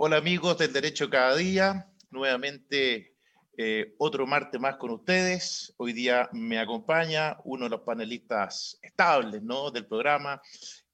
Hola 0.00 0.18
amigos 0.18 0.56
del 0.56 0.72
Derecho 0.72 1.10
Cada 1.10 1.34
Día, 1.34 1.88
nuevamente 2.12 3.16
eh, 3.56 3.96
otro 3.98 4.28
martes 4.28 4.60
más 4.60 4.76
con 4.76 4.92
ustedes. 4.92 5.74
Hoy 5.76 5.92
día 5.92 6.28
me 6.32 6.60
acompaña 6.60 7.36
uno 7.42 7.64
de 7.64 7.70
los 7.70 7.80
panelistas 7.80 8.78
estables 8.80 9.42
del 9.72 9.86
programa, 9.86 10.40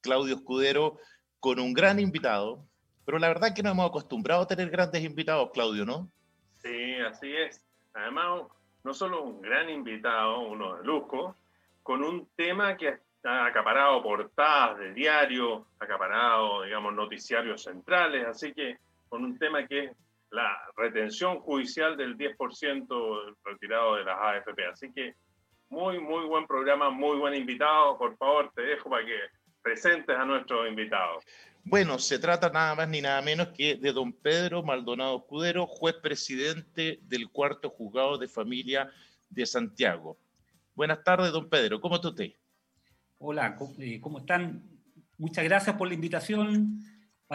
Claudio 0.01 0.37
Escudero, 0.37 0.97
con 1.39 1.61
un 1.61 1.75
gran 1.75 2.01
invitado, 2.01 2.67
pero 3.05 3.19
la 3.19 3.29
verdad 3.29 3.51
es 3.51 3.55
que 3.55 3.63
no 3.63 3.73
hemos 3.73 3.91
acostumbrado 3.91 4.41
a 4.41 4.47
tener 4.47 4.71
grandes 4.71 5.05
invitados, 5.05 5.51
Claudio, 5.53 5.85
¿no? 5.85 6.11
Sí, 6.63 6.95
así 7.07 7.31
es. 7.31 7.63
Además, 7.93 8.45
no 8.85 8.95
solo 8.95 9.23
un 9.23 9.43
gran 9.43 9.69
invitado, 9.69 10.41
uno 10.49 10.77
de 10.77 10.85
lujo, 10.85 11.37
con 11.83 12.03
un 12.03 12.27
tema 12.37 12.75
que 12.79 13.01
ha 13.25 13.45
acaparado 13.45 14.03
portadas 14.03 14.79
de 14.79 14.95
diario, 14.95 15.67
acaparado, 15.79 16.63
digamos, 16.63 16.95
noticiarios 16.95 17.65
centrales, 17.65 18.27
así 18.27 18.55
que 18.55 18.79
con 19.15 19.25
un 19.25 19.39
tema 19.39 19.65
que 19.65 19.85
es 19.85 19.91
la 20.33 20.59
retención 20.77 21.39
judicial 21.39 21.97
del 21.97 22.19
10% 22.19 23.37
retirado 23.45 23.95
de 23.95 24.03
las 24.03 24.17
AFP. 24.19 24.67
Así 24.67 24.93
que 24.93 25.15
muy, 25.69 26.01
muy 26.01 26.27
buen 26.27 26.49
programa, 26.49 26.91
muy 26.91 27.17
buen 27.19 27.33
invitado. 27.37 27.97
Por 27.97 28.17
favor, 28.17 28.51
te 28.57 28.63
dejo 28.63 28.91
para 28.91 29.07
que 29.07 29.17
presentes 29.63 30.17
a 30.17 30.25
nuestros 30.25 30.69
invitados. 30.69 31.23
Bueno, 31.63 32.01
se 32.01 32.19
trata 32.19 32.51
nada 32.51 32.75
más 32.75 32.89
ni 32.89 33.01
nada 33.03 33.23
menos 33.23 33.51
que 33.57 33.77
de 33.77 33.93
don 33.93 34.13
Pedro 34.13 34.65
Maldonado 34.65 35.19
Escudero, 35.19 35.69
juez 35.69 35.95
presidente 36.03 36.99
del 37.03 37.29
cuarto 37.31 37.71
juzgado 37.71 38.19
de 38.19 38.27
familia 38.27 38.91
de 39.31 39.47
Santiago. 39.47 40.19
Buenas 40.75 41.05
tardes, 41.05 41.31
don 41.31 41.49
Pedro. 41.49 41.81
¿Cómo 41.81 41.95
está 41.95 42.09
usted? 42.09 42.33
Hola, 43.19 43.57
eh, 43.79 44.01
¿cómo 44.01 44.19
están? 44.19 44.65
Muchas 45.19 45.45
gracias 45.45 45.77
por 45.77 45.87
la 45.87 45.95
invitación 45.95 46.81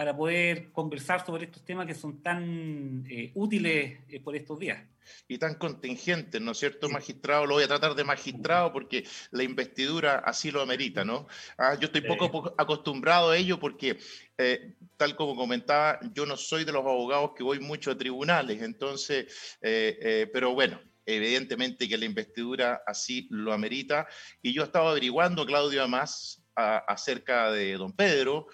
para 0.00 0.16
poder 0.16 0.72
conversar 0.72 1.26
sobre 1.26 1.44
estos 1.44 1.62
temas 1.62 1.86
que 1.86 1.94
son 1.94 2.22
tan 2.22 3.04
eh, 3.06 3.32
útiles 3.34 3.98
eh, 4.08 4.18
por 4.24 4.34
estos 4.34 4.58
días. 4.58 4.82
Y 5.28 5.36
tan 5.36 5.56
contingentes, 5.56 6.40
¿no 6.40 6.52
es 6.52 6.58
cierto, 6.58 6.88
magistrado? 6.88 7.44
Lo 7.44 7.56
voy 7.56 7.64
a 7.64 7.68
tratar 7.68 7.94
de 7.94 8.02
magistrado 8.02 8.72
porque 8.72 9.06
la 9.30 9.42
investidura 9.42 10.22
así 10.24 10.50
lo 10.50 10.62
amerita, 10.62 11.04
¿no? 11.04 11.26
Ah, 11.58 11.76
yo 11.78 11.88
estoy 11.88 12.00
poco 12.00 12.54
acostumbrado 12.56 13.32
a 13.32 13.36
ello 13.36 13.60
porque, 13.60 13.98
eh, 14.38 14.72
tal 14.96 15.14
como 15.16 15.36
comentaba, 15.36 16.00
yo 16.14 16.24
no 16.24 16.38
soy 16.38 16.64
de 16.64 16.72
los 16.72 16.80
abogados 16.80 17.32
que 17.36 17.42
voy 17.42 17.60
mucho 17.60 17.90
a 17.90 17.98
tribunales, 17.98 18.62
entonces, 18.62 19.58
pero 19.60 20.54
bueno, 20.54 20.80
evidentemente 21.04 21.86
que 21.86 21.98
la 21.98 22.06
investidura 22.06 22.82
así 22.86 23.28
lo 23.30 23.52
amerita. 23.52 24.08
Y 24.40 24.54
yo 24.54 24.62
estaba 24.62 24.92
averiguando, 24.92 25.44
Claudio, 25.44 25.80
además, 25.80 26.42
acerca 26.54 27.50
de 27.50 27.74
don 27.74 27.92
Pedro, 27.92 28.46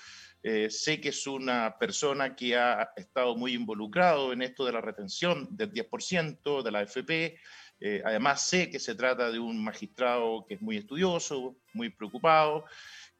eh, 0.48 0.70
sé 0.70 1.00
que 1.00 1.08
es 1.08 1.26
una 1.26 1.76
persona 1.76 2.36
que 2.36 2.56
ha 2.56 2.92
estado 2.94 3.34
muy 3.34 3.54
involucrado 3.54 4.32
en 4.32 4.42
esto 4.42 4.64
de 4.64 4.70
la 4.70 4.80
retención 4.80 5.48
del 5.50 5.72
10% 5.72 6.62
de 6.62 6.70
la 6.70 6.78
AFP. 6.78 7.36
Eh, 7.80 8.00
además, 8.04 8.42
sé 8.42 8.70
que 8.70 8.78
se 8.78 8.94
trata 8.94 9.32
de 9.32 9.40
un 9.40 9.60
magistrado 9.64 10.46
que 10.46 10.54
es 10.54 10.62
muy 10.62 10.76
estudioso, 10.76 11.56
muy 11.72 11.90
preocupado. 11.90 12.64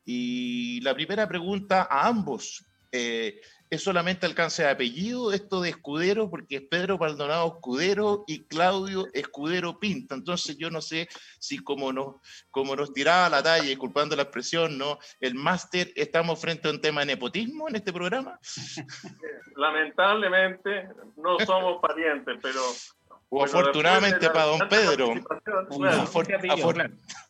Y 0.04 0.80
la 0.82 0.94
primera 0.94 1.26
pregunta 1.26 1.88
a 1.90 2.06
ambos. 2.06 2.64
Eh, 2.92 3.40
es 3.70 3.82
solamente 3.82 4.26
alcance 4.26 4.62
de 4.62 4.70
apellido 4.70 5.32
esto 5.32 5.60
de 5.60 5.70
Escudero, 5.70 6.30
porque 6.30 6.56
es 6.56 6.62
Pedro 6.62 6.98
Maldonado 6.98 7.46
Escudero 7.54 8.24
y 8.26 8.44
Claudio 8.44 9.06
Escudero 9.12 9.78
Pinta. 9.78 10.14
Entonces 10.14 10.56
yo 10.56 10.70
no 10.70 10.80
sé 10.80 11.08
si 11.38 11.58
como 11.58 11.92
nos, 11.92 12.16
como 12.50 12.76
nos 12.76 12.92
tiraba 12.92 13.28
la 13.28 13.42
talla, 13.42 13.64
disculpando 13.64 14.16
la 14.16 14.22
expresión, 14.22 14.78
¿no? 14.78 14.98
El 15.20 15.34
máster, 15.34 15.92
estamos 15.96 16.40
frente 16.40 16.68
a 16.68 16.70
un 16.70 16.80
tema 16.80 17.00
de 17.00 17.06
nepotismo 17.06 17.68
en 17.68 17.76
este 17.76 17.92
programa. 17.92 18.38
Lamentablemente 19.56 20.88
no 21.16 21.38
somos 21.40 21.80
parientes, 21.80 22.38
pero 22.42 22.60
o 23.28 23.42
afortunadamente 23.42 24.30
para 24.30 24.44
don 24.44 24.68
Pedro. 24.68 25.14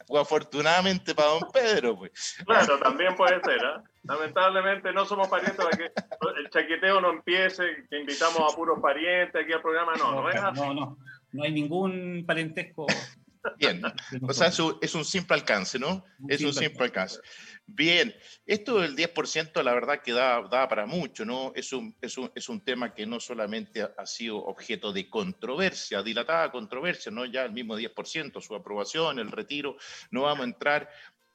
O, 0.09 0.19
afortunadamente 0.19 1.15
para 1.15 1.31
don 1.31 1.51
Pedro, 1.53 1.97
pues. 1.97 2.37
Claro, 2.45 2.79
también 2.79 3.15
puede 3.17 3.41
ser. 3.43 3.57
¿eh? 3.57 3.83
Lamentablemente 4.07 4.93
no 4.93 5.05
somos 5.05 5.29
parientes 5.29 5.65
para 5.65 5.77
que 5.77 5.91
el 6.39 6.51
chaqueteo 6.51 7.01
no 7.01 7.11
empiece, 7.11 7.87
que 7.91 8.01
invitamos 8.01 8.53
a 8.53 8.57
puros 8.57 8.79
parientes 8.81 9.43
aquí 9.43 9.53
al 9.53 9.63
programa. 9.63 9.95
No, 9.97 10.23
no, 10.23 10.33
no 10.33 10.53
No, 10.53 10.75
no, 10.75 10.99
no 11.33 11.43
hay 11.43 11.53
ningún 11.53 12.25
parentesco. 12.27 12.87
Bien, 13.59 13.83
o 14.23 14.33
sea, 14.33 14.49
es 14.49 14.95
un 14.95 15.05
simple 15.05 15.37
alcance, 15.37 15.79
¿no? 15.79 16.05
Es 16.29 16.43
un 16.43 16.53
simple 16.53 16.85
alcance. 16.85 17.21
Bien, 17.67 18.15
esto 18.45 18.81
del 18.81 18.97
10% 18.97 19.63
la 19.63 19.75
verdad 19.75 20.01
que 20.03 20.13
da, 20.13 20.49
para 20.69 20.87
mucho, 20.87 21.25
¿no? 21.25 21.53
Es 21.55 21.73
un, 21.73 21.97
es, 22.01 22.17
un, 22.17 22.31
es 22.35 22.49
un, 22.49 22.61
tema 22.61 22.95
que 22.95 23.07
no 23.07 23.21
solamente 23.21 23.83
ha 23.83 24.07
sido 24.07 24.39
objeto 24.39 24.93
de 24.93 25.09
controversia, 25.09 26.03
dilatada 26.03 26.51
controversia, 26.51 27.11
¿no? 27.13 27.25
Ya 27.25 27.45
el 27.45 27.53
mismo 27.53 27.77
10%, 27.77 28.41
su 28.41 28.55
aprobación, 28.55 29.19
el 29.19 29.31
retiro, 29.31 29.77
no 30.11 30.23
vamos 30.23 30.43
a 30.43 30.49
entrar 30.49 30.89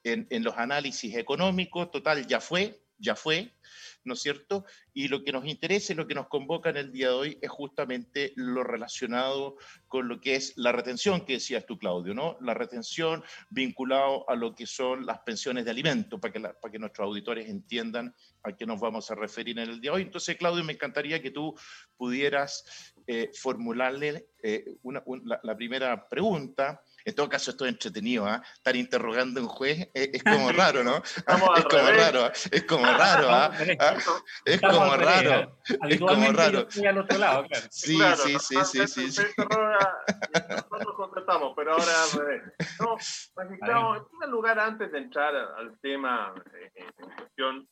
en, 0.04 0.26
en 0.30 0.44
los 0.44 0.56
análisis 0.56 1.16
económicos, 1.16 1.90
total, 1.90 2.26
ya 2.26 2.40
fue, 2.40 2.82
ya 2.98 3.16
fue, 3.16 3.52
¿no 4.04 4.14
es 4.14 4.20
cierto? 4.20 4.64
Y 4.92 5.08
lo 5.08 5.24
que 5.24 5.32
nos 5.32 5.46
interesa 5.46 5.92
y 5.92 5.96
lo 5.96 6.06
que 6.06 6.14
nos 6.14 6.28
convoca 6.28 6.70
en 6.70 6.76
el 6.76 6.92
día 6.92 7.08
de 7.08 7.14
hoy 7.14 7.38
es 7.40 7.50
justamente 7.50 8.32
lo 8.36 8.62
relacionado 8.62 9.56
con 9.88 10.08
lo 10.08 10.20
que 10.20 10.36
es 10.36 10.54
la 10.56 10.72
retención 10.72 11.24
que 11.24 11.34
decías 11.34 11.66
tú, 11.66 11.78
Claudio, 11.78 12.14
¿no? 12.14 12.36
La 12.40 12.54
retención 12.54 13.22
vinculado 13.50 14.28
a 14.28 14.34
lo 14.34 14.54
que 14.54 14.66
son 14.66 15.06
las 15.06 15.20
pensiones 15.20 15.64
de 15.64 15.70
alimento, 15.70 16.20
para 16.20 16.32
que, 16.32 16.40
para 16.40 16.72
que 16.72 16.78
nuestros 16.78 17.06
auditores 17.06 17.48
entiendan 17.48 18.14
a 18.42 18.56
qué 18.56 18.66
nos 18.66 18.80
vamos 18.80 19.10
a 19.10 19.14
referir 19.14 19.58
en 19.58 19.68
el 19.68 19.80
día 19.80 19.90
de 19.90 19.96
hoy. 19.96 20.02
Entonces, 20.02 20.36
Claudio, 20.36 20.64
me 20.64 20.74
encantaría 20.74 21.20
que 21.20 21.30
tú 21.30 21.54
pudieras 21.96 22.92
eh, 23.06 23.30
formularle 23.34 24.28
eh, 24.42 24.64
la 25.42 25.56
primera 25.56 26.08
pregunta 26.08 26.82
en 27.04 27.14
todo 27.14 27.28
caso, 27.28 27.50
esto 27.50 27.64
es 27.64 27.72
entretenido, 27.72 28.26
¿ah? 28.26 28.42
Estar 28.54 28.76
interrogando 28.76 29.40
a 29.40 29.42
un 29.42 29.48
juez 29.48 29.88
es, 29.94 30.22
como 30.22 30.52
raro, 30.52 30.84
¿no? 30.84 30.96
es 30.96 31.64
como 31.64 31.90
raro, 31.90 32.32
es 32.50 32.64
como 32.64 32.84
raro, 32.84 33.28
¿ah? 33.30 33.50
Es 34.44 34.60
como 34.60 34.96
raro. 34.96 35.58
Es 35.88 36.00
como 36.00 36.32
raro. 36.32 36.68
al 36.88 36.98
otro 36.98 37.18
lado, 37.18 37.46
claro. 37.46 37.66
Sí, 37.70 37.98
sí, 38.16 38.38
sí, 38.38 38.56
sí, 38.64 38.86
sí, 38.86 39.12
sí. 39.12 39.22
Nosotros 39.38 40.96
contestamos, 40.96 41.52
pero 41.56 41.72
ahora 41.72 42.04
al 42.04 42.18
revés. 42.18 42.42
No, 42.80 42.96
magistrado, 43.36 43.96
en 43.96 44.04
primer 44.08 44.28
lugar, 44.28 44.58
antes 44.58 44.92
de 44.92 44.98
entrar 44.98 45.34
al 45.34 45.78
tema 45.80 46.34
eh, 46.54 46.72
en 46.76 47.10
cuestión, 47.10 47.68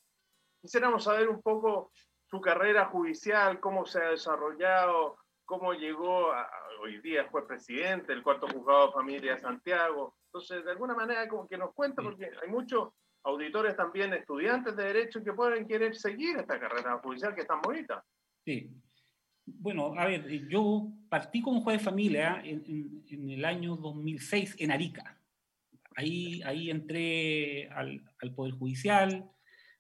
quisiéramos 0.61 1.05
saber 1.05 1.29
un 1.29 1.41
poco 1.41 1.93
su 2.31 2.41
carrera 2.41 2.87
judicial, 2.87 3.59
cómo 3.61 3.85
se 3.87 4.01
ha 4.01 4.11
desarrollado, 4.11 5.17
cómo 5.51 5.73
llegó 5.73 6.33
a, 6.33 6.49
hoy 6.81 7.01
día 7.01 7.27
fue 7.29 7.45
presidente 7.45 8.13
del 8.13 8.23
cuarto 8.23 8.47
juzgado 8.47 8.87
de 8.87 8.93
familia 8.93 9.35
de 9.35 9.41
Santiago. 9.41 10.15
Entonces, 10.27 10.65
de 10.65 10.71
alguna 10.71 10.95
manera, 10.95 11.27
como 11.27 11.49
que 11.49 11.59
nos 11.59 11.75
cuenta, 11.75 12.03
porque 12.03 12.31
hay 12.41 12.49
muchos 12.49 12.91
auditores 13.25 13.77
también, 13.77 14.15
estudiantes 14.15 14.77
de 14.77 14.85
Derecho, 14.85 15.25
que 15.25 15.33
pueden 15.33 15.67
querer 15.67 15.97
seguir 15.97 16.37
esta 16.37 16.61
carrera 16.61 16.99
judicial 16.99 17.35
que 17.35 17.41
es 17.41 17.49
tan 17.49 17.61
bonita. 17.61 18.05
Sí. 18.45 18.71
Bueno, 19.45 19.93
a 19.99 20.07
ver, 20.07 20.49
yo 20.49 20.87
partí 21.09 21.43
como 21.43 21.63
juez 21.63 21.79
de 21.79 21.85
familia 21.85 22.41
en, 22.45 23.29
el 23.29 23.45
año 23.45 23.75
2006 23.75 24.55
en 24.61 24.71
Arica. 24.71 25.19
Ahí, 25.97 26.43
ahí 26.45 26.71
entré 26.71 27.69
al, 27.71 28.05
al, 28.23 28.35
Poder 28.37 28.55
Judicial, 28.55 29.29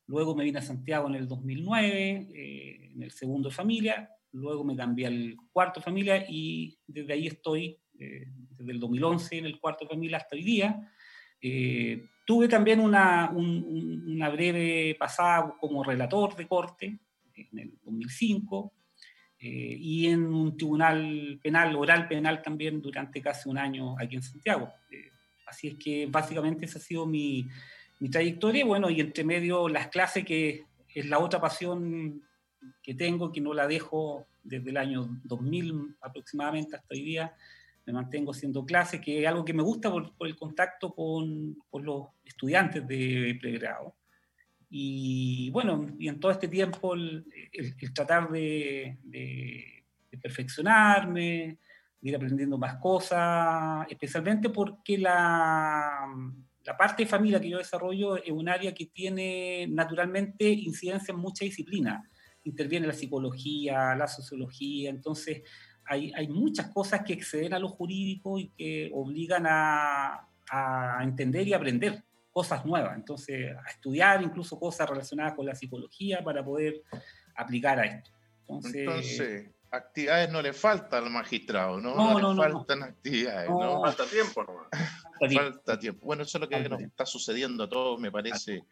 luego 0.08 0.34
me 0.34 0.42
vine 0.42 0.58
a 0.58 0.62
Santiago 0.62 1.06
en 1.06 1.14
el 1.14 1.28
2009, 1.28 2.28
eh, 2.34 2.90
en 2.92 3.02
el 3.04 3.12
segundo 3.12 3.50
de 3.50 3.54
familia, 3.54 4.10
luego 4.32 4.64
me 4.64 4.76
cambié 4.76 5.06
al 5.06 5.36
cuarto 5.52 5.80
familia 5.80 6.24
y 6.28 6.78
desde 6.86 7.12
ahí 7.12 7.26
estoy, 7.26 7.78
eh, 7.98 8.26
desde 8.56 8.72
el 8.72 8.80
2011 8.80 9.38
en 9.38 9.46
el 9.46 9.58
cuarto 9.58 9.86
familia 9.86 10.18
hasta 10.18 10.36
hoy 10.36 10.42
día. 10.42 10.92
Eh, 11.40 12.08
tuve 12.26 12.48
también 12.48 12.80
una, 12.80 13.30
una, 13.30 14.28
breve 14.28 14.94
pasada 14.98 15.54
como 15.58 15.82
relator 15.82 16.36
de 16.36 16.46
corte 16.46 16.98
en 17.34 17.58
el 17.58 17.78
2005 17.82 18.72
eh, 19.38 19.76
y 19.78 20.06
en 20.06 20.26
un 20.26 20.56
tribunal 20.56 21.40
penal, 21.42 21.74
oral 21.76 22.06
penal 22.06 22.42
también 22.42 22.82
durante 22.82 23.22
casi 23.22 23.48
un 23.48 23.56
año 23.56 23.96
aquí 23.98 24.16
en 24.16 24.22
Santiago. 24.22 24.70
así 25.46 25.68
es 25.68 25.74
que 25.76 26.06
básicamente 26.06 26.66
esa 26.66 26.78
ha 26.78 26.82
sido 26.82 27.06
mi, 27.06 27.48
mi 28.00 28.10
trayectoria. 28.10 28.64
Bueno, 28.66 28.90
y 28.90 29.00
entre 29.00 29.24
medio 29.24 29.68
las 29.68 29.88
clases 29.88 30.24
que 30.24 30.64
es 30.94 31.06
la 31.06 31.18
otra 31.18 31.40
pasión 31.40 32.22
que 32.82 32.94
tengo, 32.94 33.32
que 33.32 33.40
no 33.40 33.54
la 33.54 33.66
dejo 33.66 34.26
desde 34.42 34.70
el 34.70 34.76
año 34.76 35.20
2000 35.24 35.96
aproximadamente 36.00 36.76
hasta 36.76 36.94
hoy 36.94 37.02
día. 37.02 37.34
Me 37.86 37.92
mantengo 37.92 38.32
haciendo 38.32 38.64
clases, 38.64 39.00
que 39.00 39.22
es 39.22 39.26
algo 39.26 39.44
que 39.44 39.54
me 39.54 39.62
gusta 39.62 39.90
por, 39.90 40.12
el 40.20 40.36
contacto 40.36 40.94
con, 40.94 41.56
con, 41.70 41.84
los 41.84 42.08
estudiantes 42.24 42.86
de 42.86 43.36
pregrado. 43.40 43.94
Y 44.68 45.50
bueno, 45.50 45.94
y 45.98 46.08
en 46.08 46.20
todo 46.20 46.30
este 46.30 46.46
tiempo 46.46 46.94
el, 46.94 47.24
tratar 47.92 48.30
de, 48.30 48.98
de, 49.02 49.84
perfeccionarme, 50.20 51.58
de 52.00 52.08
ir 52.08 52.14
aprendiendo 52.14 52.58
más 52.58 52.76
cosas, 52.76 53.86
especialmente 53.90 54.50
porque 54.50 54.98
la, 54.98 56.06
la 56.64 56.76
parte 56.76 57.02
de 57.02 57.08
familia 57.08 57.40
que 57.40 57.48
yo 57.48 57.58
desarrollo 57.58 58.16
es 58.16 58.30
un 58.30 58.48
área 58.48 58.72
que 58.72 58.86
tiene 58.86 59.66
naturalmente 59.68 60.48
incidencia 60.48 61.12
en 61.12 61.18
mucha 61.18 61.44
disciplina 61.44 62.08
interviene 62.44 62.86
la 62.86 62.92
psicología, 62.92 63.94
la 63.94 64.06
sociología, 64.06 64.90
entonces 64.90 65.42
hay, 65.84 66.12
hay 66.14 66.28
muchas 66.28 66.68
cosas 66.68 67.02
que 67.04 67.12
exceden 67.12 67.54
a 67.54 67.58
lo 67.58 67.68
jurídico 67.68 68.38
y 68.38 68.48
que 68.50 68.90
obligan 68.94 69.46
a, 69.46 70.28
a 70.50 71.00
entender 71.02 71.46
y 71.48 71.54
aprender 71.54 72.02
cosas 72.32 72.64
nuevas, 72.64 72.96
entonces 72.96 73.56
a 73.56 73.70
estudiar 73.70 74.22
incluso 74.22 74.58
cosas 74.58 74.88
relacionadas 74.88 75.34
con 75.34 75.46
la 75.46 75.54
psicología 75.54 76.22
para 76.22 76.44
poder 76.44 76.82
aplicar 77.34 77.78
a 77.80 77.84
esto. 77.84 78.10
Entonces, 78.42 79.50
actividades 79.70 80.30
no 80.30 80.42
le 80.42 80.52
faltan 80.52 81.04
al 81.04 81.10
magistrado, 81.10 81.80
¿no? 81.80 81.94
No, 81.94 82.18
no, 82.18 82.34
no 82.34 82.44
le 82.44 82.52
faltan 82.52 82.82
actividades, 82.82 83.48
¿no? 83.48 83.80
Falta 83.82 84.04
tiempo 84.06 84.44
nomás. 84.44 84.68
Falta 85.34 85.78
tiempo. 85.78 86.06
Bueno, 86.06 86.22
eso 86.22 86.38
es 86.38 86.42
lo 86.42 86.48
que 86.48 86.68
nos 86.68 86.80
está 86.80 87.06
sucediendo 87.06 87.64
a 87.64 87.68
todos, 87.68 88.00
me 88.00 88.10
parece, 88.10 88.64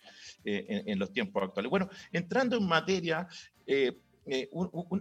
eh, 0.44 0.82
en, 0.86 0.98
los 0.98 1.12
tiempos 1.12 1.42
actuales. 1.42 1.70
Bueno, 1.70 1.88
entrando 2.12 2.56
en 2.56 2.66
materia, 2.66 3.28
eh, 3.66 3.96
eh, 4.26 4.50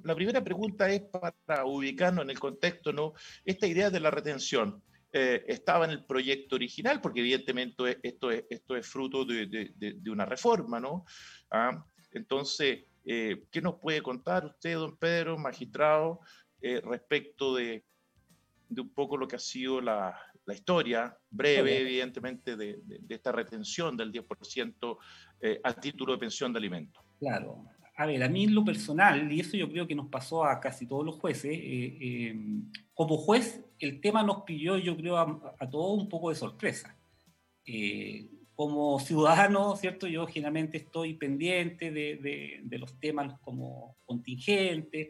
la 0.04 0.16
primera 0.16 0.44
pregunta 0.44 0.90
es 0.90 1.02
para 1.02 1.66
ubicarnos 1.66 2.24
en 2.24 2.30
el 2.30 2.40
contexto, 2.40 2.94
¿no? 2.94 3.14
Esta 3.44 3.68
idea 3.68 3.90
de 3.90 4.00
la 4.00 4.12
retención. 4.12 4.82
estaba 5.12 5.86
en 5.86 5.92
el 5.92 6.06
proyecto 6.06 6.56
original, 6.56 7.02
porque 7.02 7.22
evidentemente 7.22 7.98
esto 8.04 8.30
es, 8.30 8.44
esto 8.52 8.76
es 8.76 8.86
fruto 8.86 9.26
de, 9.26 9.48
de, 9.48 10.12
una 10.12 10.26
reforma, 10.26 10.80
¿no? 10.80 11.06
¿Ah? 11.50 11.84
Entonces, 12.12 12.84
eh, 13.10 13.46
¿Qué 13.50 13.62
nos 13.62 13.76
puede 13.76 14.02
contar 14.02 14.46
usted, 14.46 14.76
don 14.76 14.98
Pedro, 14.98 15.38
magistrado, 15.38 16.20
eh, 16.62 16.82
respecto 16.84 17.56
de, 17.56 17.86
un 18.70 18.90
poco 18.90 19.16
lo 19.16 19.30
que 19.30 19.38
ha 19.38 19.40
sido 19.40 19.80
la, 19.80 20.14
historia, 20.54 21.18
breve, 21.30 21.80
evidentemente, 21.80 22.58
de, 22.58 22.82
esta 23.08 23.32
retención 23.32 23.96
del 23.96 24.12
10% 24.12 24.98
eh, 25.40 25.60
a 25.64 25.74
título 25.74 26.14
de 26.14 26.20
pensión 26.20 26.52
de 26.52 26.60
alimentos? 26.60 27.02
Claro. 27.18 27.66
A 27.96 28.06
ver, 28.06 28.22
a 28.22 28.28
mí 28.28 28.44
en 28.44 28.54
lo 28.54 28.66
personal, 28.66 29.32
y 29.32 29.40
eso 29.40 29.56
yo 29.56 29.70
creo 29.70 29.88
que 29.88 29.96
nos 29.96 30.10
pasó 30.10 30.44
a 30.44 30.60
casi 30.60 30.86
todos 30.86 31.06
los 31.06 31.16
jueces, 31.16 31.58
como 32.94 33.18
juez 33.18 33.64
el 33.80 34.02
tema 34.02 34.22
nos 34.22 34.44
pilló, 34.44 34.78
yo 34.78 34.98
creo, 34.98 35.18
a, 35.18 35.70
todos 35.72 36.04
un 36.04 36.10
poco 36.10 36.30
de 36.30 36.36
sorpresa 36.36 36.96
como 38.58 39.00
ciudadano, 39.00 39.76
¿cierto? 39.76 40.08
Yo 40.08 40.26
generalmente 40.26 40.78
estoy 40.78 41.14
pendiente 41.14 41.92
de, 41.92 42.60
de, 42.64 42.78
los 42.80 43.00
temas 43.00 43.40
como 43.42 43.96
contingentes 44.04 45.10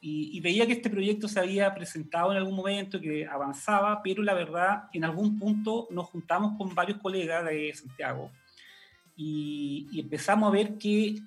y, 0.00 0.40
veía 0.40 0.66
que 0.66 0.72
este 0.72 0.90
proyecto 0.90 1.28
se 1.28 1.38
había 1.38 1.72
presentado 1.76 2.32
en 2.32 2.38
algún 2.38 2.56
momento, 2.56 3.00
que 3.00 3.24
avanzaba, 3.24 4.02
pero 4.02 4.24
la 4.24 4.34
verdad, 4.34 4.88
en 4.92 5.04
algún 5.04 5.38
punto 5.38 5.86
nos 5.92 6.06
juntamos 6.06 6.58
con 6.58 6.74
varios 6.74 6.98
colegas 6.98 7.44
de 7.44 7.72
Santiago 7.72 8.32
y, 9.14 9.86
y 9.92 10.00
empezamos 10.00 10.48
a 10.48 10.52
ver 10.52 10.76
que 10.76 11.20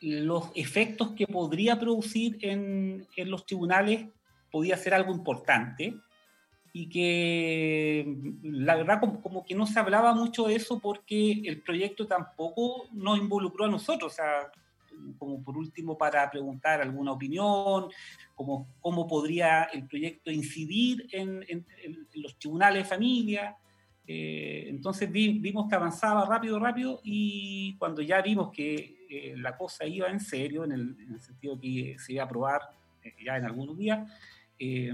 los 0.00 0.52
efectos 0.54 1.10
que 1.16 1.26
podría 1.26 1.80
producir 1.80 2.38
en, 2.42 3.04
en 3.16 3.30
los 3.32 3.46
tribunales 3.46 4.06
podía 4.52 4.76
ser 4.76 4.94
algo 4.94 5.12
importante 5.12 5.96
y 6.72 6.88
que 6.88 8.04
mm, 8.06 8.54
la 8.64 8.76
verdad 8.76 9.00
como, 9.00 9.44
que 9.44 9.54
no 9.54 9.66
se 9.66 9.78
hablaba 9.78 10.14
mucho 10.14 10.46
de 10.46 10.56
eso 10.56 10.78
porque 10.78 11.42
el 11.44 11.62
proyecto 11.62 12.06
tampoco 12.06 12.88
nos 12.92 13.18
involucró 13.18 13.64
a 13.64 13.68
nosotros, 13.68 14.12
o 14.12 14.16
sea, 14.16 14.50
como 15.18 15.42
por 15.42 15.56
último 15.56 15.96
para 15.96 16.30
preguntar 16.30 16.80
alguna 16.80 17.12
opinión, 17.12 17.88
como 18.34 18.68
cómo 18.80 19.06
podría 19.06 19.64
el 19.64 19.86
proyecto 19.86 20.30
incidir 20.30 21.06
en, 21.12 21.44
en, 21.48 21.66
los 22.14 22.38
tribunales 22.38 22.82
de 22.82 22.88
familia. 22.88 23.56
Eh, 24.06 24.66
entonces 24.68 25.10
vimos 25.10 25.68
que 25.68 25.74
avanzaba 25.74 26.26
rápido, 26.26 26.58
rápido 26.58 27.00
y 27.04 27.76
cuando 27.78 28.02
ya 28.02 28.20
vimos 28.20 28.50
que 28.50 29.06
eh, 29.08 29.34
la 29.36 29.56
cosa 29.56 29.86
iba 29.86 30.08
en 30.08 30.20
serio, 30.20 30.64
en 30.64 30.72
el, 30.72 30.96
en 31.00 31.14
el, 31.14 31.20
sentido 31.20 31.58
que 31.58 31.96
se 31.98 32.14
iba 32.14 32.22
a 32.22 32.26
aprobar 32.26 32.60
eh, 33.02 33.14
ya 33.24 33.36
en 33.36 33.44
algunos 33.44 33.78
días, 33.78 34.10
eh, 34.62 34.92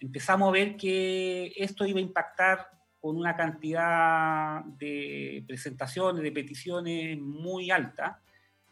empezamos 0.00 0.48
a 0.48 0.50
ver 0.52 0.76
que 0.76 1.52
esto 1.54 1.86
iba 1.86 2.00
a 2.00 2.02
impactar 2.02 2.66
con 3.00 3.16
una 3.16 3.36
cantidad 3.36 4.64
de 4.64 5.44
presentaciones, 5.46 6.24
de 6.24 6.32
peticiones 6.32 7.16
muy 7.16 7.70
alta, 7.70 8.20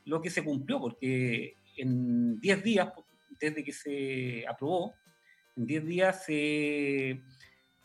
lo 0.06 0.20
que 0.20 0.30
se 0.30 0.42
cumplió, 0.42 0.80
porque 0.80 1.58
en 1.76 2.40
10 2.40 2.64
días, 2.64 2.92
desde 3.40 3.62
que 3.62 3.72
se 3.72 4.44
aprobó, 4.48 4.92
en 5.56 5.66
10 5.66 5.86
días 5.86 6.24
se 6.24 7.22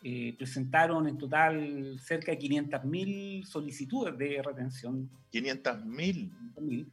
eh, 0.02 0.34
presentaron 0.36 1.06
en 1.06 1.18
total 1.18 2.00
cerca 2.00 2.32
de 2.32 2.38
500.000 2.40 3.44
solicitudes 3.44 4.18
de 4.18 4.42
retención. 4.42 5.08
500.000. 5.32 6.90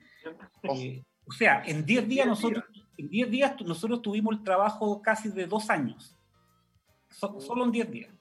Eh, 0.62 1.04
o 1.25 1.31
sea, 1.31 1.63
en 1.65 1.83
10 1.83 2.07
días 2.07 2.27
nosotros 2.27 2.63
en 2.98 3.10
10 3.10 3.32
días 3.32 3.62
nosotros 3.62 4.02
tuvimos 4.02 4.36
el 4.36 4.44
trabajo 4.44 5.02
casi 5.02 5.30
de 5.30 5.46
dos 5.46 5.70
años. 5.70 6.16
solo 7.10 7.64
en 7.66 7.72
10 7.72 7.92
días. 7.92 8.14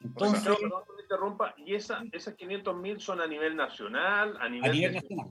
Entonces, 0.00 0.42
perdón, 0.42 0.82
interrumpa, 1.12 1.54
¿y 1.58 1.74
esa, 1.74 2.02
esas 2.12 2.34
500 2.34 2.76
mil 2.76 3.00
son 3.00 3.20
a 3.20 3.26
nivel 3.26 3.54
nacional? 3.54 4.36
A 4.40 4.48
nivel, 4.48 4.92
nacional. 4.92 5.28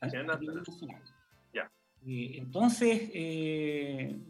A 0.00 0.06
nivel 0.06 0.26
nacional. 0.26 1.02
Ya. 1.52 1.70
Eh, 2.06 2.34
entonces, 2.38 3.10
eh, 3.14 4.20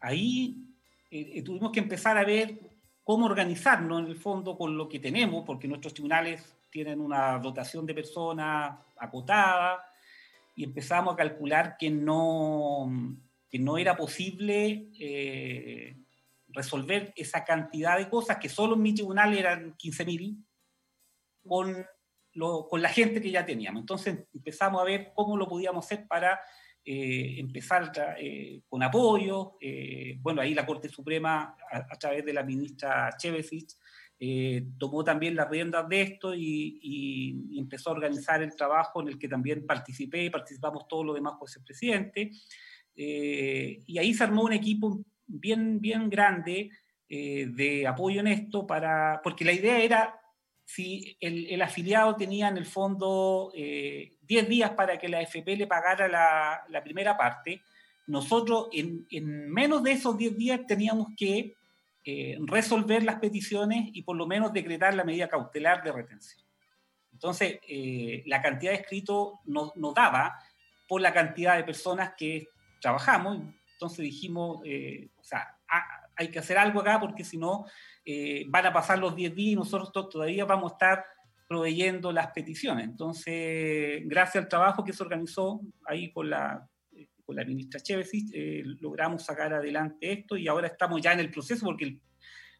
ahí 0.00 0.66
eh, 1.10 1.42
tuvimos 1.42 1.72
que 1.72 1.80
empezar 1.80 2.18
a 2.18 2.24
ver 2.24 2.58
cómo 3.02 3.26
organizarnos 3.26 4.00
en 4.00 4.06
el 4.06 4.16
fondo 4.16 4.56
con 4.56 4.76
lo 4.76 4.88
que 4.88 5.00
tenemos, 5.00 5.44
porque 5.44 5.66
nuestros 5.66 5.94
tribunales 5.94 6.58
tienen 6.70 7.00
una 7.00 7.38
dotación 7.38 7.86
de 7.86 7.94
personas 7.94 8.78
acotada, 8.98 9.84
y 10.54 10.64
empezamos 10.64 11.14
a 11.14 11.16
calcular 11.16 11.76
que 11.78 11.90
no, 11.90 12.90
que 13.48 13.58
no 13.58 13.78
era 13.78 13.96
posible 13.96 14.88
eh, 14.98 15.96
resolver 16.48 17.12
esa 17.16 17.44
cantidad 17.44 17.98
de 17.98 18.08
cosas, 18.08 18.38
que 18.38 18.48
solo 18.48 18.74
en 18.74 18.82
mi 18.82 18.94
tribunal 18.94 19.36
eran 19.36 19.74
15.000, 19.76 20.44
con, 21.46 21.86
con 22.68 22.82
la 22.82 22.88
gente 22.88 23.20
que 23.20 23.30
ya 23.30 23.44
teníamos. 23.44 23.80
Entonces 23.80 24.26
empezamos 24.32 24.80
a 24.80 24.84
ver 24.84 25.12
cómo 25.14 25.36
lo 25.36 25.48
podíamos 25.48 25.84
hacer 25.84 26.06
para 26.06 26.40
eh, 26.84 27.36
empezar 27.38 27.90
eh, 28.18 28.62
con 28.68 28.82
apoyo. 28.82 29.56
bueno, 30.18 30.42
ahí 30.42 30.54
la 30.54 30.66
Corte 30.66 30.88
Suprema, 30.88 31.56
a, 31.70 31.98
través 31.98 32.24
de 32.24 32.32
la 32.32 32.42
ministra 32.42 33.10
Chevesich, 33.16 33.74
eh, 34.24 34.68
tomó 34.78 35.02
también 35.02 35.34
las 35.34 35.50
riendas 35.50 35.88
de 35.88 36.00
esto 36.00 36.32
y, 36.32 37.58
empezó 37.58 37.90
a 37.90 37.94
organizar 37.94 38.40
el 38.40 38.54
trabajo 38.54 39.02
en 39.02 39.08
el 39.08 39.18
que 39.18 39.26
también 39.26 39.66
participé, 39.66 40.30
participamos 40.30 40.86
todos 40.86 41.04
los 41.04 41.16
demás 41.16 41.34
jueces 41.40 41.60
presidentes, 41.64 42.46
eh, 42.94 43.80
y 43.84 43.98
ahí 43.98 44.14
se 44.14 44.22
armó 44.22 44.44
un 44.44 44.52
equipo 44.52 45.04
bien, 45.26 45.80
bien 45.80 46.08
grande 46.08 46.70
eh, 47.08 47.48
de 47.50 47.84
apoyo 47.84 48.20
en 48.20 48.28
esto, 48.28 48.64
para, 48.64 49.20
porque 49.24 49.44
la 49.44 49.54
idea 49.54 49.80
era, 49.80 50.20
si 50.64 51.16
el, 51.18 51.60
afiliado 51.60 52.14
tenía 52.14 52.46
en 52.46 52.58
el 52.58 52.66
fondo 52.66 53.50
10 53.52 54.48
días 54.48 54.70
para 54.70 55.00
que 55.00 55.08
la 55.08 55.20
FP 55.22 55.56
le 55.56 55.66
pagara 55.66 56.06
la, 56.06 56.60
la 56.68 56.84
primera 56.84 57.16
parte, 57.16 57.60
nosotros 58.06 58.68
en, 58.72 59.04
en 59.10 59.50
menos 59.50 59.82
de 59.82 59.92
esos 59.92 60.16
10 60.16 60.36
días 60.38 60.60
teníamos 60.64 61.08
que 61.16 61.56
eh, 62.04 62.36
resolver 62.40 63.02
las 63.04 63.20
peticiones 63.20 63.90
y 63.92 64.02
por 64.02 64.16
lo 64.16 64.26
menos 64.26 64.52
decretar 64.52 64.94
la 64.94 65.04
medida 65.04 65.28
cautelar 65.28 65.82
de 65.82 65.92
retención. 65.92 66.44
Entonces, 67.12 67.60
eh, 67.68 68.24
la 68.26 68.42
cantidad 68.42 68.72
de 68.72 68.78
escritos 68.78 69.34
no, 69.44 69.72
daba 69.94 70.36
por 70.88 71.00
la 71.00 71.12
cantidad 71.12 71.56
de 71.56 71.64
personas 71.64 72.14
que 72.16 72.48
trabajamos, 72.80 73.42
entonces 73.74 73.98
dijimos, 73.98 74.60
eh, 74.64 75.10
o 75.16 75.22
sea, 75.22 75.58
hay 76.16 76.28
que 76.28 76.40
hacer 76.40 76.58
algo 76.58 76.80
acá 76.80 76.98
porque 76.98 77.24
si 77.24 77.38
no, 77.38 77.66
van 78.48 78.66
a 78.66 78.72
pasar 78.72 78.98
los 78.98 79.14
10 79.14 79.34
días 79.34 79.52
y 79.52 79.56
nosotros 79.56 80.08
todavía 80.08 80.44
vamos 80.44 80.72
a 80.72 80.74
estar 80.74 81.04
proveyendo 81.48 82.12
las 82.12 82.28
peticiones. 82.28 82.84
Entonces, 82.84 84.02
gracias 84.06 84.44
al 84.44 84.48
trabajo 84.48 84.84
que 84.84 84.92
se 84.92 85.02
organizó 85.02 85.60
ahí 85.86 86.12
con 86.12 86.30
la, 86.30 86.68
con 87.32 87.36
la 87.36 87.44
ministra 87.44 87.80
Chevesis, 87.80 88.30
eh, 88.34 88.62
logramos 88.80 89.24
sacar 89.24 89.54
adelante 89.54 90.12
esto 90.12 90.36
y 90.36 90.46
ahora 90.48 90.66
estamos 90.66 91.00
ya 91.00 91.12
en 91.12 91.20
el 91.20 91.30
proceso 91.30 91.64
porque 91.64 91.98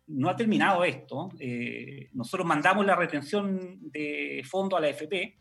no 0.06 0.28
ha 0.28 0.36
terminado 0.36 0.82
esto. 0.84 1.30
Eh, 1.38 2.08
nosotros 2.12 2.46
mandamos 2.46 2.84
la 2.86 2.96
retención 2.96 3.78
de 3.90 4.42
fondo 4.48 4.76
a 4.76 4.80
la 4.80 4.88
FP, 4.88 5.36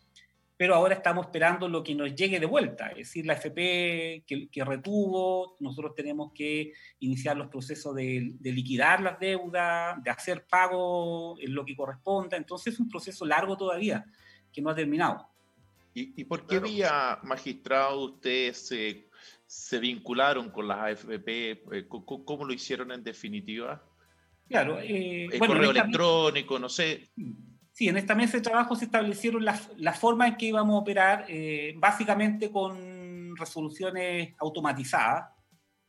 pero 0.58 0.76
ahora 0.76 0.96
estamos 0.96 1.26
esperando 1.26 1.68
lo 1.68 1.82
que 1.82 1.96
nos 1.96 2.14
llegue 2.14 2.40
de 2.40 2.46
vuelta, 2.46 2.90
es 2.90 2.98
decir, 2.98 3.26
la 3.26 3.34
FP 3.34 4.24
que, 4.28 4.64
retuvo, 4.64 5.56
nosotros 5.60 5.96
tenemos 5.96 6.32
que 6.36 6.74
iniciar 7.00 7.36
los 7.36 7.48
procesos 7.48 7.96
de, 7.96 8.36
liquidar 8.44 9.02
las 9.02 9.20
deudas, 9.20 10.04
de 10.04 10.12
hacer 10.12 10.46
pago 10.48 11.36
en 11.40 11.56
lo 11.56 11.66
que 11.66 11.76
corresponda, 11.76 12.38
entonces 12.38 12.76
es 12.76 12.80
un 12.80 12.90
proceso 12.90 13.26
largo 13.26 13.58
todavía 13.58 14.06
que 14.54 14.62
no 14.62 14.70
ha 14.70 14.76
terminado. 14.76 15.28
¿Y, 15.94 16.24
por 16.24 16.46
qué 16.48 16.60
vía 16.60 17.20
magistrado 17.24 18.00
ustedes 18.06 18.68
se 18.68 19.10
se 19.52 19.80
vincularon 19.80 20.50
con 20.50 20.66
las 20.66 20.80
AFP? 20.80 21.28
Eh, 21.28 21.86
¿Cómo, 21.90 22.46
lo 22.46 22.54
hicieron 22.54 22.90
en 22.94 23.04
definitiva? 23.04 23.84
Claro. 24.48 24.80
Eh, 24.82 25.28
correo 25.38 25.72
electrónico, 25.72 26.58
no 26.58 26.70
sé. 26.70 27.10
Sí, 27.74 27.90
en 27.90 27.98
esta 27.98 28.16
mesa 28.16 28.38
de 28.38 28.44
trabajo 28.44 28.78
se 28.78 28.86
establecieron 28.86 29.44
las, 29.44 29.70
formas 30.00 30.30
en 30.30 30.38
que 30.38 30.46
íbamos 30.46 30.74
a 30.74 30.80
operar, 30.80 31.26
eh, 31.28 31.74
básicamente 31.76 32.50
con 32.50 33.36
resoluciones 33.36 34.34
automatizadas 34.40 35.26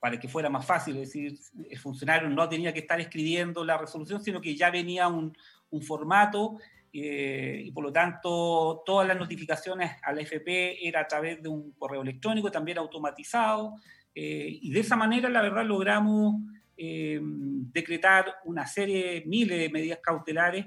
para 0.00 0.18
que 0.18 0.26
fuera 0.26 0.50
más 0.50 0.66
fácil, 0.66 0.96
es 0.96 1.12
decir, 1.12 1.38
el 1.70 1.78
funcionario 1.78 2.28
no 2.28 2.48
tenía 2.48 2.72
que 2.72 2.80
estar 2.80 3.00
escribiendo 3.00 3.64
la 3.64 3.78
resolución, 3.78 4.20
sino 4.24 4.40
que 4.40 4.56
ya 4.56 4.70
venía 4.70 5.06
un, 5.06 5.36
un 5.70 5.82
formato 5.82 6.58
eh, 6.94 7.62
y 7.64 7.70
por 7.70 7.84
lo 7.84 7.92
tanto 7.92 8.82
todas 8.84 9.08
las 9.08 9.16
notificaciones 9.16 9.92
a 10.02 10.12
la 10.12 10.20
FP 10.20 10.86
era 10.86 11.00
a 11.00 11.08
través 11.08 11.42
de 11.42 11.48
un 11.48 11.72
correo 11.72 12.02
electrónico 12.02 12.50
también 12.50 12.76
automatizado 12.76 13.76
eh, 14.14 14.58
y 14.60 14.70
de 14.70 14.80
esa 14.80 14.94
manera 14.94 15.30
la 15.30 15.40
verdad 15.40 15.64
logramos 15.64 16.34
eh, 16.76 17.18
decretar 17.22 18.34
una 18.44 18.66
serie, 18.66 19.22
miles 19.24 19.58
de 19.58 19.70
medidas 19.70 20.00
cautelares 20.02 20.66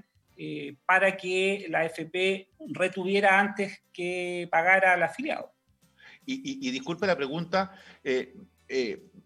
para 0.85 1.15
que 1.15 1.67
la 1.69 1.85
FP 1.85 2.49
retuviera 2.73 3.39
antes 3.39 3.83
que 3.93 4.49
pagara 4.51 4.91
al 4.91 5.03
afiliado. 5.03 5.53
Y, 6.25 6.67
y, 6.67 6.71
disculpe 6.71 7.07
la 7.07 7.15
pregunta, 7.15 7.71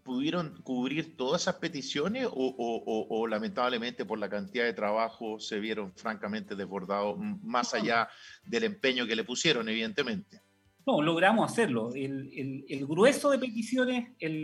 pudieron 0.02 0.60
cubrir 0.62 1.16
todas 1.16 1.42
esas 1.42 1.56
peticiones 1.56 2.26
o, 2.30 3.26
lamentablemente 3.28 4.04
por 4.04 4.18
la 4.18 4.28
cantidad 4.28 4.64
de 4.64 4.72
trabajo 4.72 5.38
se 5.38 5.60
vieron 5.60 5.92
francamente 5.94 6.56
desbordados 6.56 7.18
más 7.42 7.74
allá 7.74 8.08
del 8.44 8.64
empeño 8.64 9.06
que 9.06 9.16
le 9.16 9.24
pusieron, 9.24 9.68
evidentemente? 9.68 10.40
No, 10.86 11.02
logramos 11.02 11.50
hacerlo. 11.50 11.90
El, 11.94 12.86
grueso 12.86 13.30
de 13.30 13.38
peticiones, 13.38 14.10
el, 14.18 14.42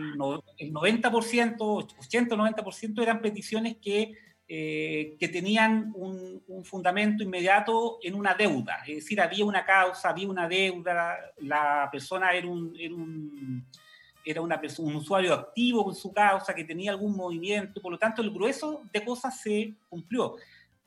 el 0.57 0.73
90%, 0.73 1.57
80-90% 1.57 3.01
eran 3.01 3.21
peticiones 3.21 3.77
que, 3.81 4.13
eh, 4.47 5.15
que 5.19 5.27
tenían 5.27 5.91
un, 5.95 6.37
fundamento 6.63 7.23
inmediato 7.23 7.99
en 8.01 8.15
una 8.15 8.33
deuda. 8.35 8.83
Es 8.87 8.95
decir, 8.95 9.19
había 9.19 9.45
una 9.45 9.65
causa, 9.65 10.09
había 10.09 10.29
una 10.29 10.47
deuda, 10.47 11.17
la 11.39 11.89
persona 11.91 12.31
era 12.31 12.47
un 12.47 12.73
era 12.77 12.95
una 14.37 14.59
un 14.79 14.95
usuario 14.95 15.33
activo 15.33 15.85
con 15.85 15.95
su 15.95 16.11
causa, 16.11 16.53
que 16.53 16.63
tenía 16.63 16.91
algún 16.91 17.15
movimiento, 17.15 17.81
por 17.81 17.91
lo 17.91 17.97
tanto 17.97 18.21
el 18.21 18.31
grueso 18.31 18.81
de 18.91 19.03
cosas 19.03 19.39
se 19.39 19.73
cumplió. 19.89 20.35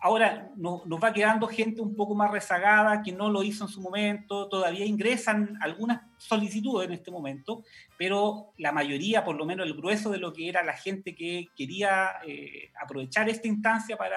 Ahora 0.03 0.51
nos 0.57 0.83
va 0.87 1.13
quedando 1.13 1.47
gente 1.47 1.83
un 1.83 1.95
poco 1.95 2.15
más 2.15 2.31
rezagada 2.31 3.03
que 3.03 3.13
no 3.13 3.29
lo 3.29 3.43
hizo 3.43 3.65
en 3.65 3.71
su 3.71 3.83
momento, 3.83 4.49
todavía 4.49 4.87
ingresan 4.87 5.59
algunas 5.61 6.01
solicitudes 6.17 6.89
en 6.89 6.95
este 6.95 7.11
momento, 7.11 7.63
pero 7.99 8.53
la 8.57 8.73
mayoría, 8.73 9.25
por 9.25 9.37
lo 9.37 9.45
menos 9.45 9.67
el 9.67 9.75
grueso 9.75 10.11
de 10.11 10.19
lo 10.19 10.33
que 10.33 10.49
era 10.49 10.63
la 10.63 10.73
gente 10.73 11.15
que 11.15 11.49
quería 11.55 12.13
eh, 12.27 12.71
aprovechar 12.81 13.29
esta 13.29 13.49
instancia 13.49 13.99
para 13.99 14.17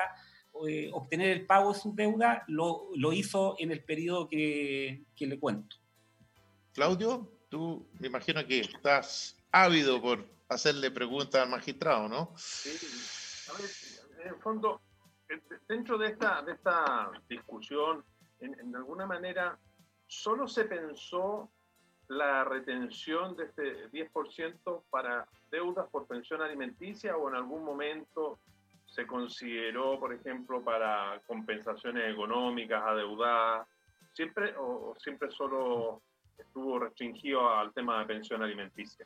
eh, 0.67 0.89
obtener 0.93 1.29
el 1.29 1.45
pago 1.45 1.73
de 1.73 1.79
sus 1.79 1.95
deudas, 1.95 2.43
lo, 2.47 2.89
lo 2.95 3.11
hizo 3.11 3.55
en 3.59 3.71
el 3.71 3.83
periodo 3.83 4.29
que, 4.29 5.03
que 5.15 5.27
le 5.27 5.37
cuento. 5.37 5.75
Claudio, 6.73 7.29
Tú 7.53 7.85
me 7.99 8.07
imagino 8.07 8.43
que 8.47 8.61
estás 8.61 9.37
ávido 9.51 10.01
por 10.01 10.25
hacerle 10.49 10.89
preguntas 10.89 11.39
al 11.39 11.49
magistrado, 11.51 12.09
¿no? 12.09 12.33
Sí. 12.35 12.71
A 13.47 13.61
ver, 13.61 13.69
en 14.21 14.27
el 14.33 14.41
fondo, 14.41 14.81
dentro 15.67 15.99
de 15.99 16.07
esta, 16.07 16.41
de 16.41 16.53
esta 16.53 17.11
discusión, 17.29 18.03
en, 18.39 18.75
alguna 18.75 19.05
manera, 19.05 19.55
solo 20.07 20.47
se 20.47 20.65
pensó 20.65 21.51
la 22.07 22.43
retención 22.43 23.35
de 23.35 23.43
este 23.43 23.87
10% 23.91 24.85
para 24.89 25.27
deudas 25.51 25.87
por 25.91 26.07
pensión 26.07 26.41
alimenticia 26.41 27.15
o 27.17 27.29
en 27.29 27.35
algún 27.35 27.63
momento 27.63 28.39
se 28.87 29.05
consideró, 29.05 29.99
por 29.99 30.11
ejemplo, 30.11 30.63
para 30.63 31.21
compensaciones 31.27 32.11
económicas 32.11 32.81
adeudadas, 32.83 33.67
siempre 34.11 34.55
o 34.57 34.95
siempre 34.97 35.29
solo 35.29 36.01
estuvo 36.45 36.79
restringido 36.79 37.49
al 37.49 37.73
tema 37.73 37.99
de 37.99 38.05
pensión 38.05 38.41
alimenticia. 38.41 39.05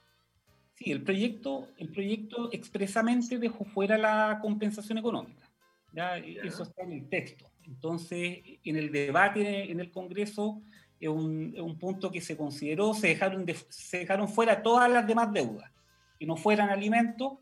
Sí, 0.76 0.92
el 0.92 1.02
proyecto, 1.02 1.70
el 1.78 1.90
proyecto 1.90 2.50
expresamente 2.52 3.40
dejó 3.40 3.66
fuera 3.66 3.98
la 3.98 4.40
compensación 4.42 4.98
económica. 4.98 5.50
¿ya? 5.92 6.18
Eso 6.18 6.64
está 6.64 6.84
en 6.84 6.94
el 6.94 7.10
texto. 7.10 7.50
Entonces, 7.66 8.40
en 8.64 8.76
el 8.76 8.92
debate 8.92 9.72
en 9.72 9.80
el 9.80 9.92
Congreso, 9.92 10.62
es 11.00 11.10
un, 11.10 11.56
un 11.60 11.78
punto 11.78 12.12
que 12.12 12.22
se 12.22 12.38
consideró, 12.38 12.94
se 12.94 13.08
dejaron, 13.08 13.46
se 13.70 14.00
dejaron 14.00 14.28
fuera 14.28 14.62
todas 14.62 14.90
las 14.90 15.06
demás 15.06 15.32
deudas, 15.32 15.72
que 16.20 16.26
no 16.26 16.36
fueran 16.36 16.70
alimentos, 16.70 17.34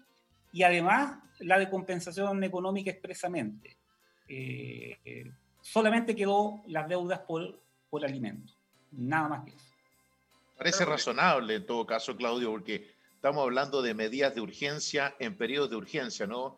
y 0.51 0.63
además 0.63 1.19
la 1.39 1.59
de 1.59 1.69
compensación 1.69 2.43
económica 2.43 2.89
expresamente. 2.89 3.77
Eh, 4.27 4.97
eh, 5.05 5.31
solamente 5.61 6.15
quedó 6.15 6.63
las 6.67 6.87
deudas 6.87 7.19
por, 7.19 7.61
por 7.89 8.05
alimentos, 8.05 8.57
nada 8.91 9.27
más 9.27 9.43
que 9.43 9.51
eso. 9.51 9.74
Parece 10.57 10.85
razonable 10.85 11.55
en 11.55 11.65
todo 11.65 11.85
caso, 11.85 12.15
Claudio, 12.15 12.51
porque 12.51 12.95
estamos 13.13 13.43
hablando 13.43 13.81
de 13.81 13.93
medidas 13.93 14.33
de 14.33 14.41
urgencia 14.41 15.15
en 15.19 15.37
periodos 15.37 15.69
de 15.69 15.75
urgencia, 15.75 16.25
¿no? 16.25 16.57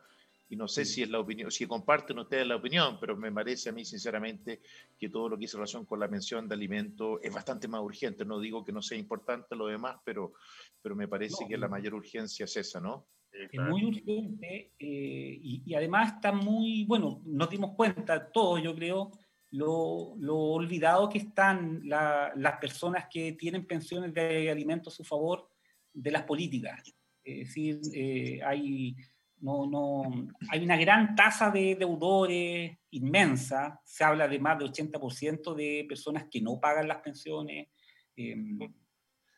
Y 0.50 0.56
no 0.56 0.68
sé 0.68 0.86
si 0.86 1.01
es 1.04 1.10
la 1.10 1.20
opinión, 1.20 1.51
si 1.51 1.66
comparten 1.66 2.20
ustedes 2.20 2.48
la 2.48 2.56
opinión, 2.56 2.98
pero 3.01 3.18
me 3.18 3.32
parece 3.32 3.70
a 3.70 3.74
mí 3.74 3.84
sinceramente 3.84 4.62
que 4.98 5.10
todo 5.10 5.27
lo 5.27 5.38
que 5.38 5.46
hizo 5.46 5.58
relación 5.58 5.86
con 5.86 6.00
la 6.00 6.08
mención 6.08 6.48
de 6.48 6.56
alimentos 6.56 7.20
es 7.22 7.34
bastante 7.34 7.68
más 7.68 7.82
urgente. 7.82 8.24
No 8.24 8.39
digo 8.39 8.63
que 8.63 8.72
no 8.72 8.82
sea 8.82 8.98
importante 8.98 9.56
lo 9.56 9.68
demás, 9.68 9.98
pero, 10.06 10.34
pero 10.82 10.96
me 10.96 11.08
parece 11.08 11.46
que 11.48 11.58
la 11.58 11.68
mayor 11.68 11.96
urgencia 11.96 12.46
es 12.46 12.56
esa, 12.56 12.80
¿no? 12.80 13.08
Es 13.32 13.60
muy 13.60 13.84
urgente 13.84 14.72
eh, 14.80 15.39
y, 15.42 15.63
y, 15.66 15.75
además 15.75 16.13
está 16.16 16.32
muy, 16.32 16.86
bueno, 16.86 17.22
nos 17.25 17.50
dimos 17.50 17.75
cuenta 17.75 18.32
todos, 18.32 18.63
yo 18.63 18.74
creo, 18.74 19.12
lo, 19.51 20.16
olvidado 20.36 21.10
que 21.10 21.20
están 21.20 21.82
las 21.86 22.58
personas 22.60 23.08
que 23.10 23.34
tienen 23.34 23.66
pensiones 23.66 24.13
de 24.13 24.50
alimentos 24.50 24.94
a 24.94 24.98
su 24.98 25.04
favor 25.04 25.50
de 25.94 26.12
las 26.12 26.24
políticas. 26.24 26.84
Es 27.24 27.48
decir, 27.48 27.80
eh, 27.94 28.39
hay, 28.46 28.96
no, 29.39 29.66
no, 29.66 30.04
hay 30.50 30.63
una 30.63 30.77
gran 30.77 31.16
tasa 31.16 31.51
de 31.51 31.75
deudores 31.75 32.77
inmensa, 32.92 33.82
se 33.84 34.04
habla 34.04 34.27
de 34.27 34.39
más 34.39 34.58
del 34.58 34.72
80% 34.72 35.54
de 35.54 35.86
personas 35.88 36.25
que 36.30 36.42
no 36.42 36.60
pagan 36.60 36.88
las 36.88 37.00
pensiones. 37.00 37.68
Em, 38.16 38.60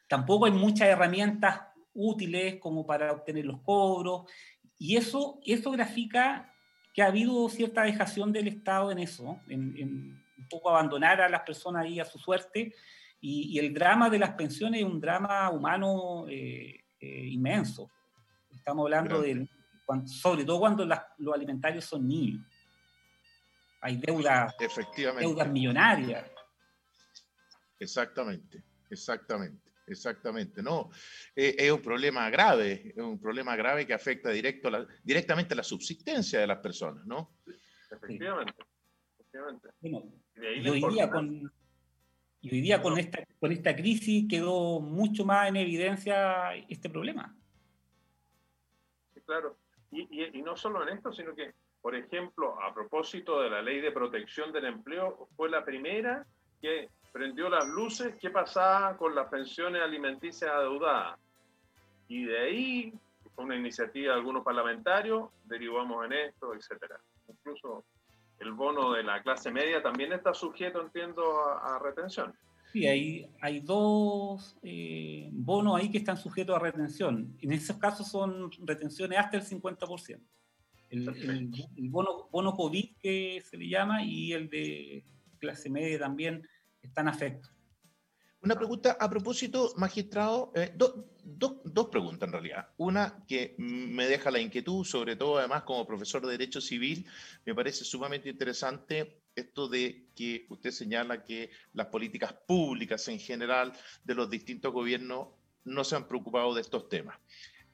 tampoco 0.07 0.45
hay 0.45 0.51
muchas 0.51 0.87
herramientas 0.87 1.61
útiles 1.93 2.59
como 2.59 2.85
para 2.85 3.11
obtener 3.11 3.45
los 3.45 3.61
cobros, 3.61 4.25
y 4.77 4.95
eso, 4.95 5.39
eso 5.45 5.71
grafica 5.71 6.48
que 6.99 7.03
ha 7.03 7.07
habido 7.07 7.47
cierta 7.47 7.83
dejación 7.83 8.33
del 8.33 8.49
Estado 8.49 8.91
en 8.91 8.99
eso, 8.99 9.39
en, 9.47 10.21
un 10.37 10.47
poco 10.49 10.69
abandonar 10.69 11.21
a 11.21 11.29
las 11.29 11.43
personas 11.43 11.85
ahí 11.85 11.97
a 11.97 12.03
su 12.03 12.19
suerte, 12.19 12.75
y, 13.21 13.57
el 13.57 13.73
drama 13.73 14.09
de 14.09 14.19
las 14.19 14.31
pensiones 14.31 14.81
es 14.81 14.85
un 14.85 14.99
drama 14.99 15.49
humano 15.49 16.25
eh, 16.27 16.83
eh, 16.99 17.25
inmenso. 17.29 17.89
Estamos 18.53 18.83
hablando 18.83 19.21
de, 19.21 19.47
sobre 20.07 20.43
todo 20.43 20.59
cuando 20.59 20.85
los 20.85 21.33
alimentarios 21.33 21.85
son 21.85 22.05
niños. 22.05 22.45
Hay 23.79 23.95
deudas, 23.95 24.53
deudas 25.17 25.49
millonarias. 25.49 26.25
Exactamente, 27.79 28.61
exactamente. 28.89 29.68
Exactamente, 29.89 30.61
no. 30.61 30.89
Eh, 31.35 31.55
es 31.57 31.71
un 31.71 31.81
problema 31.81 32.29
grave, 32.29 32.93
es 32.95 33.03
un 33.03 33.19
problema 33.19 33.55
grave 33.55 33.85
que 33.85 33.93
afecta 33.93 34.29
directo 34.29 34.69
directamente 35.03 35.53
a 35.53 35.57
la 35.57 35.63
subsistencia 35.63 36.39
de 36.39 36.47
las 36.47 36.59
personas, 36.59 37.05
¿no? 37.05 37.37
Efectivamente. 37.91 38.53
efectivamente. 39.17 39.69
y, 39.81 40.69
hoy 40.69 40.93
día 40.93 41.09
con, 41.09 41.51
hoy 42.43 42.61
día 42.61 42.81
con, 42.81 42.99
esta, 42.99 43.23
con 43.39 43.51
esta 43.51 43.75
crisis 43.75 44.25
quedó 44.29 44.79
mucho 44.79 45.25
más 45.25 45.49
en 45.49 45.57
evidencia 45.57 46.55
este 46.67 46.89
problema. 46.89 47.35
Sí, 49.13 49.21
claro. 49.21 49.57
Y, 49.91 50.37
y 50.37 50.41
no 50.43 50.55
solo 50.55 50.83
en 50.87 50.95
esto, 50.95 51.11
sino 51.11 51.33
que, 51.33 51.53
por 51.81 51.95
ejemplo, 51.95 52.61
a 52.61 52.73
propósito 52.73 53.41
de 53.41 53.49
la 53.49 53.61
ley 53.61 53.81
de 53.81 53.91
protección 53.91 54.53
del 54.53 54.65
empleo, 54.65 55.27
fue 55.35 55.49
la 55.49 55.65
primera 55.65 56.27
que 56.61 56.89
prendió 57.11 57.49
las 57.49 57.67
luces, 57.67 58.15
qué 58.19 58.29
pasaba 58.29 58.95
con 58.97 59.15
las 59.15 59.27
pensiones 59.27 59.81
alimenticias 59.81 60.51
adeudadas. 60.51 61.19
Y 62.07 62.25
de 62.25 62.39
ahí, 62.39 62.93
con 63.35 63.45
una 63.45 63.55
iniciativa 63.55 64.13
de 64.13 64.19
algunos 64.19 64.43
parlamentarios, 64.43 65.29
derivamos 65.45 66.05
en 66.05 66.13
esto, 66.13 66.53
etcétera. 66.53 66.99
Incluso 67.27 67.85
el 68.39 68.53
bono 68.53 68.93
de 68.93 69.03
la 69.03 69.21
clase 69.21 69.51
media 69.51 69.81
también 69.81 70.13
está 70.13 70.33
sujeto, 70.33 70.81
entiendo, 70.81 71.23
a, 71.41 71.79
retención. 71.79 72.33
Sí, 72.71 72.87
hay, 72.87 73.29
hay 73.41 73.59
dos 73.61 74.57
eh, 74.61 75.29
bonos 75.31 75.79
ahí 75.79 75.89
que 75.91 75.97
están 75.97 76.17
sujetos 76.17 76.55
a 76.55 76.59
retención. 76.59 77.35
En 77.41 77.51
esos 77.51 77.77
casos 77.77 78.09
son 78.09 78.51
retenciones 78.65 79.17
hasta 79.17 79.37
el 79.37 79.43
50%. 79.43 80.19
El, 80.89 81.07
el, 81.07 81.51
el 81.77 81.89
bono, 81.89 82.29
bono 82.31 82.53
COVID 82.53 82.97
que 82.97 83.41
se 83.43 83.57
le 83.57 83.69
llama 83.69 84.03
y 84.03 84.33
el 84.33 84.49
de 84.49 85.05
clase 85.39 85.69
media 85.69 85.99
también 85.99 86.47
están 86.81 87.07
afectos. 87.07 87.51
Una 88.41 88.55
pregunta 88.55 88.95
a 88.97 89.09
propósito, 89.09 89.73
magistrado, 89.75 90.53
eh, 90.55 90.73
dos 90.75 91.89
preguntas 91.91 92.25
en 92.25 92.31
realidad. 92.31 92.69
Una 92.77 93.25
que 93.27 93.53
me 93.57 94.07
deja 94.07 94.31
la 94.31 94.39
inquietud, 94.39 94.85
sobre 94.85 95.17
todo 95.17 95.39
además 95.39 95.63
como 95.63 95.85
profesor 95.85 96.21
de 96.25 96.31
Derecho 96.31 96.61
Civil, 96.61 97.05
me 97.45 97.53
parece 97.53 97.83
sumamente 97.83 98.29
interesante 98.29 99.23
esto 99.35 99.67
de 99.67 100.07
que 100.15 100.45
usted 100.49 100.71
señala 100.71 101.23
que 101.25 101.51
las 101.73 101.87
políticas 101.87 102.33
públicas 102.33 103.05
en 103.09 103.19
general 103.19 103.73
de 104.05 104.15
los 104.15 104.29
distintos 104.29 104.71
gobiernos 104.71 105.27
no 105.65 105.83
se 105.83 105.97
han 105.97 106.07
preocupado 106.07 106.53
de 106.53 106.61
estos 106.61 106.87
temas. 106.87 107.17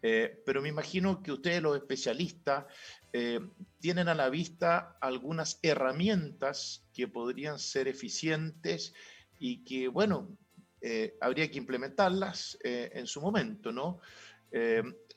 Eh, 0.07 0.43
pero 0.45 0.61
me 0.61 0.69
imagino 0.69 1.23
que 1.23 1.31
ustedes, 1.31 1.63
los 1.63 1.75
especialistas, 1.75 2.65
eh, 3.11 3.39
tienen 3.79 4.07
a 4.07 4.13
la 4.13 4.29
vista 4.29 4.99
algunas 5.01 5.59
herramientas 5.63 6.87
que 6.93 7.07
podrían 7.07 7.57
ser 7.57 7.87
eficientes 7.87 8.93
y 9.39 9.63
que, 9.63 9.87
bueno, 9.87 10.37
eh, 10.79 11.17
habría 11.19 11.49
que 11.49 11.57
implementarlas 11.57 12.55
en 12.61 13.07
su 13.07 13.19
momento, 13.19 13.71
¿no? 13.71 13.99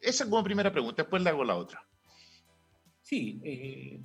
esa 0.01 0.25
como 0.25 0.43
primera 0.43 0.73
pregunta, 0.73 1.03
después 1.03 1.23
le 1.23 1.31
hago 1.31 1.45
la 1.45 1.57
otra. 1.57 1.87
Sí, 3.03 4.01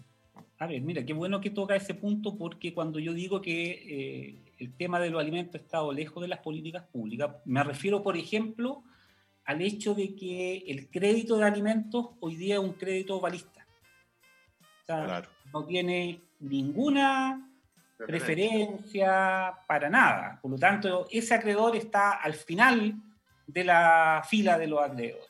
a 0.60 0.68
ver, 0.68 0.82
mira, 0.82 1.06
qué 1.06 1.14
bueno 1.14 1.40
que 1.40 1.50
toca 1.50 1.76
ese 1.76 1.96
punto 1.96 2.38
porque 2.38 2.74
cuando 2.74 3.00
yo 3.00 3.14
digo 3.14 3.42
que 3.42 4.54
el 4.60 4.74
tema 4.74 5.00
de 5.00 5.10
los 5.10 5.22
alimentos 5.22 5.56
ha 5.56 5.64
estado 5.64 5.94
lejos 5.94 6.22
de 6.22 6.28
las 6.28 6.40
políticas 6.40 6.84
públicas, 6.92 7.38
me 7.46 7.64
refiero, 7.64 8.04
por 8.04 8.18
ejemplo, 8.18 8.84
al 9.46 9.62
hecho 9.62 9.94
de 9.94 10.16
que 10.16 10.64
el 10.68 10.90
crédito 10.90 11.38
de 11.38 11.46
alimentos 11.46 12.10
hoy 12.20 12.36
día 12.36 12.56
es 12.56 12.62
un 12.62 12.74
crédito 12.74 13.20
balista. 13.20 13.66
O 14.84 14.86
sea, 14.86 15.30
no 15.54 15.66
tiene 15.66 16.22
ninguna 16.40 17.50
preferencia 17.98 19.54
para 19.68 19.90
nada. 19.90 20.40
Por 20.42 20.52
lo 20.52 20.58
tanto, 20.58 21.08
ese 21.12 21.34
acreedor 21.34 21.76
está 21.76 22.12
al 22.12 22.34
final 22.34 22.96
de 23.48 23.64
la 23.64 24.24
fila 24.28 24.58
de 24.58 24.68
los 24.68 24.82
acreedores. 24.82 25.28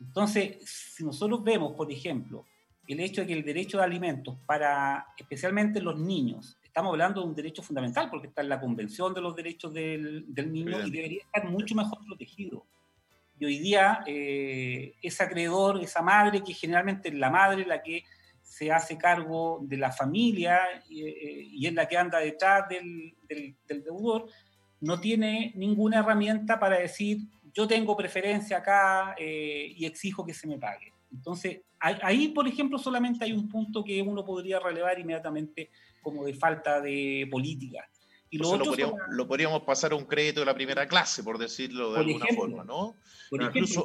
Entonces, 0.00 0.58
si 0.64 1.04
nosotros 1.04 1.42
vemos, 1.42 1.72
por 1.72 1.90
ejemplo, 1.90 2.44
el 2.86 3.00
hecho 3.00 3.22
de 3.22 3.28
que 3.28 3.32
el 3.32 3.44
derecho 3.44 3.78
de 3.78 3.84
alimentos 3.84 4.36
para 4.46 5.06
especialmente 5.16 5.80
los 5.80 5.98
niños, 5.98 6.58
estamos 6.62 6.90
hablando 6.90 7.22
de 7.22 7.28
un 7.28 7.34
derecho 7.34 7.62
fundamental 7.62 8.10
porque 8.10 8.28
está 8.28 8.42
en 8.42 8.48
la 8.50 8.60
Convención 8.60 9.14
de 9.14 9.20
los 9.20 9.34
Derechos 9.34 9.72
del, 9.72 10.24
del 10.28 10.52
Niño 10.52 10.86
y 10.86 10.90
debería 10.90 11.22
estar 11.22 11.48
mucho 11.48 11.74
mejor 11.74 12.04
protegido. 12.06 12.66
Hoy 13.46 13.58
día 13.58 14.02
eh, 14.06 14.94
ese 15.02 15.22
acreedor, 15.22 15.82
esa 15.82 16.02
madre, 16.02 16.42
que 16.42 16.54
generalmente 16.54 17.08
es 17.08 17.14
la 17.14 17.30
madre 17.30 17.64
la 17.66 17.82
que 17.82 18.04
se 18.42 18.70
hace 18.70 18.96
cargo 18.96 19.60
de 19.62 19.76
la 19.76 19.90
familia 19.90 20.60
eh, 20.90 21.48
y, 21.50 21.66
es 21.66 21.72
la 21.72 21.88
que 21.88 21.96
anda 21.96 22.18
detrás 22.18 22.68
del, 22.68 23.14
del, 23.28 23.82
deudor, 23.82 24.26
no 24.80 25.00
tiene 25.00 25.52
ninguna 25.56 26.00
herramienta 26.00 26.58
para 26.58 26.78
decir 26.78 27.18
yo 27.52 27.66
tengo 27.66 27.96
preferencia 27.96 28.58
acá 28.58 29.14
eh, 29.18 29.72
y 29.76 29.86
exijo 29.86 30.26
que 30.26 30.34
se 30.34 30.46
me 30.46 30.58
pague. 30.58 30.92
Entonces, 31.12 31.60
ahí, 31.78 32.28
por 32.28 32.48
ejemplo, 32.48 32.78
solamente 32.78 33.24
hay 33.24 33.32
un 33.32 33.48
punto 33.48 33.84
que 33.84 34.02
uno 34.02 34.24
podría 34.24 34.58
relevar 34.58 34.98
inmediatamente 34.98 35.70
como 36.02 36.24
de 36.24 36.34
falta 36.34 36.80
de 36.80 37.28
política. 37.30 37.88
Y 38.30 38.38
lo, 38.38 38.56
lo, 39.10 39.28
podríamos, 39.28 39.62
pasar 39.62 39.92
a 39.92 39.96
un 39.96 40.06
crédito 40.06 40.40
de 40.40 40.46
la 40.46 40.54
primera 40.54 40.88
clase, 40.88 41.22
por 41.22 41.38
decirlo 41.38 41.92
de 41.92 42.00
alguna 42.00 42.26
forma, 42.34 42.64
¿no? 42.64 42.96
incluso, 43.30 43.84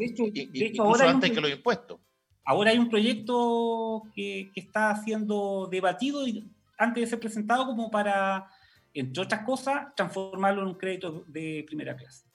ahora 0.80 1.10
antes 1.10 1.32
que 1.32 1.42
los 1.42 1.52
impuestos. 1.52 2.00
Ahora 2.46 2.72
hay 2.72 2.80
un 2.80 2.90
proyecto 2.90 4.04
que, 4.16 4.50
que, 4.54 4.62
está 4.62 4.96
siendo 5.04 5.68
debatido 5.70 6.28
y 6.28 6.50
antes 6.80 7.04
de 7.04 7.08
ser 7.08 7.20
presentado 7.20 7.68
como 7.68 7.92
para, 7.92 8.50
entre 8.94 9.22
otras 9.22 9.44
cosas, 9.46 9.94
transformarlo 9.96 10.64
en 10.64 10.68
un 10.70 10.76
crédito 10.76 11.24
de 11.28 11.64
primera 11.68 11.96
clase. 11.96 12.30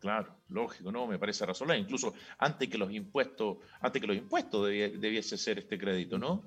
Claro, 0.00 0.34
lógico, 0.48 0.90
no, 0.90 1.06
me 1.06 1.18
parece 1.18 1.44
razonable. 1.44 1.82
Incluso 1.82 2.14
antes 2.38 2.68
que 2.68 2.78
los 2.78 2.90
impuestos, 2.90 3.58
antes 3.82 4.00
que 4.00 4.08
los 4.08 4.16
impuestos 4.16 4.66
debiese 4.66 5.36
ser 5.36 5.58
este 5.58 5.78
crédito, 5.78 6.18
¿no? 6.18 6.42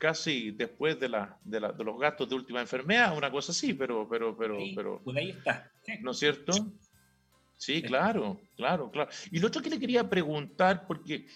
Casi 0.00 0.50
después 0.52 0.98
de, 0.98 1.10
la, 1.10 1.38
de, 1.44 1.60
la, 1.60 1.72
de, 1.72 1.84
los 1.84 2.00
gastos 2.00 2.28
de 2.28 2.34
última 2.34 2.60
enfermedad, 2.60 3.16
una 3.16 3.30
cosa 3.30 3.52
así, 3.52 3.74
pero, 3.74 4.08
pero, 4.08 4.36
pero, 4.36 4.58
pero. 4.74 5.00
Pues 5.04 5.16
ahí 5.16 5.30
está. 5.30 5.70
¿No 6.00 6.12
es 6.12 6.18
cierto? 6.18 6.52
Sí, 7.58 7.82
claro, 7.82 8.40
claro, 8.56 8.90
claro. 8.90 9.10
Y 9.30 9.38
lo 9.38 9.48
otro 9.48 9.60
que 9.60 9.68
le 9.68 9.78
quería 9.78 10.08
preguntar, 10.08 10.86
porque 10.86 11.26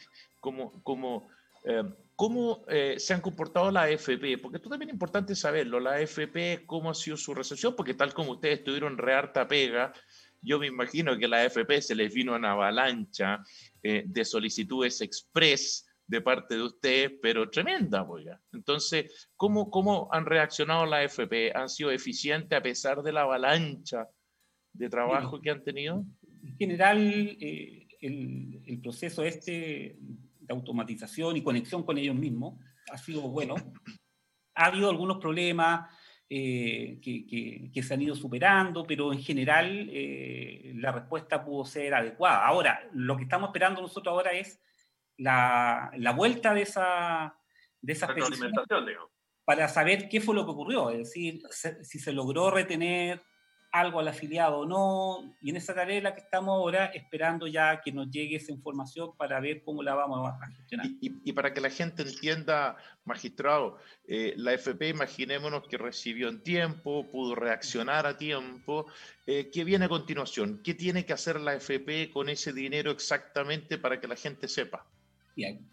como, 0.41 0.83
como 0.83 1.29
eh, 1.65 1.85
¿cómo 2.17 2.65
eh, 2.69 2.95
se 2.99 3.13
han 3.13 3.21
comportado 3.21 3.71
la 3.71 3.83
AFP? 3.83 4.39
Porque 4.41 4.57
esto 4.57 4.71
también 4.71 4.89
es 4.89 4.95
importante 4.95 5.35
saberlo, 5.35 5.79
la 5.79 5.97
AFP, 5.97 6.65
¿cómo 6.65 6.91
ha 6.91 6.95
sido 6.95 7.19
su 7.19 7.35
recepción? 7.35 7.77
Porque 7.77 7.93
tal 7.93 8.15
como 8.15 8.33
ustedes 8.33 8.65
tuvieron 8.65 8.97
re 8.97 9.13
harta 9.13 9.47
pega, 9.47 9.93
yo 10.41 10.59
me 10.59 10.67
imagino 10.67 11.19
que 11.19 11.29
la 11.29 11.43
AFP 11.43 11.83
se 11.83 11.95
les 11.95 12.13
vino 12.13 12.35
una 12.35 12.53
avalancha 12.53 13.43
eh, 13.83 14.05
de 14.07 14.25
solicitudes 14.25 15.03
express 15.03 15.84
de 16.07 16.21
parte 16.21 16.57
de 16.57 16.63
ustedes, 16.63 17.13
pero 17.23 17.49
tremenda, 17.51 18.03
oiga. 18.03 18.41
Entonces, 18.53 19.31
¿cómo, 19.37 19.71
¿cómo 19.71 20.09
han 20.13 20.27
reaccionado 20.27 20.85
la 20.87 20.99
AFP? 20.99 21.53
¿Han 21.55 21.69
sido 21.69 21.91
eficientes 21.91 22.59
a 22.59 22.63
pesar 22.63 23.03
de 23.03 23.13
la 23.13 23.23
avalancha 23.23 24.09
de 24.73 24.89
trabajo 24.89 25.41
que 25.41 25.51
han 25.51 25.65
tenido? 25.65 26.05
En 26.43 26.57
general, 26.57 27.37
eh, 27.41 27.89
el, 28.01 28.63
el, 28.67 28.81
proceso 28.81 29.25
este 29.25 29.97
de 29.99 30.55
automatización 30.55 31.37
y 31.37 31.43
conexión 31.43 31.85
con 31.85 31.97
ellos 31.97 32.17
mismos 32.17 32.61
ha 32.91 32.99
sido 32.99 33.23
bueno. 33.23 33.55
Ha 34.55 34.67
habido 34.67 34.91
algunos 34.91 35.19
problemas 35.19 35.91
eh, 36.29 37.01
que, 37.03 37.27
que, 37.27 37.71
que, 37.73 37.83
se 37.83 37.95
han 37.95 38.03
ido 38.03 38.15
superando, 38.15 38.85
pero 38.85 39.13
en 39.13 39.21
general 39.21 39.89
eh, 39.91 40.73
la 40.77 40.93
respuesta 40.93 41.45
pudo 41.45 41.65
ser 41.65 41.95
adecuada. 41.95 42.47
Ahora, 42.47 42.81
lo 42.93 43.17
que 43.17 43.25
estamos 43.25 43.49
esperando 43.49 43.83
nosotros 43.83 44.13
ahora 44.13 44.33
es 44.33 44.61
la, 45.17 45.91
la 45.97 46.13
vuelta 46.13 46.55
de 46.55 46.63
esa, 46.63 47.37
de 47.81 47.93
esa 47.93 48.09
para 49.45 49.69
saber 49.69 50.09
qué 50.09 50.21
fue 50.21 50.35
lo 50.35 50.45
que 50.45 50.53
ocurrió, 50.53 50.91
es 50.91 50.99
decir, 50.99 51.43
si 51.83 51.99
se 51.99 52.13
logró 52.13 52.51
retener 52.51 53.21
algo 53.75 53.99
al 53.99 54.07
afiliado 54.07 54.61
o 54.61 54.67
no, 54.67 55.37
y 55.43 55.51
en 55.51 55.57
esa 55.57 55.75
tarea 55.75 56.01
la 56.01 56.15
que 56.15 56.21
estamos 56.21 56.55
ahora 56.55 56.87
esperando 56.87 57.49
ya 57.49 57.81
que 57.81 57.91
nos 57.91 58.09
llegue 58.09 58.37
esa 58.37 58.53
información 58.53 59.17
para 59.17 59.41
ver 59.41 59.65
cómo 59.65 59.83
la 59.83 59.97
vamos 59.97 60.31
a 60.31 60.47
gestionar. 60.47 60.87
Y, 61.01 61.33
para 61.33 61.53
que 61.53 61.61
la 61.61 61.71
gente 61.71 62.03
entienda, 62.03 62.77
magistrado, 63.05 63.77
eh, 64.07 64.33
la 64.37 64.53
FP, 64.53 64.91
imaginémonos 64.91 65.67
que 65.67 65.77
recibió 65.77 66.29
en 66.29 66.41
tiempo, 66.45 67.11
pudo 67.11 67.35
reaccionar 67.35 68.07
a 68.07 68.17
tiempo, 68.17 68.87
eh, 69.27 69.51
¿qué 69.53 69.65
viene 69.65 69.87
a 69.87 69.89
continuación? 69.89 70.61
¿Qué 70.63 70.75
tiene 70.75 71.05
que 71.05 71.13
hacer 71.13 71.41
la 71.41 71.55
FP 71.55 72.11
con 72.13 72.29
ese 72.29 72.53
dinero 72.53 72.93
exactamente 72.93 73.77
para 73.77 74.01
que 74.01 74.07
la 74.07 74.15
gente 74.15 74.47
sepa? 74.47 74.87
Bien. 75.35 75.69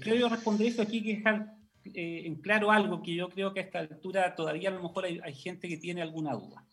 Creo 0.00 0.28
responder 0.28 0.68
eso 0.68 0.82
aquí 0.82 1.02
que 1.02 1.16
dejar 1.16 1.54
eh, 1.84 2.22
en 2.26 2.36
claro 2.36 2.70
algo 2.70 3.02
que 3.02 3.14
yo 3.14 3.28
creo 3.30 3.54
que 3.54 3.60
a 3.60 3.62
esta 3.62 3.78
altura 3.78 4.34
todavía 4.34 4.68
a 4.68 4.72
lo 4.72 4.82
mejor 4.82 5.04
hay, 5.06 5.34
gente 5.34 5.68
que 5.68 5.78
tiene 5.78 6.02
alguna 6.02 6.34
duda. 6.34 6.66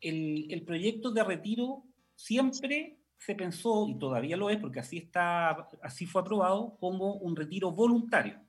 El, 0.00 0.62
proyecto 0.64 1.10
de 1.10 1.24
retiro 1.24 1.84
siempre 2.14 2.98
se 3.18 3.34
pensó, 3.34 3.88
y 3.88 3.98
todavía 3.98 4.36
lo 4.36 4.50
es 4.50 4.58
porque 4.58 4.80
así, 4.80 4.98
está, 4.98 5.68
así 5.82 6.06
fue 6.06 6.20
aprobado, 6.20 6.76
como 6.78 7.14
un 7.14 7.34
retiro 7.34 7.72
voluntario. 7.72 8.40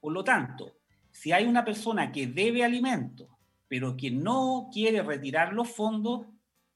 Por 0.00 0.12
lo 0.12 0.22
tanto, 0.22 0.76
si 1.10 1.32
hay 1.32 1.44
una 1.44 1.64
persona 1.64 2.12
que 2.12 2.28
debe 2.28 2.64
alimentos, 2.64 3.28
pero 3.66 3.96
que 3.96 4.10
no 4.10 4.70
quiere 4.72 5.02
retirar 5.02 5.52
los 5.52 5.68
fondos, 5.68 6.26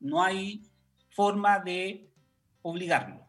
no 0.00 0.22
hay 0.22 0.62
forma 1.10 1.60
de 1.60 2.10
obligarlo. 2.62 3.24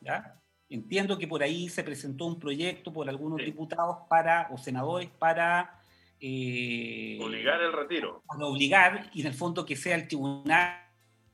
¿ya? 0.00 0.41
Entiendo 0.72 1.18
que 1.18 1.28
por 1.28 1.42
ahí 1.42 1.68
se 1.68 1.84
presentó 1.84 2.24
un 2.24 2.38
proyecto 2.38 2.90
por 2.94 3.06
algunos 3.06 3.44
diputados 3.44 3.98
para, 4.08 4.48
o 4.50 4.56
senadores 4.56 5.10
para... 5.18 5.78
Eh, 6.18 7.18
obligar 7.20 7.60
el 7.60 7.74
retiro. 7.74 8.22
Para 8.26 8.46
obligar, 8.46 9.10
y 9.12 9.20
en 9.20 9.26
el 9.26 9.34
fondo 9.34 9.66
que 9.66 9.76
sea 9.76 9.96
el 9.96 10.08
tribunal 10.08 10.78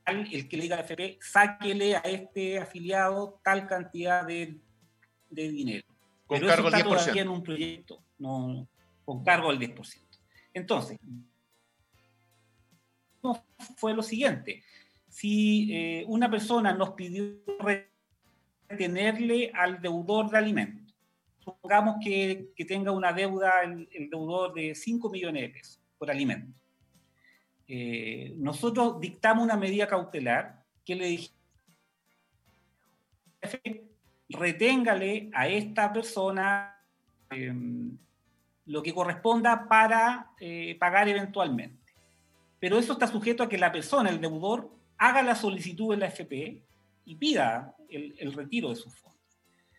el 0.05 0.49
que 0.49 0.57
le 0.57 0.63
diga 0.63 0.75
a 0.75 0.79
la 0.79 0.83
FP, 0.83 1.19
sáquele 1.21 1.95
a 1.95 1.99
este 1.99 2.59
afiliado 2.59 3.39
tal 3.41 3.65
cantidad 3.65 4.27
de, 4.27 4.59
de 5.29 5.49
dinero. 5.49 5.87
Con 6.25 6.41
cargo 6.41 6.67
al 6.67 6.73
10%. 6.73 6.83
todavía 6.83 7.21
en 7.21 7.29
un 7.29 7.41
proyecto, 7.41 8.03
no, 8.17 8.67
con 9.05 9.23
cargo 9.23 9.49
al 9.49 9.57
10%. 9.57 10.01
Entonces, 10.53 10.99
fue 13.77 13.93
lo 13.93 14.03
siguiente. 14.03 14.63
Si 15.07 15.73
eh, 15.73 16.03
una 16.07 16.29
persona 16.29 16.73
nos 16.73 16.89
pidió 16.89 17.39
tenerle 18.77 19.51
al 19.53 19.81
deudor 19.81 20.29
de 20.29 20.37
alimentos. 20.37 20.95
Supongamos 21.39 21.97
que, 22.03 22.51
que 22.55 22.65
tenga 22.65 22.91
una 22.91 23.11
deuda 23.11 23.63
el, 23.63 24.09
deudor 24.09 24.53
de 24.53 24.75
5 24.75 25.09
millones 25.09 25.41
de 25.41 25.49
pesos 25.49 25.81
por 25.97 26.11
alimentos. 26.11 26.61
Eh, 27.67 28.33
nosotros 28.37 28.99
dictamos 28.99 29.43
una 29.43 29.57
medida 29.57 29.87
cautelar 29.87 30.63
que 30.85 30.95
le 30.95 31.05
dijimos, 31.05 31.39
reténgale 34.29 35.29
a 35.33 35.47
esta 35.47 35.91
persona 35.91 36.75
em, 37.31 37.97
lo 38.65 38.83
que 38.83 38.93
corresponda 38.93 39.67
para 39.67 40.31
eh, 40.39 40.75
pagar 40.79 41.07
eventualmente. 41.09 41.93
Pero 42.59 42.77
eso 42.77 42.93
está 42.93 43.07
sujeto 43.07 43.43
a 43.43 43.49
que 43.49 43.57
la 43.57 43.71
persona, 43.71 44.09
el 44.09 44.21
deudor, 44.21 44.69
haga 44.97 45.23
la 45.23 45.35
solicitud 45.35 45.93
en 45.93 46.01
la 46.01 46.07
FP 46.07 46.61
y 47.09 47.15
pida 47.15 47.75
el, 47.89 48.33
retiro 48.33 48.69
de 48.69 48.75
sus 48.75 48.95
fondos. 48.95 49.19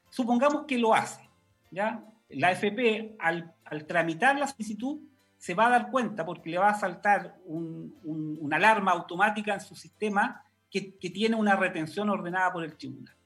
Supongamos 0.08 0.64
que 0.66 0.76
lo 0.78 0.92
hace, 0.92 1.30
¿ya? 1.70 2.04
La 2.28 2.48
AFP, 2.48 3.14
al, 3.20 3.54
tramitar 3.86 4.36
la 4.36 4.48
solicitud, 4.48 4.98
se 5.38 5.54
va 5.54 5.68
a 5.68 5.70
dar 5.70 5.90
cuenta 5.92 6.26
porque 6.26 6.50
le 6.50 6.58
va 6.58 6.70
a 6.70 6.74
saltar 6.74 7.38
una 7.46 8.56
alarma 8.56 8.90
automática 8.90 9.54
en 9.54 9.60
su 9.60 9.76
sistema 9.76 10.44
que, 10.68 10.80
tiene 10.80 11.36
una 11.36 11.54
retención 11.54 12.10
ordenada 12.10 12.52
por 12.52 12.64
el 12.64 12.76
tribunal. 12.76 13.16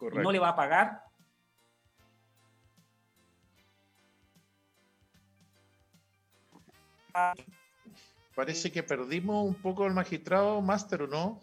No 0.00 0.30
le 0.30 0.38
va 0.38 0.50
a 0.50 0.56
pagar. 0.56 1.02
Parece 8.36 8.70
que 8.70 8.84
perdimos 8.84 9.44
un 9.44 9.54
poco 9.56 9.84
al 9.84 9.94
magistrado 9.94 10.62
Máster, 10.62 11.02
¿o 11.02 11.40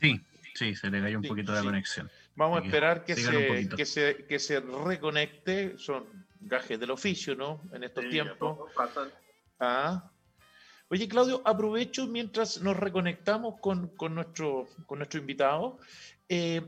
Sí, 0.00 0.20
sí, 0.54 0.74
se 0.74 0.90
le 0.90 1.00
cayó 1.00 1.18
un 1.18 1.24
poquito 1.24 1.52
de 1.52 1.62
conexión. 1.62 2.10
Vamos 2.36 2.62
a 2.62 2.64
esperar 2.64 3.04
que 3.04 3.16
se, 3.16 3.68
que 3.68 3.84
se, 3.84 4.24
que, 4.26 4.38
se, 4.38 4.60
reconecte. 4.60 5.76
Son 5.78 6.06
gajes 6.40 6.80
del 6.80 6.90
oficio, 6.90 7.34
¿no? 7.34 7.60
En 7.72 7.84
estos 7.84 8.08
tiempos. 8.08 8.70
Ah. 9.58 10.10
Oye, 10.88 11.06
Claudio, 11.06 11.40
aprovecho 11.44 12.08
mientras 12.08 12.60
nos 12.62 12.76
reconectamos 12.76 13.60
con, 13.60 13.88
con 13.96 14.14
nuestro, 14.14 14.68
con 14.86 14.98
nuestro 14.98 15.20
invitado. 15.20 15.78
Eh, 16.28 16.62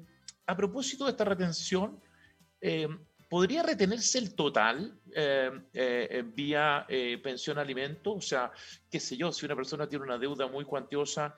a 0.47 0.57
propósito 0.57 1.07
de 1.07 1.11
esta 1.11 1.25
retención, 1.25 2.01
eh, 2.61 2.87
¿podría 3.29 3.65
retenerse 3.65 4.19
el 4.19 4.35
total 4.37 4.97
eh, 5.13 6.23
vía 6.37 6.87
pensión 7.21 7.59
alimento? 7.59 8.13
O 8.13 8.21
sea, 8.21 8.53
qué 8.89 9.01
sé 9.01 9.17
yo, 9.17 9.33
si 9.33 9.45
una 9.45 9.57
persona 9.57 9.89
tiene 9.89 10.05
una 10.05 10.19
deuda 10.19 10.47
muy 10.47 10.65
cuantiosa 10.65 11.35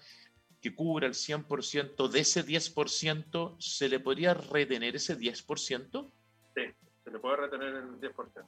que 0.65 0.75
cubra 0.75 1.07
el 1.07 1.13
100% 1.13 2.09
de 2.09 2.21
ese 2.21 2.43
10%, 2.43 3.57
¿se 3.59 3.87
le 3.87 4.01
podría 4.01 4.33
retener 4.33 4.97
ese 4.97 5.19
10%? 5.19 6.11
Sí, 6.55 6.63
se 7.05 7.11
le 7.11 7.19
puede 7.19 7.37
retener 7.37 7.75
el 7.75 8.01
10%. 8.01 8.47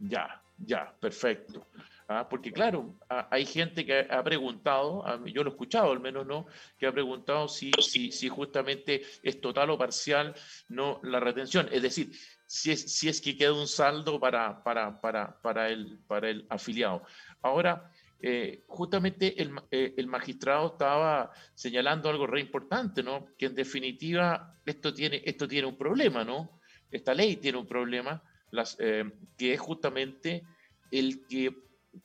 Ya, 0.00 0.42
ya, 0.58 0.94
perfecto. 1.00 1.66
¿ah? 2.06 2.28
porque 2.28 2.52
claro, 2.52 2.98
hay 3.08 3.46
gente 3.46 3.86
que 3.86 4.06
ha 4.10 4.22
preguntado, 4.22 5.24
yo 5.24 5.42
lo 5.42 5.48
he 5.48 5.52
escuchado 5.52 5.90
al 5.90 6.00
menos, 6.00 6.26
¿no? 6.26 6.46
Que 6.78 6.86
ha 6.86 6.92
preguntado 6.92 7.48
si, 7.48 7.70
si, 7.80 8.12
si 8.12 8.28
justamente 8.28 9.02
es 9.22 9.40
total 9.40 9.70
o 9.70 9.78
parcial 9.78 10.34
no 10.68 11.00
la 11.02 11.18
retención. 11.18 11.66
Es 11.72 11.80
decir, 11.80 12.12
si 12.44 12.72
es, 12.72 12.92
si 12.92 13.08
es 13.08 13.22
que 13.22 13.38
queda 13.38 13.54
un 13.54 13.66
saldo 13.66 14.20
para, 14.20 14.62
para, 14.62 15.00
para, 15.00 15.40
para, 15.40 15.70
el, 15.70 15.98
para 16.06 16.28
el 16.28 16.46
afiliado. 16.50 17.04
Ahora, 17.40 17.90
eh, 18.20 18.64
justamente 18.66 19.40
el, 19.40 19.52
eh, 19.70 19.94
el, 19.96 20.08
magistrado 20.08 20.72
estaba 20.72 21.30
señalando 21.54 22.08
algo 22.08 22.26
re 22.26 22.40
importante, 22.40 23.00
¿no? 23.00 23.28
Que 23.38 23.46
en 23.46 23.54
definitiva 23.54 24.60
esto 24.66 24.92
tiene, 24.92 25.22
esto 25.24 25.46
tiene 25.46 25.68
un 25.68 25.78
problema, 25.78 26.24
¿no? 26.24 26.60
Esta 26.90 27.14
ley 27.14 27.36
tiene 27.36 27.58
un 27.58 27.66
problema, 27.66 28.20
las, 28.50 28.76
eh, 28.80 29.04
que 29.36 29.54
es 29.54 29.60
justamente 29.60 30.44
el 30.90 31.26
que 31.28 31.54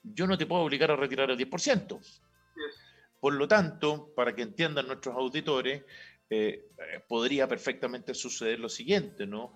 yo 0.04 0.28
no 0.28 0.38
te 0.38 0.46
puedo 0.46 0.62
obligar 0.62 0.92
a 0.92 0.96
retirar 0.96 1.32
el 1.32 1.38
10%. 1.38 2.00
Por 3.20 3.34
lo 3.34 3.48
tanto, 3.48 4.14
para 4.16 4.36
que 4.36 4.44
entiendan 4.44 4.88
nuestros 4.88 5.16
auditores, 5.16 5.84
podría 7.08 7.48
perfectamente 7.48 8.14
suceder 8.16 8.60
lo 8.60 8.68
siguiente, 8.68 9.28
¿no? 9.28 9.54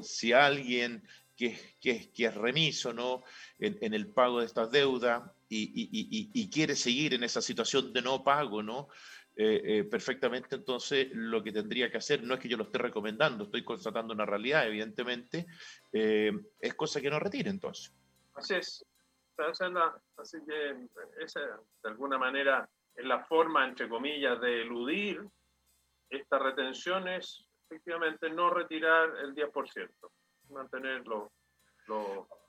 Si 0.00 0.32
alguien 0.32 1.04
que, 1.36 1.56
que, 1.80 2.10
que, 2.12 2.26
es 2.26 2.34
remiso 2.34 2.92
¿no? 2.92 3.22
En, 3.58 3.94
el 3.94 4.08
pago 4.08 4.40
de 4.40 4.46
estas 4.46 4.70
deudas 4.70 5.22
y, 5.48 6.50
quiere 6.50 6.74
seguir 6.76 7.14
en 7.14 7.24
esa 7.24 7.40
situación 7.40 7.92
de 7.92 8.02
no 8.02 8.22
pago, 8.22 8.62
¿no? 8.62 8.88
Eh, 9.40 9.86
perfectamente 9.88 10.56
entonces 10.56 11.08
lo 11.12 11.44
que 11.44 11.52
tendría 11.52 11.90
que 11.90 11.98
hacer, 11.98 12.24
no 12.24 12.34
es 12.34 12.40
que 12.40 12.48
yo 12.48 12.56
lo 12.56 12.64
esté 12.64 12.78
recomendando, 12.78 13.44
estoy 13.44 13.64
constatando 13.64 14.12
una 14.12 14.26
realidad, 14.26 14.66
evidentemente, 14.66 15.46
es 15.92 16.74
cosa 16.74 17.00
que 17.00 17.10
no 17.10 17.20
retire 17.20 17.48
entonces. 17.48 17.92
Así 18.34 18.54
es, 18.54 18.84
así 20.16 20.38
que 20.46 20.88
esa, 21.22 21.40
de 21.40 21.88
alguna 21.88 22.18
manera, 22.18 22.68
es 22.94 23.04
la 23.04 23.24
forma, 23.26 23.66
entre 23.66 23.88
comillas, 23.88 24.40
de 24.40 24.62
eludir 24.62 25.22
estas 26.10 26.42
retenciones, 26.42 27.46
efectivamente 27.66 28.30
no 28.30 28.50
retirar 28.50 29.10
el 29.18 29.34
10%, 29.34 29.88
mantener 30.50 31.06
los, 31.06 31.30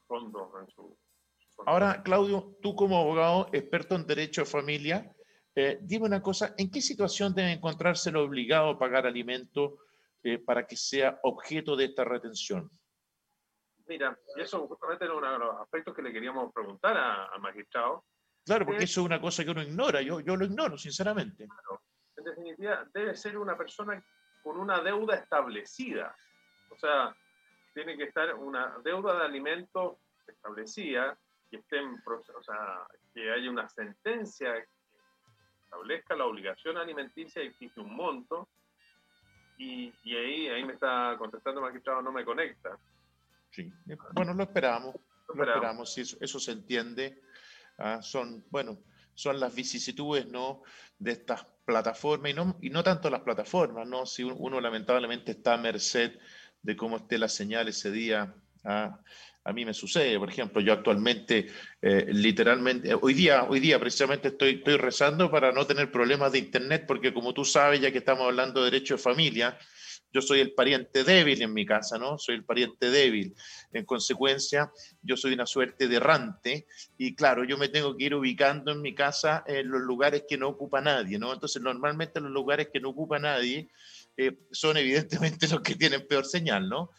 fondos 0.08 0.50
en 0.60 0.68
su... 0.72 0.98
Ahora, 1.66 2.02
Claudio, 2.04 2.58
tú 2.62 2.76
como 2.76 3.00
abogado 3.00 3.50
experto 3.52 3.96
en 3.96 4.06
derecho 4.06 4.42
de 4.42 4.46
familia, 4.46 5.16
eh, 5.56 5.80
dime 5.82 6.06
una 6.06 6.22
cosa, 6.22 6.54
¿en 6.58 6.72
qué 6.72 6.82
situación 6.82 7.34
debe 7.34 7.52
encontrarse 7.52 8.10
el 8.10 8.18
obligado 8.18 8.70
a 8.70 8.80
pagar 8.80 9.06
alimento 9.06 9.80
eh, 10.24 10.38
para 10.38 10.66
que 10.66 10.76
sea 10.76 11.20
objeto 11.24 11.76
de 11.76 11.86
esta 11.86 12.04
retención? 12.04 12.70
Mira, 13.88 14.18
y 14.38 14.42
eso 14.42 14.68
justamente 14.68 15.06
era 15.06 15.16
uno 15.16 15.32
de 15.32 15.40
los 15.40 15.60
aspectos 15.60 15.96
que 15.96 16.02
le 16.02 16.14
queríamos 16.14 16.54
preguntar 16.54 16.96
al 16.96 17.42
magistrado. 17.42 18.06
Claro, 18.46 18.66
porque 18.66 18.84
eso 18.84 19.02
es 19.02 19.06
una 19.06 19.20
cosa 19.20 19.44
que 19.44 19.52
uno 19.52 19.64
ignora, 19.64 20.02
yo, 20.02 20.20
yo 20.20 20.36
lo 20.36 20.46
ignoro, 20.46 20.78
sinceramente. 20.78 21.48
Claro. 21.48 21.82
En 22.16 22.24
definitiva, 22.24 22.88
debe 22.94 23.16
ser 23.16 23.38
una 23.38 23.58
persona 23.58 24.04
con 24.44 24.58
una 24.58 24.82
deuda 24.82 25.16
establecida. 25.16 26.16
O 26.70 26.78
sea, 26.78 27.16
tiene 27.74 27.98
que 27.98 28.04
estar 28.04 28.34
una 28.36 28.78
deuda 28.84 29.18
de 29.18 29.26
alimentos 29.26 29.98
establecida 30.28 31.18
y 31.52 31.58
esté 31.58 31.80
en 31.80 32.02
o 32.06 32.44
sea, 32.44 32.88
que 33.14 33.32
haya 33.32 33.50
una 33.50 33.68
sentencia 33.70 34.54
que 34.54 34.68
establezca 35.64 36.16
la 36.16 36.26
obligación 36.26 36.78
alimenticia 36.78 37.44
y 37.44 37.48
existe 37.48 37.80
un 37.80 37.96
monto. 37.96 38.48
Y, 39.58 39.94
y 40.04 40.16
ahí, 40.16 40.48
ahí 40.48 40.64
me 40.64 40.74
está 40.74 41.16
contestando 41.18 41.60
el 41.60 41.68
magistrado, 41.68 42.02
no 42.02 42.12
me 42.12 42.24
conecta. 42.24 42.78
Sí, 43.52 43.72
bueno, 44.14 44.34
lo 44.34 44.44
esperamos, 44.44 44.96
lo 45.34 45.44
esperamos, 45.44 45.98
eso, 45.98 46.18
eso 46.22 46.40
se 46.40 46.52
entiende. 46.52 47.22
Ah, 47.78 48.02
son, 48.02 48.46
bueno, 48.50 48.78
son 49.14 49.40
las 49.40 49.54
vicisitudes, 49.54 50.28
¿no? 50.28 50.64
De 50.98 51.12
estas 51.12 51.46
plataformas 51.66 52.32
y 52.32 52.34
no, 52.34 52.58
y 52.62 52.70
no 52.70 52.84
tanto 52.84 53.10
las 53.10 53.22
plataformas, 53.22 53.86
¿no? 53.88 54.06
Si 54.06 54.24
uno, 54.24 54.62
lamentablemente 54.62 55.32
está 55.32 55.56
a 55.56 55.58
merced 55.58 56.18
de 56.62 56.76
cómo 56.76 56.98
esté 56.98 57.18
la 57.18 57.28
señal 57.28 57.68
ese 57.68 57.92
día. 57.92 58.34
Ah, 58.64 59.00
a 59.44 59.54
mí 59.54 59.66
me 59.66 59.74
sucede, 59.74 60.20
por 60.20 60.30
ejemplo, 60.30 60.62
yo 60.62 60.74
actualmente, 60.74 61.48
eh, 61.82 62.06
literalmente, 62.10 62.94
hoy 62.94 63.14
día, 63.14 63.46
hoy 63.46 63.60
día 63.60 63.80
precisamente 63.80 64.28
estoy, 64.30 64.56
estoy 64.56 64.78
rezando 64.78 65.32
para 65.32 65.52
no 65.52 65.66
tener 65.66 65.92
problemas 65.92 66.32
de 66.32 66.40
internet, 66.40 66.86
porque 66.88 67.14
como 67.14 67.34
tú 67.34 67.46
sabes, 67.46 67.80
ya 67.80 67.92
que 67.92 68.00
estamos 68.00 68.26
hablando 68.26 68.64
de 68.64 68.72
derecho 68.72 68.96
de 68.96 69.02
familia, 69.02 69.58
yo 70.12 70.22
soy 70.22 70.40
el 70.40 70.54
pariente 70.54 71.04
débil 71.04 71.42
en 71.42 71.54
mi 71.54 71.66
casa, 71.66 71.98
¿no? 71.98 72.18
Soy 72.18 72.36
el 72.36 72.44
pariente 72.44 72.90
débil. 72.90 73.36
En 73.72 73.86
consecuencia, 73.86 74.72
yo 75.02 75.16
soy 75.16 75.34
una 75.34 75.46
suerte 75.46 75.88
de 75.88 75.98
errante 75.98 76.68
y 76.98 77.16
claro, 77.16 77.44
yo 77.44 77.58
me 77.58 77.70
tengo 77.70 77.96
que 77.96 78.06
ir 78.06 78.16
ubicando 78.16 78.72
en 78.72 78.82
mi 78.82 78.96
casa 78.96 79.44
en 79.46 79.70
los 79.70 79.82
lugares 79.82 80.24
que 80.28 80.38
no 80.38 80.50
ocupa 80.50 80.82
nadie, 80.82 81.20
¿no? 81.20 81.32
Entonces, 81.32 81.62
normalmente 81.62 82.20
los 82.20 82.32
lugares 82.32 82.70
que 82.74 82.80
no 82.80 82.90
ocupa 82.90 83.20
nadie 83.20 83.70
eh, 84.18 84.38
son 84.52 84.78
evidentemente 84.78 85.48
los 85.52 85.62
que 85.62 85.76
tienen 85.76 86.08
peor 86.08 86.26
señal, 86.26 86.68
¿no? 86.68 86.92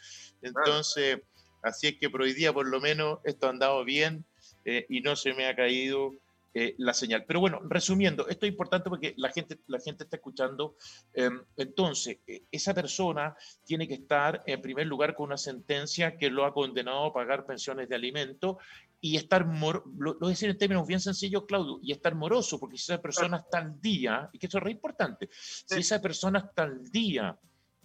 Entonces, 0.42 1.20
así 1.62 1.88
es 1.88 1.98
que 1.98 2.10
por 2.10 2.22
hoy 2.22 2.34
día 2.34 2.52
por 2.52 2.68
lo 2.68 2.80
menos 2.80 3.18
esto 3.24 3.46
ha 3.46 3.50
andado 3.50 3.84
bien 3.84 4.24
eh, 4.64 4.86
y 4.88 5.00
no 5.00 5.16
se 5.16 5.34
me 5.34 5.46
ha 5.46 5.56
caído 5.56 6.12
eh, 6.52 6.74
la 6.78 6.92
señal. 6.92 7.24
Pero 7.26 7.38
bueno, 7.38 7.60
resumiendo, 7.62 8.26
esto 8.26 8.44
es 8.44 8.50
importante 8.50 8.90
porque 8.90 9.14
la 9.16 9.30
gente, 9.30 9.60
la 9.68 9.78
gente 9.78 10.02
está 10.02 10.16
escuchando. 10.16 10.74
Em, 11.14 11.40
entonces, 11.56 12.18
eh, 12.26 12.42
esa 12.50 12.74
persona 12.74 13.36
tiene 13.64 13.86
que 13.86 13.94
estar 13.94 14.42
en 14.46 14.60
primer 14.60 14.88
lugar 14.88 15.14
con 15.14 15.26
una 15.26 15.36
sentencia 15.36 16.18
que 16.18 16.28
lo 16.28 16.44
ha 16.44 16.52
condenado 16.52 17.04
a 17.04 17.12
pagar 17.12 17.46
pensiones 17.46 17.88
de 17.88 17.94
alimento 17.94 18.58
y 19.00 19.16
estar, 19.16 19.46
lo, 19.46 19.84
lo 19.96 20.18
voy 20.18 20.26
a 20.26 20.30
decir 20.30 20.50
en 20.50 20.58
términos 20.58 20.88
bien 20.88 21.00
sencillos, 21.00 21.44
Claudio, 21.46 21.78
y 21.82 21.92
estar 21.92 22.16
moroso, 22.16 22.58
porque 22.58 22.76
si 22.76 22.92
esa 22.92 23.00
persona 23.00 23.38
está 23.38 23.58
al 23.58 23.80
día, 23.80 24.28
y 24.32 24.38
que 24.38 24.46
eso 24.48 24.58
es 24.58 24.64
re 24.64 24.72
importante, 24.72 25.28
si 25.32 25.78
esa 25.78 26.02
persona 26.02 26.40
está 26.40 26.64
al 26.64 26.84
día 26.90 27.38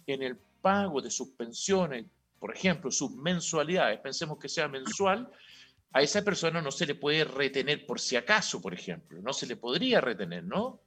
en 0.06 0.22
el 0.22 0.36
pago 0.60 1.00
de 1.00 1.10
sus 1.10 1.28
pensiones, 1.28 2.04
por 2.38 2.54
ejemplo, 2.54 2.90
sus 2.90 3.10
mensualidades, 3.12 4.00
pensemos 4.00 4.38
que 4.38 4.48
sea 4.48 4.68
mensual, 4.68 5.30
a 5.92 6.02
esa 6.02 6.22
persona 6.22 6.60
no 6.60 6.70
se 6.70 6.86
le 6.86 6.94
puede 6.94 7.24
retener 7.24 7.86
por 7.86 7.98
si 7.98 8.16
acaso, 8.16 8.60
por 8.60 8.74
ejemplo, 8.74 9.18
no 9.22 9.32
se 9.32 9.46
le 9.46 9.56
podría 9.56 10.00
retener, 10.00 10.44
¿no? 10.44 10.80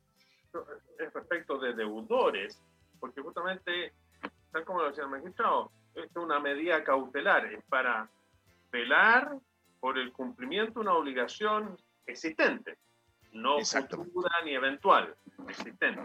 Es 0.99 1.13
respecto 1.13 1.57
de 1.57 1.73
deudores, 1.73 2.61
porque 2.99 3.21
justamente, 3.21 3.93
tal 4.51 4.65
como 4.65 4.81
lo 4.81 4.89
decía 4.89 5.05
el 5.05 5.09
magistrado, 5.09 5.71
es 5.95 6.15
una 6.15 6.39
medida 6.39 6.83
cautelar, 6.83 7.45
es 7.47 7.63
para 7.65 8.09
velar 8.71 9.31
por 9.79 9.97
el 9.97 10.11
cumplimiento 10.11 10.73
de 10.73 10.79
una 10.81 10.93
obligación 10.93 11.77
existente, 12.05 12.77
no 13.31 13.59
futura 13.63 14.41
ni 14.43 14.53
eventual, 14.53 15.15
existente. 15.47 15.97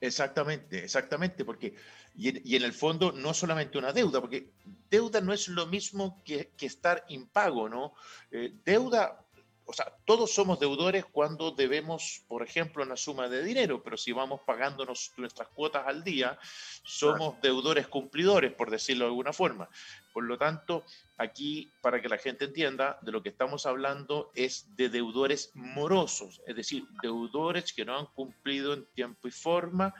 Exactamente, 0.00 0.84
exactamente, 0.84 1.44
porque 1.44 1.74
y 2.14 2.56
en, 2.56 2.62
el 2.62 2.72
fondo 2.72 3.12
no 3.12 3.34
solamente 3.34 3.78
una 3.78 3.92
deuda, 3.92 4.20
porque 4.20 4.52
deuda 4.90 5.20
no 5.20 5.32
es 5.32 5.48
lo 5.48 5.66
mismo 5.66 6.22
que, 6.24 6.52
estar 6.60 7.04
impago, 7.08 7.68
¿no? 7.68 7.94
Eh, 8.30 8.54
deuda, 8.64 9.25
o 9.66 9.72
sea, 9.72 9.92
todos 10.04 10.32
somos 10.32 10.60
deudores 10.60 11.04
cuando 11.04 11.50
debemos, 11.50 12.22
por 12.28 12.44
ejemplo, 12.44 12.84
una 12.84 12.96
suma 12.96 13.28
de 13.28 13.42
dinero, 13.42 13.82
pero 13.82 13.96
si 13.96 14.12
vamos 14.12 14.40
pagándonos 14.46 15.12
nuestras 15.16 15.48
cuotas 15.48 15.84
al 15.86 16.04
día, 16.04 16.38
somos 16.84 17.40
deudores 17.40 17.88
cumplidores, 17.88 18.52
por 18.52 18.70
decirlo 18.70 19.06
de 19.06 19.10
alguna 19.10 19.32
forma. 19.32 19.68
Por 20.12 20.24
lo 20.24 20.38
tanto, 20.38 20.84
aquí, 21.16 21.72
para 21.82 22.00
que 22.00 22.08
la 22.08 22.16
gente 22.16 22.44
entienda, 22.44 22.98
de 23.02 23.10
lo 23.10 23.22
que 23.22 23.30
estamos 23.30 23.66
hablando 23.66 24.30
es 24.36 24.76
de 24.76 24.88
deudores 24.88 25.50
morosos, 25.54 26.40
es 26.46 26.54
decir, 26.54 26.86
deudores 27.02 27.72
que 27.72 27.84
no 27.84 27.98
han 27.98 28.06
cumplido 28.06 28.72
en 28.72 28.86
tiempo 28.94 29.26
y 29.26 29.32
forma 29.32 29.92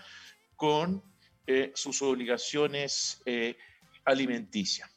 con 0.54 1.02
eh, 1.46 1.72
sus 1.74 2.02
obligaciones 2.02 3.20
eh, 3.26 3.56
alimenticias. 4.04 4.95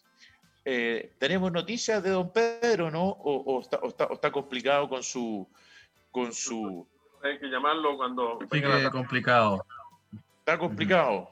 Eh, 0.65 1.13
¿Tenemos 1.17 1.52
noticias 1.52 2.04
de 2.04 2.10
don 2.10 2.32
Pedro, 2.32 2.91
no? 2.91 3.08
¿O, 3.08 3.62
está, 3.62 4.32
complicado 4.32 4.89
con 4.89 5.04
su... 5.04 5.48
Con 6.12 6.34
su... 6.34 6.88
Hay 7.24 7.39
que 7.39 7.48
llamarlo 7.48 7.98
cuando... 7.98 8.39
Sí, 8.52 8.62
que 8.62 8.89
complicado. 8.91 9.65
Está 10.39 10.58
complicado. 10.58 11.30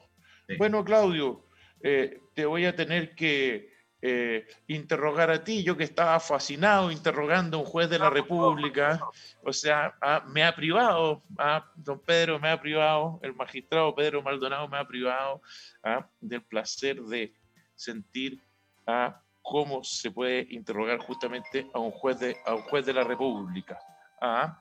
Bueno, 0.56 0.84
Claudio, 0.84 1.42
eh, 1.82 2.20
te 2.34 2.46
voy 2.46 2.64
a 2.64 2.74
tener 2.74 3.14
que 3.14 3.78
eh, 4.00 4.46
interrogar 4.68 5.28
a 5.30 5.42
ti, 5.42 5.64
yo 5.64 5.76
que 5.76 5.82
estaba 5.82 6.20
fascinado 6.20 6.92
interrogando 6.92 7.56
a 7.56 7.60
un 7.60 7.66
juez 7.66 7.90
de 7.90 7.98
la 7.98 8.10
República, 8.10 9.00
o 9.42 9.52
sea, 9.52 9.92
me 10.28 10.44
ha 10.44 10.54
privado, 10.54 11.24
ah, 11.36 11.68
don 11.74 11.98
Pedro 11.98 12.38
me 12.38 12.48
ha 12.48 12.60
privado, 12.60 13.18
el 13.22 13.34
magistrado 13.34 13.92
Pedro 13.96 14.22
Maldonado 14.22 14.68
me 14.68 14.78
ha 14.78 14.86
privado 14.86 15.42
ah, 15.82 16.08
del 16.20 16.42
placer 16.42 17.02
de 17.02 17.34
sentir 17.74 18.40
a 18.88 19.22
cómo 19.42 19.84
se 19.84 20.10
puede 20.10 20.46
interrogar 20.50 20.98
justamente 20.98 21.70
a 21.74 21.78
un 21.78 21.90
juez 21.90 22.18
de, 22.18 22.36
a 22.46 22.54
un 22.54 22.62
juez 22.62 22.86
de 22.86 22.94
la 22.94 23.04
República. 23.04 23.78
¿ah? 24.20 24.60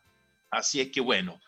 Así 0.51 0.81
es 0.81 0.91
que 0.91 1.01
bueno. 1.01 1.39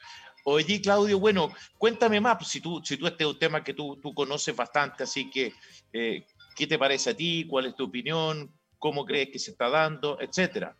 Oye, 0.46 0.82
Claudio, 0.82 1.20
bueno, 1.20 1.50
cuéntame 1.78 2.22
más, 2.22 2.38
pues, 2.38 2.48
si 2.48 2.62
tú, 2.62 2.82
si 2.84 2.98
tú 2.98 3.06
este 3.06 3.26
es 3.26 3.30
un 3.30 3.38
tema 3.38 3.64
que 3.64 3.74
tú, 3.74 4.00
tú 4.02 4.14
conoces 4.14 4.56
bastante, 4.56 5.04
así 5.04 5.30
que, 5.30 5.54
eh, 5.92 6.26
¿qué 6.56 6.66
te 6.66 6.80
parece 6.80 7.10
a 7.10 7.16
ti? 7.16 7.46
¿Cuál 7.48 7.68
es 7.68 7.76
tu 7.76 7.86
opinión? 7.86 8.50
¿Cómo 8.78 9.06
crees 9.06 9.30
que 9.30 9.40
se 9.40 9.52
está 9.52 9.70
dando? 9.70 10.18
Etcétera. 10.20 10.76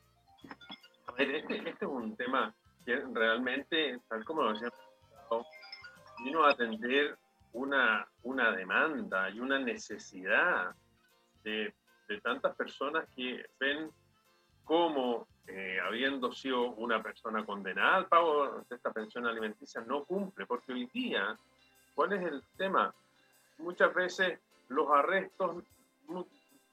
A 1.08 1.12
ver, 1.12 1.36
este, 1.36 1.58
este 1.58 1.86
es 1.86 1.92
un 1.92 2.16
tema 2.16 2.56
que 2.86 2.96
realmente, 3.14 4.00
tal 4.08 4.24
como 4.24 4.44
lo 4.44 4.54
decía, 4.54 4.70
vino 6.24 6.46
a 6.46 6.52
atender 6.52 7.18
una, 7.52 8.08
una 8.24 8.52
demanda 8.52 9.30
y 9.30 9.40
una 9.40 9.60
necesidad 9.60 10.74
de 11.44 11.74
de 12.10 12.20
tantas 12.22 12.56
personas 12.56 13.08
que 13.16 13.46
ven 13.60 13.92
cómo, 14.66 15.28
eh, 15.48 15.78
habiendo 15.82 16.32
sido 16.32 16.72
una 16.72 17.02
persona 17.02 17.46
condenada 17.46 17.98
al 17.98 18.08
pago 18.08 18.66
de 18.68 18.76
esta 18.76 18.92
pensión 18.92 19.28
alimenticia, 19.28 19.82
no 19.82 20.04
cumple, 20.04 20.46
porque 20.48 20.74
hoy 20.74 20.90
día, 20.92 21.38
¿cuál 21.94 22.14
es 22.14 22.24
el 22.24 22.44
tema? 22.58 22.94
Muchas 23.60 23.94
veces 23.94 24.40
los 24.70 24.90
arrestos, 24.90 25.64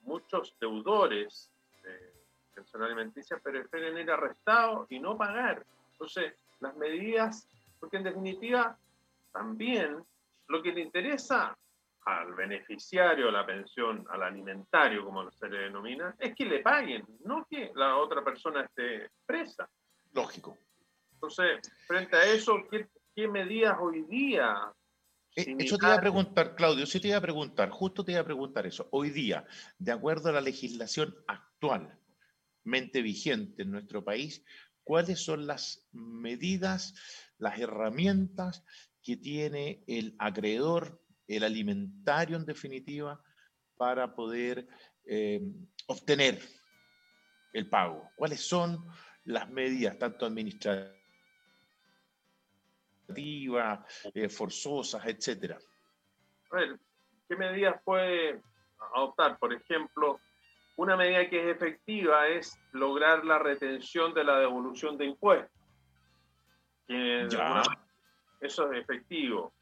muchos 0.02 0.54
deudores 0.58 1.50
de 1.82 2.12
pensión 2.54 2.82
alimenticia 2.82 3.38
prefieren 3.38 3.98
ir 3.98 4.10
arrestados 4.10 4.86
y 4.90 4.98
no 4.98 5.18
pagar. 5.18 5.64
Entonces, 5.92 6.34
las 6.60 6.74
medidas, 6.76 7.46
porque 7.78 7.98
en 7.98 8.04
definitiva, 8.04 8.76
también 9.32 10.02
lo 10.48 10.62
que 10.62 10.72
le 10.72 10.80
interesa 10.80 11.56
al 12.06 12.34
beneficiario 12.34 13.32
la 13.32 13.44
pensión, 13.44 14.06
al 14.10 14.22
alimentario, 14.22 15.04
como 15.04 15.28
se 15.32 15.48
le 15.48 15.58
denomina, 15.58 16.14
es 16.18 16.34
que 16.36 16.44
le 16.44 16.60
paguen, 16.60 17.04
no 17.24 17.46
que 17.50 17.72
la 17.74 17.96
otra 17.96 18.24
persona 18.24 18.62
esté 18.62 19.10
presa. 19.26 19.68
Lógico. 20.12 20.56
Entonces, 21.14 21.60
frente 21.86 22.16
a 22.16 22.24
eso, 22.24 22.62
¿qué, 22.70 23.28
medidas 23.28 23.76
hoy 23.80 24.02
día? 24.02 24.72
Eh, 25.34 25.56
eso 25.58 25.76
te 25.78 25.86
iba 25.86 25.96
a 25.96 26.00
preguntar, 26.00 26.54
Claudio, 26.54 26.86
sí 26.86 27.00
te 27.00 27.08
iba 27.08 27.16
a 27.16 27.22
preguntar, 27.22 27.70
justo 27.70 28.04
te 28.04 28.12
iba 28.12 28.20
a 28.20 28.24
preguntar 28.24 28.66
eso. 28.66 28.88
Hoy 28.92 29.10
día, 29.10 29.44
de 29.78 29.90
acuerdo 29.90 30.28
a 30.28 30.32
la 30.32 30.40
legislación 30.40 31.12
actualmente 31.26 33.02
vigente 33.02 33.62
en 33.62 33.72
nuestro 33.72 34.04
país, 34.04 34.44
¿cuáles 34.84 35.24
son 35.24 35.48
las 35.48 35.88
medidas, 35.90 36.94
las 37.38 37.58
herramientas 37.58 38.64
que 39.02 39.16
tiene 39.16 39.82
el 39.88 40.14
acreedor 40.18 41.00
el 41.28 41.44
alimentario 41.44 42.36
en 42.36 42.44
definitiva, 42.44 43.20
para 43.76 44.14
poder 44.14 44.66
eh, 45.04 45.40
obtener 45.86 46.40
el 47.52 47.68
pago. 47.68 48.10
¿Cuáles 48.16 48.40
son 48.40 48.86
las 49.24 49.48
medidas, 49.50 49.98
tanto 49.98 50.26
administrativas, 50.26 50.94
eh, 54.14 54.28
forzosas, 54.28 55.04
etcétera? 55.06 55.58
A 56.50 56.56
ver, 56.56 56.78
¿qué 57.28 57.36
medidas 57.36 57.80
puede 57.84 58.40
adoptar? 58.94 59.38
Por 59.38 59.52
ejemplo, 59.52 60.20
una 60.76 60.96
medida 60.96 61.28
que 61.28 61.50
es 61.50 61.56
efectiva 61.56 62.28
es 62.28 62.58
lograr 62.72 63.24
la 63.24 63.38
retención 63.38 64.14
de 64.14 64.24
la 64.24 64.38
devolución 64.38 64.96
de 64.96 65.06
impuestos. 65.06 65.50
Eso 68.40 68.72
es 68.72 68.80
efectivo 68.80 69.55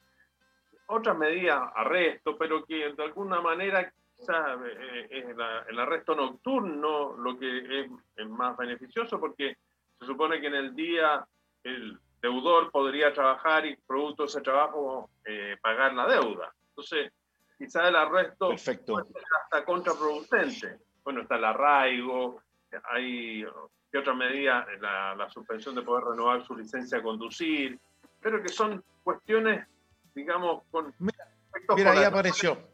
otras 0.87 1.17
medidas, 1.17 1.63
arresto, 1.75 2.37
pero 2.37 2.65
que 2.65 2.93
de 2.93 3.03
alguna 3.03 3.41
manera 3.41 3.81
eh, 3.81 5.07
es 5.11 5.25
el 5.69 5.79
arresto 5.79 6.15
nocturno 6.15 7.17
lo 7.17 7.39
que 7.39 7.81
es, 8.17 8.29
más 8.29 8.57
beneficioso 8.57 9.19
porque 9.19 9.57
se 9.99 10.07
supone 10.07 10.41
que 10.41 10.47
en 10.47 10.55
el 10.55 10.75
día 10.75 11.27
el 11.63 11.99
deudor 12.21 12.71
podría 12.71 13.13
trabajar 13.13 13.67
y 13.67 13.77
producto 13.77 14.23
de 14.23 14.29
ese 14.29 14.41
trabajo 14.41 15.11
eh, 15.25 15.57
pagar 15.61 15.95
la 15.95 16.07
deuda. 16.07 16.53
Entonces, 16.71 17.13
quizá 17.59 17.89
el 17.89 17.97
arresto 17.97 18.49
Perfecto. 18.49 18.95
puede 18.95 19.13
ser 19.13 19.23
hasta 19.43 19.65
contraproducente. 19.65 20.79
Bueno, 21.03 21.23
está 21.23 21.37
el 21.37 21.45
arraigo, 21.45 22.41
hay 22.85 23.45
¿qué 23.91 23.99
otra 23.99 24.15
medida? 24.15 24.67
La, 24.81 25.15
la 25.15 25.31
suspensión 25.31 25.75
de 25.75 25.83
poder 25.83 26.05
renovar 26.05 26.45
su 26.45 26.57
licencia 26.57 26.99
a 26.99 27.03
conducir, 27.03 27.79
pero 28.21 28.43
que 28.43 28.49
son 28.49 28.83
cuestiones 29.03 29.67
digamos, 30.15 30.63
con... 30.71 30.95
Mira, 30.99 31.93
ahí 31.93 32.05
apareció. 32.05 32.69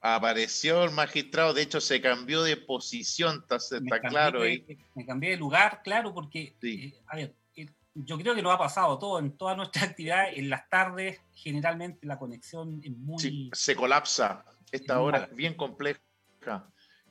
Apareció 0.00 0.84
el 0.84 0.90
magistrado, 0.90 1.54
de 1.54 1.62
hecho 1.62 1.80
se 1.80 2.00
cambió 2.00 2.42
de 2.42 2.56
posición, 2.56 3.40
está, 3.40 3.56
está 3.56 4.00
claro 4.00 4.42
ahí. 4.42 4.64
Me 4.94 5.06
cambié 5.06 5.30
de 5.30 5.36
lugar, 5.38 5.80
claro, 5.82 6.12
porque, 6.12 6.56
eh, 6.62 6.92
a 7.06 7.16
ver, 7.16 7.34
eh, 7.56 7.70
yo 7.94 8.18
creo 8.18 8.34
que 8.34 8.42
nos 8.42 8.54
ha 8.54 8.58
pasado 8.58 8.98
todo, 8.98 9.18
en 9.18 9.36
toda 9.36 9.56
nuestra 9.56 9.82
actividad, 9.84 10.26
en 10.32 10.50
las 10.50 10.68
tardes, 10.68 11.20
generalmente 11.32 12.06
la 12.06 12.18
conexión 12.18 12.80
es 12.84 12.92
muy... 12.92 13.18
Sí, 13.18 13.50
se 13.52 13.74
colapsa, 13.74 14.44
esta 14.72 15.00
hora 15.00 15.28
es 15.30 15.34
bien 15.34 15.54
compleja 15.54 16.00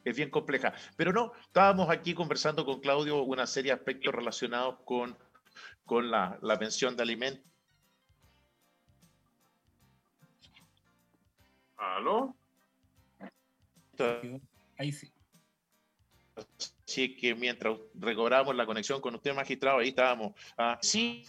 es 0.04 0.16
bien 0.16 0.30
compleja. 0.30 0.74
Pero 0.96 1.14
no, 1.14 1.32
estábamos 1.46 1.90
aquí 1.90 2.14
conversando 2.14 2.66
con 2.66 2.80
Claudio 2.80 3.24
una 3.24 3.48
serie 3.48 3.72
de 3.72 3.80
aspectos 3.80 4.14
relacionados 4.14 4.78
con 4.86 5.18
con 5.86 6.10
la, 6.10 6.38
la 6.42 6.58
pensión 6.58 6.96
de 6.96 7.04
alimentos. 7.04 7.46
¿Aló? 11.78 12.36
Ahí 14.78 14.92
sí. 14.92 15.12
Así 16.86 17.16
que 17.16 17.36
mientras 17.36 17.78
recobramos 17.96 18.56
la 18.56 18.66
conexión 18.66 19.02
con 19.02 19.16
usted, 19.16 19.34
magistrado, 19.34 19.80
ahí 19.80 19.90
estábamos. 19.90 20.34
Ah, 20.58 20.78
sí, 20.82 21.26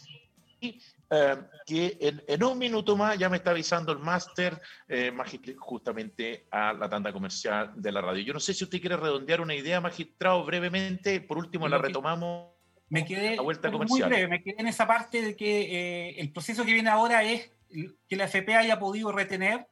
eh, 1.10 1.36
que 1.66 1.98
en, 2.26 2.42
un 2.42 2.58
minuto 2.58 2.96
más 2.96 3.18
ya 3.18 3.28
me 3.28 3.36
está 3.36 3.50
avisando 3.50 3.92
el 3.92 3.98
máster 3.98 4.60
eh, 4.88 5.12
justamente 5.58 6.46
a 6.50 6.72
la 6.72 6.88
tanda 6.88 7.12
comercial 7.12 7.72
de 7.76 7.92
la 7.92 8.00
radio. 8.00 8.24
Yo 8.24 8.32
no 8.32 8.40
sé 8.40 8.54
si 8.54 8.64
usted 8.64 8.80
quiere 8.80 8.96
redondear 8.96 9.40
una 9.40 9.54
idea, 9.54 9.80
magistrado, 9.80 10.44
brevemente. 10.44 11.20
Por 11.20 11.38
último, 11.38 11.68
la 11.68 11.78
retomamos 11.78 12.53
me 12.88 13.04
quedé 13.04 13.36
muy 13.38 14.02
breve, 14.02 14.28
me 14.28 14.42
quedé 14.42 14.56
en 14.58 14.68
esa 14.68 14.86
parte 14.86 15.22
de 15.22 15.36
que 15.36 15.62
eh, 16.10 16.20
el 16.20 16.30
proceso 16.30 16.64
que 16.64 16.72
viene 16.72 16.90
ahora 16.90 17.22
es 17.22 17.50
que 18.08 18.16
la 18.16 18.24
FP 18.24 18.54
haya 18.54 18.78
podido 18.78 19.10
retener, 19.10 19.66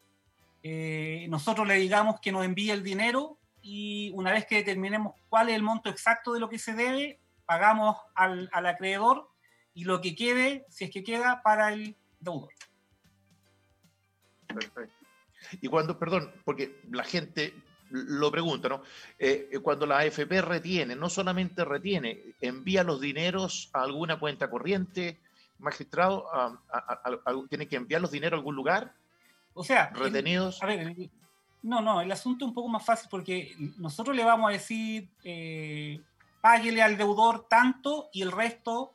eh, 0.63 1.27
nosotros 1.29 1.67
le 1.67 1.75
digamos 1.75 2.21
que 2.21 2.33
nos 2.33 2.45
envíe 2.45 2.71
el 2.71 2.83
dinero 2.83 3.39
y 3.61 4.11
una 4.15 4.33
vez 4.33 4.47
que 4.47 4.57
determinemos 4.57 5.15
cuál 5.29 5.49
es 5.49 5.57
el 5.57 5.63
monto 5.63 5.89
exacto 5.89 6.33
de 6.33 6.41
lo 6.41 6.49
que 6.49 6.59
se 6.59 6.75
debe, 6.75 7.21
pagamos 7.47 7.97
al, 8.15 8.49
al 8.53 8.67
acreedor 8.67 9.29
y 9.75 9.85
lo 9.85 10.01
que 10.01 10.15
quede, 10.15 10.65
si 10.69 10.85
es 10.85 10.91
que 10.91 11.05
queda, 11.05 11.43
para 11.43 11.73
el 11.73 11.97
deudor. 12.21 12.51
Perfecto. 14.47 15.03
Y 15.61 15.69
cuando, 15.69 15.99
perdón, 15.99 16.33
porque 16.45 16.81
la 16.91 17.05
gente 17.05 17.55
lo 17.93 18.31
pregunto, 18.31 18.69
¿no? 18.69 18.83
Eh, 19.19 19.49
eh, 19.53 19.59
cuando 19.61 19.87
la 19.87 19.99
AFP 19.99 20.41
retiene, 20.43 20.97
no 20.97 21.09
solamente 21.09 21.65
retiene, 21.65 22.35
envía 22.41 22.83
los 22.83 23.01
dineros 23.01 23.71
a 23.73 23.83
alguna 23.83 24.19
cuenta 24.19 24.51
corriente, 24.51 25.21
magistrado, 25.59 26.27
tiene 27.49 27.69
que 27.69 27.77
enviar 27.77 28.01
los 28.01 28.11
dineros 28.11 28.37
a 28.37 28.39
algún 28.39 28.57
lugar. 28.57 28.95
O 29.55 29.65
sea, 29.65 29.91
retenidos. 29.95 30.63
a 30.63 30.67
ver, 30.67 30.95
No, 31.63 31.81
no, 31.81 32.01
el 32.01 32.11
asunto 32.11 32.45
es 32.45 32.49
un 32.49 32.55
poco 32.55 32.69
más 32.69 32.85
fácil 32.85 33.09
porque 33.11 33.55
nosotros 33.79 34.17
le 34.17 34.25
vamos 34.25 34.49
a 34.49 34.53
decir, 34.53 35.09
eh, 35.23 36.01
páguele 36.41 36.83
al 36.83 36.97
deudor 36.97 37.47
tanto 37.49 38.09
y 38.13 38.23
el 38.23 38.33
resto 38.33 38.95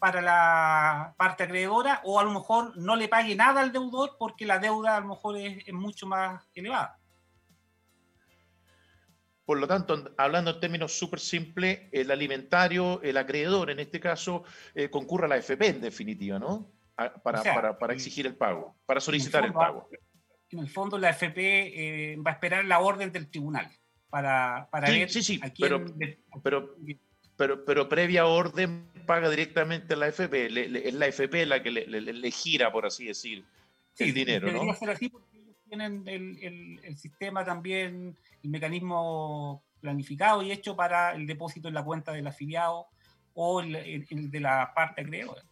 para 0.00 0.22
la 0.22 1.14
parte 1.18 1.44
acreedora, 1.44 2.00
o 2.04 2.18
a 2.18 2.24
lo 2.24 2.30
mejor 2.30 2.76
no 2.76 2.96
le 2.96 3.06
pague 3.06 3.36
nada 3.36 3.60
al 3.60 3.70
deudor 3.70 4.16
porque 4.18 4.46
la 4.46 4.58
deuda 4.58 4.96
a 4.96 5.00
lo 5.00 5.08
mejor 5.08 5.36
es, 5.36 5.72
mucho 5.72 6.06
más 6.06 6.42
elevada. 6.54 6.98
Por 9.50 9.58
lo 9.58 9.66
tanto, 9.66 10.14
hablando 10.16 10.52
en 10.52 10.60
términos 10.60 10.96
súper 10.96 11.18
simples, 11.18 11.88
el 11.90 12.12
alimentario, 12.12 13.02
el 13.02 13.16
acreedor 13.16 13.72
en 13.72 13.80
este 13.80 13.98
caso, 13.98 14.44
eh, 14.76 14.88
concurre 14.90 15.24
a 15.24 15.28
la 15.28 15.38
FP 15.38 15.66
en 15.66 15.80
definitiva, 15.80 16.38
¿no? 16.38 16.70
Para, 16.94 17.42
para, 17.42 17.76
para, 17.76 17.92
exigir 17.92 18.28
el 18.28 18.36
pago, 18.36 18.76
para 18.86 19.00
solicitar 19.00 19.44
el, 19.44 19.52
pago. 19.52 19.88
En 20.50 20.60
el 20.60 20.68
fondo, 20.68 20.98
la 20.98 21.10
FP 21.10 22.12
eh, 22.12 22.16
va 22.24 22.30
a 22.30 22.34
esperar 22.34 22.64
la 22.64 22.78
orden 22.78 23.10
del 23.10 23.28
tribunal 23.28 23.68
para, 24.08 24.68
para 24.70 24.86
sí, 24.86 24.98
ver 25.00 25.10
sí, 25.10 25.20
sí, 25.20 25.40
pero, 25.58 25.84
pero, 26.44 26.76
pero, 27.36 27.64
pero 27.64 27.88
previa 27.88 28.26
orden 28.26 28.86
paga 29.04 29.28
directamente 29.28 29.96
la 29.96 30.06
FP, 30.06 30.46
es 30.86 30.94
la 30.94 31.08
FP 31.08 31.44
la 31.46 31.60
que 31.60 31.72
le, 31.72 32.30
gira, 32.30 32.70
por 32.70 32.86
así 32.86 33.06
decir, 33.06 33.44
el 33.98 34.14
dinero, 34.14 34.48
ser 34.74 34.90
así 34.90 35.08
porque 35.08 35.39
tienen 35.70 36.02
el, 36.08 36.98
sistema 36.98 37.44
también, 37.44 38.18
el 38.42 38.50
mecanismo 38.50 39.62
planificado 39.80 40.42
y 40.42 40.50
hecho 40.50 40.74
para 40.74 41.14
el 41.14 41.26
depósito 41.28 41.68
en 41.68 41.74
la 41.74 41.84
cuenta 41.84 42.12
del 42.12 42.26
afiliado 42.26 42.88
o 43.34 43.60
el, 43.60 44.06
de 44.08 44.40
la 44.40 44.72
parte 44.74 45.02
acreedora. 45.02 45.42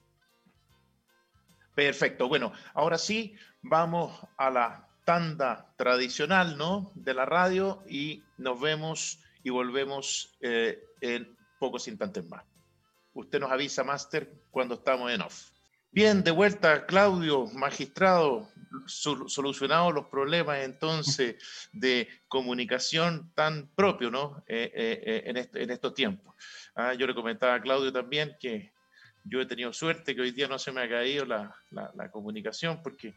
Perfecto. 1.72 2.26
Bueno, 2.26 2.52
ahora 2.74 2.98
sí, 2.98 3.37
vamos 3.62 4.12
a 4.37 4.50
la 4.50 4.88
tanda 5.04 5.72
tradicional, 5.76 6.59
¿no? 6.59 6.90
De 6.96 7.14
la 7.14 7.24
radio 7.24 7.85
y 7.88 8.24
nos 8.38 8.61
vemos 8.61 9.20
y 9.44 9.50
volvemos 9.50 10.37
eh, 10.40 10.83
en 11.00 11.37
pocos 11.61 11.87
instantes 11.87 12.28
más. 12.28 12.44
Usted 13.14 13.38
nos 13.38 13.52
avisa, 13.52 13.85
Master, 13.85 14.33
cuando 14.50 14.74
estamos 14.74 15.12
en 15.12 15.22
off. 15.22 15.50
Bien, 15.92 16.24
de 16.24 16.33
vuelta, 16.33 16.87
Claudio, 16.87 17.46
magistrado, 17.54 18.48
solucionados 18.87 19.94
los 19.94 20.07
problemas 20.07 20.64
entonces 20.64 21.37
de 21.72 22.09
comunicación 22.28 23.31
tan 23.35 23.68
propio, 23.74 24.11
¿no? 24.11 24.42
Eh, 24.46 24.70
eh, 24.74 25.22
en, 25.26 25.37
este, 25.37 25.62
en, 25.62 25.70
estos 25.70 25.94
tiempos. 25.94 26.35
Ah, 26.74 26.94
yo 26.94 27.07
le 27.07 27.14
comentaba 27.14 27.54
a 27.54 27.61
Claudio 27.61 27.92
también 27.92 28.37
que 28.40 28.72
yo 29.24 29.40
he 29.40 29.46
tenido 29.46 29.72
suerte 29.72 30.14
que 30.14 30.22
hoy 30.22 30.31
día 30.31 30.48
no 30.48 30.59
se 30.59 30.72
me 30.72 30.83
ha 30.83 30.88
caído 30.88 31.24
la 31.26 32.11
comunicación 32.11 32.83
porque 32.83 33.14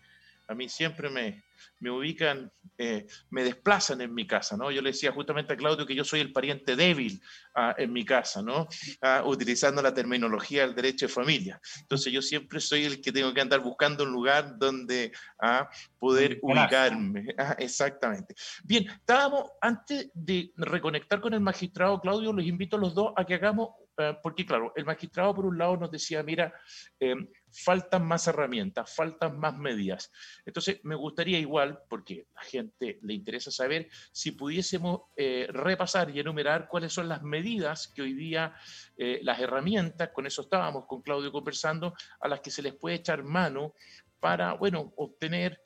a 0.52 0.56
mí 0.56 0.68
siempre 0.68 1.10
me, 1.10 1.44
me 1.80 1.90
ubican, 1.90 2.52
eh, 2.78 3.08
me 3.30 3.44
desplazan 3.44 4.02
en 4.02 4.14
mi 4.14 4.28
casa, 4.28 4.58
¿no? 4.58 4.70
Yo 4.70 4.82
le 4.82 4.92
decía 4.92 5.12
justamente 5.12 5.54
a 5.54 5.58
Claudio 5.58 5.86
que 5.86 5.96
yo 5.96 6.04
soy 6.04 6.20
el 6.20 6.34
pariente 6.34 6.76
débil 6.76 7.22
ah, 7.56 7.74
en 7.78 7.94
mi 7.94 8.04
casa, 8.04 8.42
¿no? 8.42 8.68
Ah, 9.02 9.24
utilizando 9.26 9.82
la 9.82 9.94
terminología 9.94 10.66
del 10.66 10.76
derecho 10.76 11.08
de 11.08 11.14
familia. 11.14 11.62
Entonces 11.80 12.12
yo 12.12 12.22
siempre 12.22 12.60
soy 12.60 12.84
el 12.86 13.02
que 13.02 13.12
tengo 13.12 13.34
que 13.34 13.42
andar 13.42 13.62
buscando 13.62 14.04
un 14.04 14.12
lugar 14.12 14.58
donde 14.58 15.12
a 15.40 15.60
ah, 15.60 15.70
poder 15.98 16.40
ubicarme. 16.42 17.34
exactamente. 17.58 18.36
Bien, 18.64 18.88
estábamos, 18.88 19.52
antes 19.62 20.12
de 20.14 20.52
reconectar 20.58 21.22
con 21.22 21.34
el 21.34 21.40
magistrado 21.40 22.02
Claudio, 22.02 22.34
los 22.34 22.46
invito 22.46 22.76
a 22.76 22.80
los 22.80 22.94
dos 22.94 23.14
a 23.16 23.26
que 23.26 23.36
hagamos 23.36 23.70
eh, 23.98 24.18
porque 24.24 24.46
claro, 24.46 24.72
el 24.76 24.86
magistrado 24.86 25.36
por 25.36 25.46
un 25.46 25.58
lado 25.58 25.78
nos 25.78 25.92
decía, 25.92 26.24
mira, 26.24 26.54
eh, 27.00 27.16
faltan 27.52 28.06
más 28.06 28.28
herramientas, 28.28 28.94
faltan 28.96 29.40
más 29.40 29.58
medidas. 29.58 30.12
Entonces, 30.46 30.80
me 30.84 30.96
gustaría 30.96 31.40
igual, 31.40 31.80
porque 31.90 32.28
a 32.36 32.42
la 32.42 32.48
gente 32.48 33.00
le 33.02 33.14
interesa 33.14 33.52
saber, 33.52 33.90
si 34.12 34.32
pudiésemos 34.32 35.02
eh, 35.16 35.48
repasar 35.50 36.10
y 36.10 36.20
enumerar 36.20 36.68
cuáles 36.68 36.94
son 36.94 37.10
las 37.10 37.22
medidas 37.24 37.88
que 37.88 38.02
hoy 38.02 38.14
día, 38.14 38.54
las 38.98 39.40
herramientas, 39.40 40.10
con 40.10 40.28
eso 40.28 40.44
estábamos 40.44 40.86
con 40.86 41.02
Claudio 41.02 41.32
conversando, 41.32 41.96
a 42.20 42.28
las 42.28 42.42
que 42.42 42.52
se 42.52 42.62
les 42.62 42.76
puede 42.76 42.98
echar 42.98 43.24
mano 43.24 43.74
para, 44.20 44.54
bueno, 44.54 44.94
obtener 44.98 45.62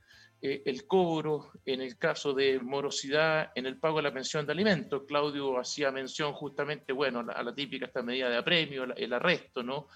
eh, 0.45 0.61
el 0.63 0.85
cobro 0.85 1.53
en 1.65 1.81
el 1.81 1.97
caso 1.97 2.31
de 2.31 2.59
morosidad 2.59 3.51
en 3.55 3.65
el 3.65 3.79
pago 3.79 3.97
de 3.97 4.03
la 4.03 4.13
pensión 4.13 4.45
de 4.45 4.51
alimentos. 4.51 5.01
Claudio 5.07 5.57
hacía 5.59 5.89
mención 5.89 6.33
justamente, 6.33 6.93
bueno, 6.93 7.25
a 7.33 7.41
la, 7.41 7.55
típica 7.55 7.87
esta 7.87 8.03
medida 8.03 8.29
de 8.29 8.37
apremio, 8.37 8.83
el 8.95 9.13
arresto, 9.13 9.63
¿no? 9.63 9.87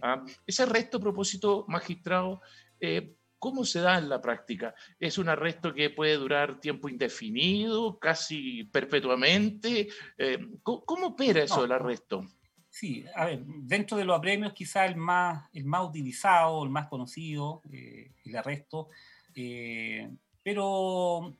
Ah, 0.00 0.24
ese 0.46 0.62
arresto, 0.62 0.98
a 0.98 1.00
propósito, 1.00 1.64
magistrado, 1.66 2.40
eh, 2.78 3.16
¿cómo 3.40 3.64
se 3.64 3.80
da 3.80 3.98
en 3.98 4.08
la 4.08 4.20
práctica? 4.20 4.72
¿Es 5.00 5.18
un 5.18 5.28
arresto 5.28 5.74
que 5.74 5.90
puede 5.90 6.14
durar 6.14 6.60
tiempo 6.60 6.88
indefinido, 6.88 7.98
casi 7.98 8.62
perpetuamente? 8.70 9.88
Eh, 10.16 10.46
¿cómo, 10.62 11.08
opera 11.08 11.42
eso 11.42 11.62
del 11.62 11.72
arresto? 11.72 12.24
Sí, 12.70 13.04
a 13.16 13.24
ver, 13.24 13.42
dentro 13.44 13.96
de 13.96 14.04
los 14.04 14.16
apremios 14.16 14.52
quizá 14.52 14.86
el 14.86 14.94
más, 14.94 15.50
el 15.52 15.64
más 15.64 15.88
utilizado, 15.88 16.62
el 16.62 16.70
más 16.70 16.86
conocido, 16.86 17.62
el 17.72 18.36
arresto, 18.36 18.90
eh, 19.34 20.10
pero 20.42 21.36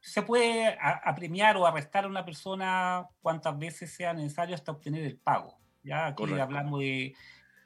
se 0.00 0.22
puede 0.22 0.76
apremiar 0.80 1.56
o 1.56 1.66
arrestar 1.66 2.04
a 2.04 2.08
una 2.08 2.24
persona 2.24 3.06
cuantas 3.20 3.58
veces 3.58 3.92
sea 3.92 4.14
necesario 4.14 4.54
hasta 4.54 4.72
obtener 4.72 5.04
el 5.04 5.16
pago. 5.16 5.58
Ya 5.82 6.06
aquí 6.06 6.24
hablamos 6.38 6.80
de 6.80 7.14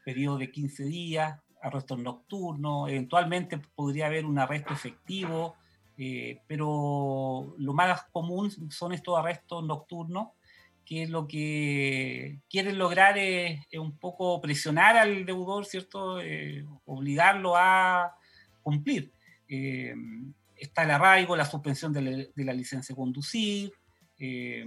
periodo 0.05 0.38
de 0.38 0.50
15 0.50 0.85
días, 0.85 1.40
arrestos 1.62 1.98
nocturnos, 1.98 2.90
eventualmente 2.90 3.59
podría 3.74 4.07
haber 4.07 4.27
un 4.27 4.38
arresto 4.38 4.74
efectivo, 4.74 5.55
eh, 5.96 6.42
pero 6.46 7.55
lo 7.57 7.72
más 7.72 8.05
común 8.12 8.50
son 8.70 8.92
estos 8.92 9.18
arrestos 9.18 9.64
nocturnos, 9.64 10.29
que 10.85 11.05
es 11.05 11.11
lo 11.11 11.27
que 11.27 12.40
quieren 12.50 12.79
lograr 12.79 13.16
es, 13.16 13.61
un 13.79 13.96
poco 13.96 14.40
presionar 14.40 14.96
al 14.96 15.24
deudor, 15.24 15.64
¿cierto? 15.64 16.20
Eh, 16.20 16.66
obligarlo 16.85 17.57
a 17.57 18.14
cumplir. 18.62 19.13
Eh, 19.48 19.94
está 20.57 20.85
el 20.85 20.90
arraigo, 20.90 21.37
la 21.37 21.44
suspensión 21.44 21.92
de 21.92 22.30
la, 22.37 22.52
licencia 22.52 22.94
de 22.94 22.96
conducir 22.96 23.72
eh, 24.18 24.64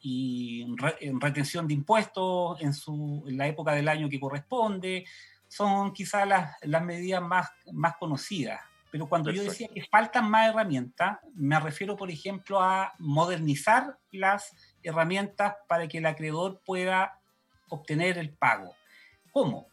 y 0.00 0.62
en 1.00 1.20
retención 1.20 1.66
de 1.66 1.74
impuestos 1.74 2.60
en, 2.60 2.72
su, 2.74 3.24
en 3.26 3.36
la 3.36 3.48
época 3.48 3.72
del 3.72 3.88
año 3.88 4.08
que 4.08 4.20
corresponde. 4.20 5.04
Son 5.48 5.92
quizás 5.92 6.26
las, 6.26 6.56
las 6.62 6.82
medidas 6.84 7.22
más, 7.22 7.48
más 7.72 7.96
conocidas. 7.96 8.60
Pero 8.94 9.08
cuando 9.08 9.32
yo 9.32 9.42
decía 9.42 9.66
que 9.74 9.82
faltan 9.82 10.30
más 10.30 10.50
herramientas, 10.50 11.18
me 11.34 11.58
refiero, 11.58 11.96
por 11.96 12.12
ejemplo, 12.12 12.62
a 12.62 12.92
modernizar 12.98 13.98
las 14.12 14.54
herramientas 14.84 15.56
para 15.66 15.88
que 15.88 15.98
el 15.98 16.06
acreedor 16.06 16.60
pueda 16.64 17.18
obtener 17.70 18.18
el 18.18 18.30
pago. 18.30 18.72
¿Cómo? 19.32 19.66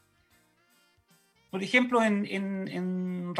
Por 1.51 1.62
ejemplo, 1.62 2.01
en, 2.01 2.25
en, 2.25 2.67
en 2.67 3.36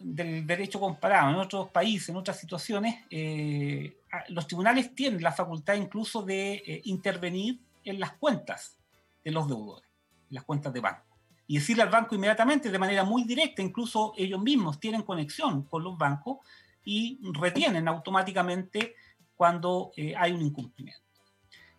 del 0.00 0.46
derecho 0.46 0.80
comparado 0.80 1.30
en 1.30 1.36
otros 1.36 1.70
países, 1.70 2.08
en 2.08 2.16
otras 2.16 2.38
situaciones, 2.38 3.04
eh, 3.10 3.96
los 4.28 4.46
tribunales 4.46 4.94
tienen 4.94 5.22
la 5.22 5.32
facultad 5.32 5.74
incluso 5.74 6.22
de 6.22 6.54
eh, 6.54 6.80
intervenir 6.84 7.58
en 7.84 8.00
las 8.00 8.12
cuentas 8.12 8.76
de 9.24 9.30
los 9.30 9.48
deudores, 9.48 9.88
en 10.30 10.34
las 10.34 10.44
cuentas 10.44 10.72
de 10.72 10.80
banco. 10.80 11.04
Y 11.46 11.58
decirle 11.58 11.82
al 11.82 11.88
banco 11.88 12.14
inmediatamente, 12.14 12.70
de 12.70 12.78
manera 12.78 13.04
muy 13.04 13.24
directa, 13.24 13.62
incluso 13.62 14.12
ellos 14.16 14.40
mismos 14.40 14.78
tienen 14.78 15.02
conexión 15.02 15.62
con 15.62 15.82
los 15.82 15.96
bancos 15.96 16.38
y 16.84 17.18
retienen 17.32 17.88
automáticamente 17.88 18.94
cuando 19.34 19.92
eh, 19.96 20.14
hay 20.16 20.32
un 20.32 20.42
incumplimiento. 20.42 21.02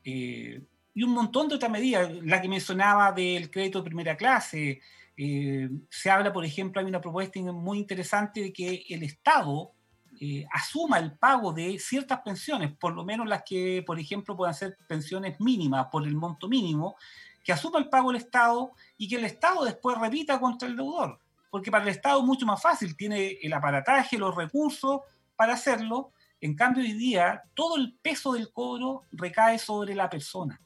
y 0.04 1.04
un 1.04 1.12
montón 1.12 1.48
de 1.48 1.56
otras 1.56 1.72
medidas, 1.72 2.12
la 2.24 2.42
que 2.42 2.50
mencionaba 2.50 3.12
del 3.12 3.50
crédito 3.52 3.80
de 3.80 3.86
primera 3.86 4.18
clase, 4.18 4.82
eh, 5.22 5.70
se 5.90 6.10
habla, 6.10 6.32
por 6.32 6.46
ejemplo, 6.46 6.80
hay 6.80 6.88
una 6.88 7.02
propuesta 7.02 7.42
muy 7.42 7.80
interesante 7.80 8.42
de 8.42 8.54
que 8.54 8.86
el 8.88 9.04
Estado 9.04 9.74
eh, 10.18 10.46
asuma 10.50 10.98
el 10.98 11.12
pago 11.12 11.52
de 11.52 11.78
ciertas 11.78 12.22
pensiones, 12.22 12.72
por 12.78 12.94
lo 12.94 13.04
menos 13.04 13.28
las 13.28 13.44
que, 13.44 13.84
por 13.86 14.00
ejemplo, 14.00 14.38
puedan 14.38 14.54
ser 14.54 14.78
pensiones 14.88 15.38
mínimas 15.42 15.88
por 15.92 16.08
el 16.08 16.16
monto 16.16 16.48
mínimo, 16.48 16.96
que 17.44 17.52
asuma 17.52 17.80
el 17.80 17.90
pago 17.90 18.12
el 18.12 18.16
Estado 18.16 18.72
y 18.98 19.10
que 19.10 19.18
el 19.18 19.26
Estado 19.26 19.66
después 19.66 19.98
repita 19.98 20.40
contra 20.40 20.70
el 20.70 20.78
deudor. 20.78 21.20
Porque 21.52 21.70
para 21.70 21.84
el 21.84 21.90
Estado 21.90 22.20
es 22.20 22.26
mucho 22.26 22.46
más 22.46 22.62
fácil, 22.62 22.96
tiene 22.96 23.40
el 23.42 23.52
aparataje, 23.52 24.18
los 24.18 24.34
recursos 24.34 25.02
para 25.36 25.56
hacerlo. 25.56 26.14
En 26.40 26.56
cambio, 26.56 26.82
hoy 26.82 26.94
día 26.94 27.44
todo 27.54 27.76
el 27.76 27.94
peso 28.02 28.32
del 28.32 28.54
cobro 28.54 29.04
recae 29.12 29.60
sobre 29.60 29.96
la 29.96 30.10
persona. 30.10 30.62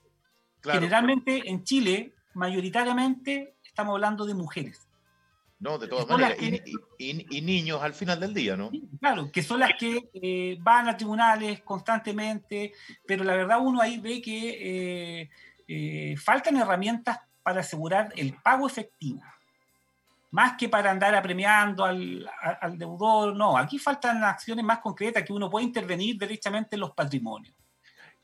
Generalmente 0.61 1.49
en 1.49 1.63
Chile, 1.63 2.13
mayoritariamente 2.35 3.55
estamos 3.73 3.95
hablando 3.95 4.25
de 4.25 4.35
mujeres. 4.35 4.87
No, 5.59 5.79
de 5.79 5.87
todas 5.87 6.07
maneras, 6.07 6.37
y, 6.99 7.41
niños 7.41 7.81
al 7.81 7.93
final 7.93 8.19
del 8.19 8.33
día, 8.33 8.55
¿no? 8.55 8.69
Claro, 8.99 9.31
que 9.31 9.41
son 9.41 9.61
las 9.61 9.71
que 9.79 10.09
eh, 10.13 10.57
van 10.59 10.89
a 10.89 10.97
tribunales 10.97 11.61
constantemente, 11.61 12.73
pero 13.07 13.23
la 13.23 13.33
verdad 13.33 13.59
uno 13.61 13.81
ahí 13.81 13.97
ve 13.99 14.21
que 14.21 15.21
eh, 15.21 15.29
eh, 15.67 16.15
faltan 16.17 16.57
herramientas 16.57 17.19
para 17.41 17.61
asegurar 17.61 18.13
el 18.15 18.35
pago 18.35 18.67
efectivo. 18.67 19.21
más 20.31 20.57
que 20.57 20.67
para 20.67 20.91
andar 20.91 21.15
apremiando 21.15 21.85
al, 21.85 22.29
al, 22.61 22.77
deudor, 22.77 23.35
no, 23.35 23.57
aquí 23.57 23.79
faltan 23.79 24.23
acciones 24.23 24.65
más 24.65 24.79
concretas 24.79 25.23
que 25.23 25.31
uno 25.31 25.49
puede 25.49 25.65
intervenir 25.65 26.17
derechamente 26.17 26.75
en 26.75 26.81
los 26.81 26.91
patrimonios. 26.91 27.55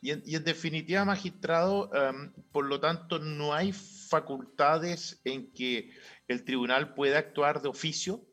Y 0.02 0.12
en, 0.12 0.44
definitiva, 0.44 1.04
magistrado, 1.04 1.90
em, 1.94 2.32
por 2.52 2.66
lo 2.66 2.80
tanto, 2.80 3.20
no 3.20 3.54
hay 3.54 3.74
facultades 4.10 5.22
en 5.24 5.52
que 5.54 5.92
el 6.28 6.44
tribunal 6.44 6.94
pueda 6.94 7.20
actuar 7.20 7.62
de 7.62 7.70
oficio 7.70 8.26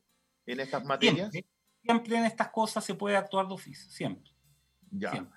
en 0.47 0.61
estas 0.61 0.85
materias. 0.85 1.31
Siempre, 1.83 2.17
en 2.17 2.25
estas 2.25 2.49
cosas 2.49 2.85
se 2.85 2.95
puede 2.95 3.17
actuar 3.17 3.47
de 3.47 3.55
oficio, 3.55 3.89
siempre. 3.91 4.33
Ya. 4.91 5.29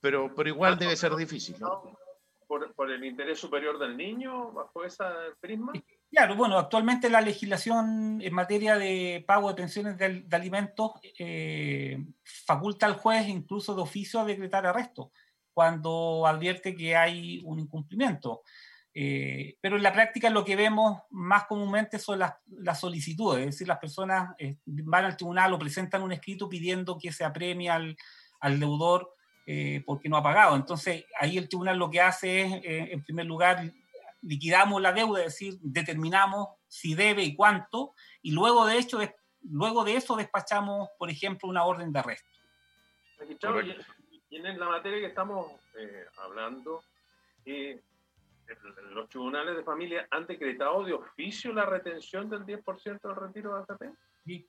Pero, 0.00 0.34
pero 0.34 0.48
igual 0.48 0.78
debe 0.78 0.96
ser 0.96 1.14
difícil, 1.16 1.56
¿no? 1.58 1.96
Por, 2.46 2.74
por, 2.74 2.90
el 2.90 3.02
interés 3.04 3.38
superior 3.38 3.78
del 3.78 3.96
niño, 3.96 4.52
bajo 4.52 4.84
esa 4.84 5.10
prisma. 5.40 5.72
Claro, 6.10 6.36
bueno, 6.36 6.58
actualmente 6.58 7.10
la 7.10 7.20
legislación 7.20 8.20
en 8.22 8.34
materia 8.34 8.76
de 8.76 9.24
pago 9.26 9.48
de 9.48 9.54
pensiones 9.54 9.98
de, 9.98 10.24
alimentos 10.30 10.92
eh, 11.18 12.04
faculta 12.22 12.86
al 12.86 12.94
juez 12.94 13.26
incluso 13.26 13.74
de 13.74 13.82
oficio 13.82 14.20
a 14.20 14.24
decretar 14.24 14.64
arresto 14.64 15.10
cuando 15.52 16.24
advierte 16.26 16.76
que 16.76 16.94
hay 16.94 17.40
un 17.44 17.58
incumplimiento. 17.58 18.42
Eh, 18.96 19.56
pero 19.60 19.76
en 19.76 19.82
la 19.82 19.92
práctica 19.92 20.30
lo 20.30 20.44
que 20.44 20.54
vemos 20.54 21.02
más 21.10 21.46
comúnmente 21.46 21.98
son 21.98 22.20
las, 22.20 22.34
solicitudes, 22.78 23.40
es 23.40 23.46
decir, 23.46 23.66
las 23.66 23.78
personas 23.78 24.34
eh, 24.38 24.56
van 24.64 25.04
al 25.04 25.16
tribunal 25.16 25.52
o 25.52 25.58
presentan 25.58 26.02
un 26.02 26.12
escrito 26.12 26.48
pidiendo 26.48 26.96
que 26.96 27.10
se 27.10 27.24
apremie 27.24 27.70
al, 27.70 27.96
deudor 28.58 29.10
porque 29.84 30.08
no 30.08 30.16
ha 30.16 30.22
pagado. 30.22 30.54
Entonces 30.54 31.06
ahí 31.18 31.38
el 31.38 31.48
tribunal 31.48 31.78
lo 31.78 31.90
que 31.90 32.00
hace 32.00 32.42
es, 32.42 32.92
en 32.92 33.02
primer 33.02 33.26
lugar, 33.26 33.72
liquidamos 34.24 34.80
la 34.80 34.92
deuda, 34.92 35.20
es 35.20 35.26
decir, 35.26 35.58
determinamos 35.60 36.48
si 36.66 36.94
debe 36.94 37.22
y 37.22 37.36
cuánto, 37.36 37.94
y 38.22 38.32
luego 38.32 38.66
de, 38.66 38.78
hecho, 38.78 38.98
luego 39.42 39.84
de 39.84 39.96
eso 39.96 40.16
despachamos, 40.16 40.88
por 40.98 41.10
ejemplo, 41.10 41.48
una 41.48 41.64
orden 41.64 41.92
de 41.92 41.98
arresto. 41.98 42.28
y 44.30 44.36
en 44.36 44.58
la 44.58 44.68
materia 44.68 44.98
que 44.98 45.06
estamos 45.06 45.52
eh, 45.78 46.04
hablando, 46.18 46.82
eh, 47.44 47.80
los 48.90 49.08
tribunales 49.08 49.56
de 49.56 49.64
familia 49.64 50.06
han 50.10 50.26
decretado 50.26 50.84
de 50.84 50.92
oficio 50.92 51.52
la 51.52 51.66
retención 51.66 52.28
del 52.28 52.44
10% 52.44 53.00
del 53.00 53.16
retiro 53.16 53.54
de 53.54 53.60
AFP. 53.60 53.90
Sí, 54.24 54.48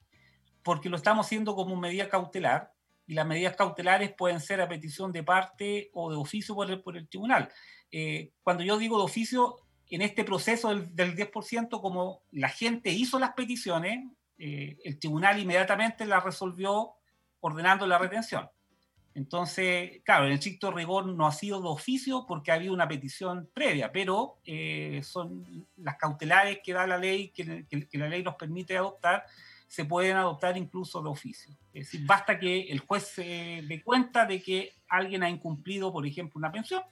porque 0.64 0.90
lo 0.90 0.98
estamos 0.98 1.26
haciendo 1.26 1.56
como 1.56 1.76
medida 1.76 2.10
cautelar 2.10 2.72
y 3.08 3.14
las 3.14 3.28
medidas 3.28 3.56
cautelares 3.56 4.14
pueden 4.14 4.40
ser 4.40 4.62
a 4.62 4.68
petición 4.68 5.12
de 5.12 5.24
parte 5.24 5.90
o 5.94 6.10
de 6.10 6.18
oficio 6.18 6.56
por 6.56 6.98
el, 6.98 7.08
tribunal. 7.08 7.50
Eh, 7.92 8.32
cuando 8.42 8.64
yo 8.64 8.78
digo 8.78 8.98
de 8.98 9.04
oficio, 9.04 9.58
en 9.90 10.02
este 10.02 10.24
proceso 10.24 10.70
del, 10.70 10.96
del 10.96 11.16
10%, 11.16 11.82
como 11.82 12.24
la 12.32 12.50
gente 12.50 12.90
hizo 12.90 13.20
las 13.20 13.34
peticiones, 13.34 14.06
eh, 14.38 14.78
el 14.84 15.00
tribunal 15.00 15.40
inmediatamente 15.40 16.06
las 16.06 16.24
resolvió 16.24 16.94
ordenando 17.40 17.86
la 17.88 17.98
retención. 17.98 18.50
Entonces, 19.16 20.02
claro, 20.04 20.26
el 20.26 20.34
estricto 20.34 20.72
rigor 20.72 21.06
no 21.06 21.26
ha 21.26 21.32
sido 21.32 21.62
de 21.62 21.70
oficio 21.70 22.26
porque 22.28 22.52
había 22.52 22.74
una 22.74 22.86
petición 22.86 23.50
previa, 23.54 23.90
pero 23.90 24.40
eh, 24.44 25.02
son 25.04 25.66
las 25.78 25.96
cautelares 25.96 26.60
que 26.62 26.74
da 26.74 26.86
la 26.86 26.98
ley, 26.98 27.30
que, 27.30 27.66
la 27.94 28.10
ley 28.10 28.24
nos 28.24 28.36
permite 28.36 28.76
adoptar, 28.76 29.26
se 29.70 29.86
pueden 29.86 30.18
adoptar 30.18 30.58
incluso 30.58 31.02
de 31.02 31.08
oficio. 31.08 31.56
Es 31.74 31.86
decir, 31.86 32.06
basta 32.06 32.38
que 32.38 32.64
el 32.64 32.80
juez 32.80 33.08
se 33.08 33.64
dé 33.66 33.82
cuenta 33.82 34.26
de 34.26 34.42
que 34.42 34.74
alguien 34.90 35.24
ha 35.24 35.30
incumplido, 35.30 35.94
por 35.94 36.06
ejemplo, 36.06 36.38
una 36.38 36.52
pensión, 36.52 36.84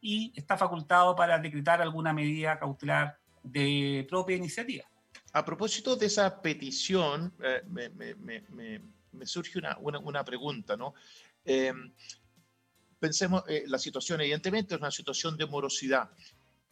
y 0.00 0.32
está 0.34 0.56
facultado 0.56 1.14
para 1.14 1.38
decretar 1.38 1.82
alguna 1.82 2.14
medida 2.14 2.58
cautelar 2.58 3.18
de 3.42 4.06
propia 4.08 4.36
iniciativa. 4.36 4.86
A 5.34 5.44
propósito 5.44 5.94
de 5.94 6.06
esa 6.06 6.40
petición, 6.40 7.34
eh, 7.42 7.62
me, 7.68 9.26
surge 9.26 9.58
una, 9.58 9.76
una, 9.78 10.24
pregunta, 10.24 10.74
¿no? 10.74 10.94
Em, 11.44 11.92
pensemos, 12.98 13.42
eh, 13.48 13.64
la 13.66 13.78
situación 13.78 14.20
evidentemente 14.20 14.74
es 14.74 14.80
una 14.80 14.90
situación 14.90 15.36
de 15.36 15.46
morosidad. 15.46 16.10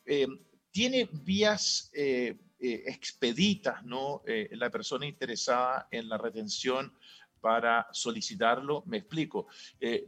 Em, 0.05 0.39
¿Tiene 0.71 1.09
vías 1.13 1.91
eh, 1.95 2.37
expeditas, 2.61 3.85
¿no? 3.85 4.23
la 4.27 4.69
persona 4.69 5.07
interesada 5.07 5.89
en 5.91 6.09
la 6.09 6.19
retención 6.19 6.93
para 7.41 7.87
solicitarlo, 7.93 8.83
me 8.87 8.99
explico, 8.99 9.47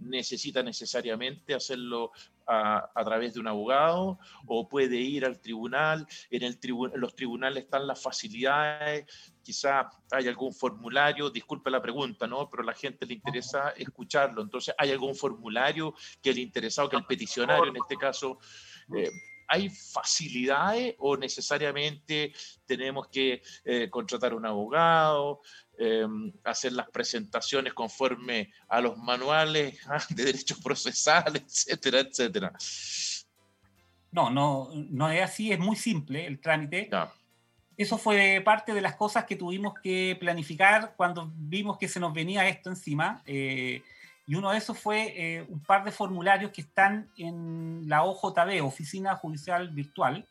necesita 0.01 0.61
necesariamente 0.63 1.55
hacerlo 1.55 2.11
a, 2.51 3.05
través 3.05 3.35
de 3.35 3.41
un 3.41 3.47
abogado 3.47 4.19
o 4.47 4.69
puede 4.69 4.97
ir 4.97 5.25
al 5.25 5.41
tribunal. 5.41 6.07
En, 6.31 6.59
los 6.95 7.15
tribunales 7.15 7.65
están 7.65 7.87
las 7.87 8.03
facilidades, 8.03 9.07
quizá 9.51 9.91
hay 10.13 10.29
algún 10.29 10.55
formulario, 10.55 11.29
disculpe 11.29 11.71
la 11.71 11.83
pregunta, 11.83 12.29
¿no? 12.29 12.49
Pero 12.49 12.63
a 12.63 12.67
la 12.67 12.75
gente 12.75 13.05
le 13.05 13.15
interesa 13.15 13.71
escucharlo. 13.71 14.43
Entonces, 14.43 14.73
¿hay 14.79 14.93
algún 14.93 15.17
formulario 15.17 15.93
que 16.23 16.31
el 16.31 16.39
interesado, 16.39 16.89
que 16.89 16.97
el 16.97 17.05
peticionario 17.05 17.67
en 17.67 17.77
este 17.77 17.97
caso... 17.97 18.39
Eh, 18.97 19.11
¿Hay 19.53 19.69
facilidades 19.69 20.95
o 20.99 21.17
necesariamente 21.17 22.33
tenemos 22.65 23.09
que 23.09 23.43
eh, 23.65 23.91
contratar 23.91 24.33
un 24.33 24.47
abogado? 24.47 25.41
Em, 25.77 26.33
hacer 26.45 26.73
las 26.75 26.89
presentaciones 26.89 27.75
conforme 27.75 28.53
a 28.69 28.81
los 28.81 28.97
manuales 28.97 29.77
ah, 29.89 30.05
de 30.11 30.25
derechos 30.27 30.61
procesales, 30.61 31.43
etcétera, 31.67 31.99
etcétera. 32.01 32.53
No, 34.13 34.31
no, 34.31 34.71
no 34.73 35.11
es 35.11 35.23
así, 35.23 35.51
es 35.51 35.59
muy 35.59 35.75
simple 35.75 36.27
el 36.27 36.41
trámite. 36.41 36.89
Eso 37.81 37.97
fue 37.97 38.43
parte 38.45 38.75
de 38.75 38.83
las 38.83 38.95
cosas 38.95 39.25
que 39.25 39.37
tuvimos 39.37 39.73
que 39.83 40.15
planificar 40.21 40.93
cuando 40.99 41.33
vimos 41.35 41.79
que 41.79 41.89
se 41.89 41.99
nos 41.99 42.13
venía 42.13 42.47
esto 42.47 42.69
encima. 42.69 43.23
Eh, 43.25 43.83
y 44.27 44.35
uno 44.35 44.51
de 44.51 44.59
esos 44.59 44.79
fue 44.79 45.15
eh, 45.17 45.47
un 45.49 45.61
par 45.61 45.83
de 45.83 45.91
formularios 45.91 46.51
que 46.51 46.61
están 46.61 47.09
en 47.17 47.89
la 47.89 48.05
OJB, 48.05 48.63
Oficina 48.63 49.17
Judicial 49.17 49.71
Virtual. 49.71 50.27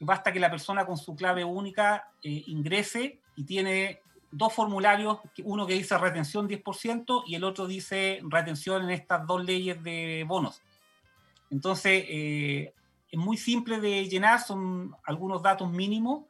Basta 0.00 0.30
que 0.34 0.38
la 0.38 0.50
persona 0.50 0.84
con 0.84 0.98
su 0.98 1.16
clave 1.16 1.44
única 1.44 2.10
eh, 2.22 2.44
ingrese 2.48 3.20
y 3.36 3.44
tiene 3.44 4.00
dos 4.30 4.52
formularios, 4.52 5.20
uno 5.44 5.66
que 5.66 5.72
dice 5.72 5.96
retención 5.96 6.46
10% 6.46 7.22
y 7.26 7.36
el 7.36 7.44
otro 7.44 7.66
dice 7.66 8.20
retención 8.22 8.82
en 8.82 8.90
estas 8.90 9.26
dos 9.26 9.42
leyes 9.42 9.82
de 9.82 10.26
bonos. 10.28 10.60
Entonces, 11.50 12.04
es 12.06 13.18
muy 13.18 13.38
simple 13.38 13.80
de 13.80 14.06
llenar, 14.10 14.42
son 14.42 14.94
algunos 15.06 15.40
datos 15.40 15.72
mínimos 15.72 16.24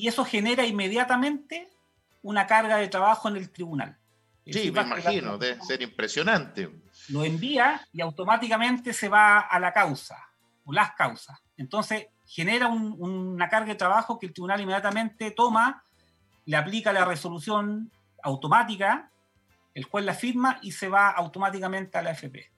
y 0.00 0.08
eso 0.08 0.24
genera 0.24 0.64
inmediatamente 0.64 1.68
una 2.22 2.46
carga 2.46 2.78
de 2.78 2.88
trabajo 2.88 3.28
en 3.28 3.36
el 3.36 3.50
tribunal. 3.50 3.98
Sí, 4.46 4.72
me 4.72 4.80
imagino, 4.80 5.36
debe 5.36 5.62
ser 5.62 5.82
impresionante. 5.82 6.70
Lo 7.08 7.22
envía 7.22 7.86
y 7.92 8.00
automáticamente 8.00 8.94
se 8.94 9.10
va 9.10 9.40
a 9.40 9.60
la 9.60 9.74
causa 9.74 10.16
o 10.64 10.72
las 10.72 10.92
causas. 10.92 11.38
Entonces, 11.58 12.06
genera 12.26 12.68
una 12.68 13.50
carga 13.50 13.68
de 13.68 13.74
trabajo 13.74 14.18
que 14.18 14.26
el 14.26 14.32
tribunal 14.32 14.62
inmediatamente 14.62 15.32
toma 15.32 15.84
le 16.46 16.56
aplica 16.56 16.94
la 16.94 17.04
resolución 17.04 17.90
automática, 18.22 19.10
el 19.74 19.84
juez 19.84 20.04
la 20.06 20.14
firma 20.14 20.58
y 20.62 20.72
se 20.72 20.88
va 20.88 21.10
automáticamente 21.10 21.98
a 21.98 22.02
la 22.02 22.12
FP. 22.12 22.50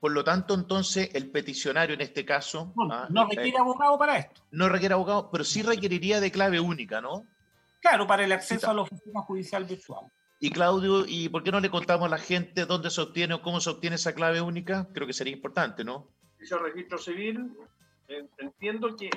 Por 0.00 0.12
lo 0.12 0.24
tanto, 0.24 0.54
entonces, 0.54 1.10
el 1.14 1.30
peticionario 1.30 1.94
en 1.94 2.00
este 2.00 2.24
caso... 2.24 2.72
No, 2.76 2.92
ah, 2.92 3.08
eh, 3.08 3.36
requiere 3.36 3.58
abogado 3.58 3.98
para 3.98 4.18
esto. 4.18 4.42
No 4.50 4.68
requiere 4.68 4.94
abogado, 4.94 5.30
pero 5.30 5.44
sí 5.44 5.62
requeriría 5.62 6.20
de 6.20 6.30
clave 6.30 6.60
única, 6.60 7.00
¿no? 7.00 7.26
Claro, 7.80 8.06
para 8.06 8.24
el 8.24 8.32
acceso 8.32 8.70
a 8.70 8.74
la 8.74 8.82
oficina 8.82 9.20
judicial 9.22 9.64
virtual. 9.64 10.06
Y 10.40 10.50
Claudio, 10.50 11.04
¿y 11.06 11.28
por 11.28 11.42
qué 11.42 11.50
no 11.50 11.60
le 11.60 11.70
contamos 11.70 12.06
a 12.06 12.10
la 12.10 12.18
gente 12.18 12.64
dónde 12.64 12.90
se 12.90 13.00
obtiene 13.00 13.34
o 13.34 13.42
cómo 13.42 13.60
se 13.60 13.70
obtiene 13.70 13.96
esa 13.96 14.14
clave 14.14 14.40
única? 14.40 14.86
Creo 14.92 15.06
que 15.06 15.12
sería 15.12 15.32
importante, 15.32 15.84
¿no? 15.84 16.06
Ese 16.38 16.56
registro 16.58 16.98
civil, 16.98 17.52
entiendo 18.38 18.94
que 18.96 19.10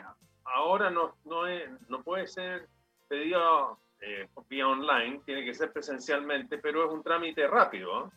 ahora 0.46 0.90
no, 0.90 1.16
no, 1.26 1.44
no 1.90 2.04
puede 2.04 2.28
ser 2.28 2.68
pedido 3.08 3.80
eh, 4.00 4.28
vía 4.50 4.68
online, 4.68 5.22
tiene 5.26 5.46
que 5.46 5.54
ser 5.54 5.72
presencialmente, 5.72 6.58
pero 6.58 6.86
es 6.86 6.92
un 6.92 7.04
trámite 7.04 7.46
rápido. 7.48 8.08
¿eh? 8.08 8.10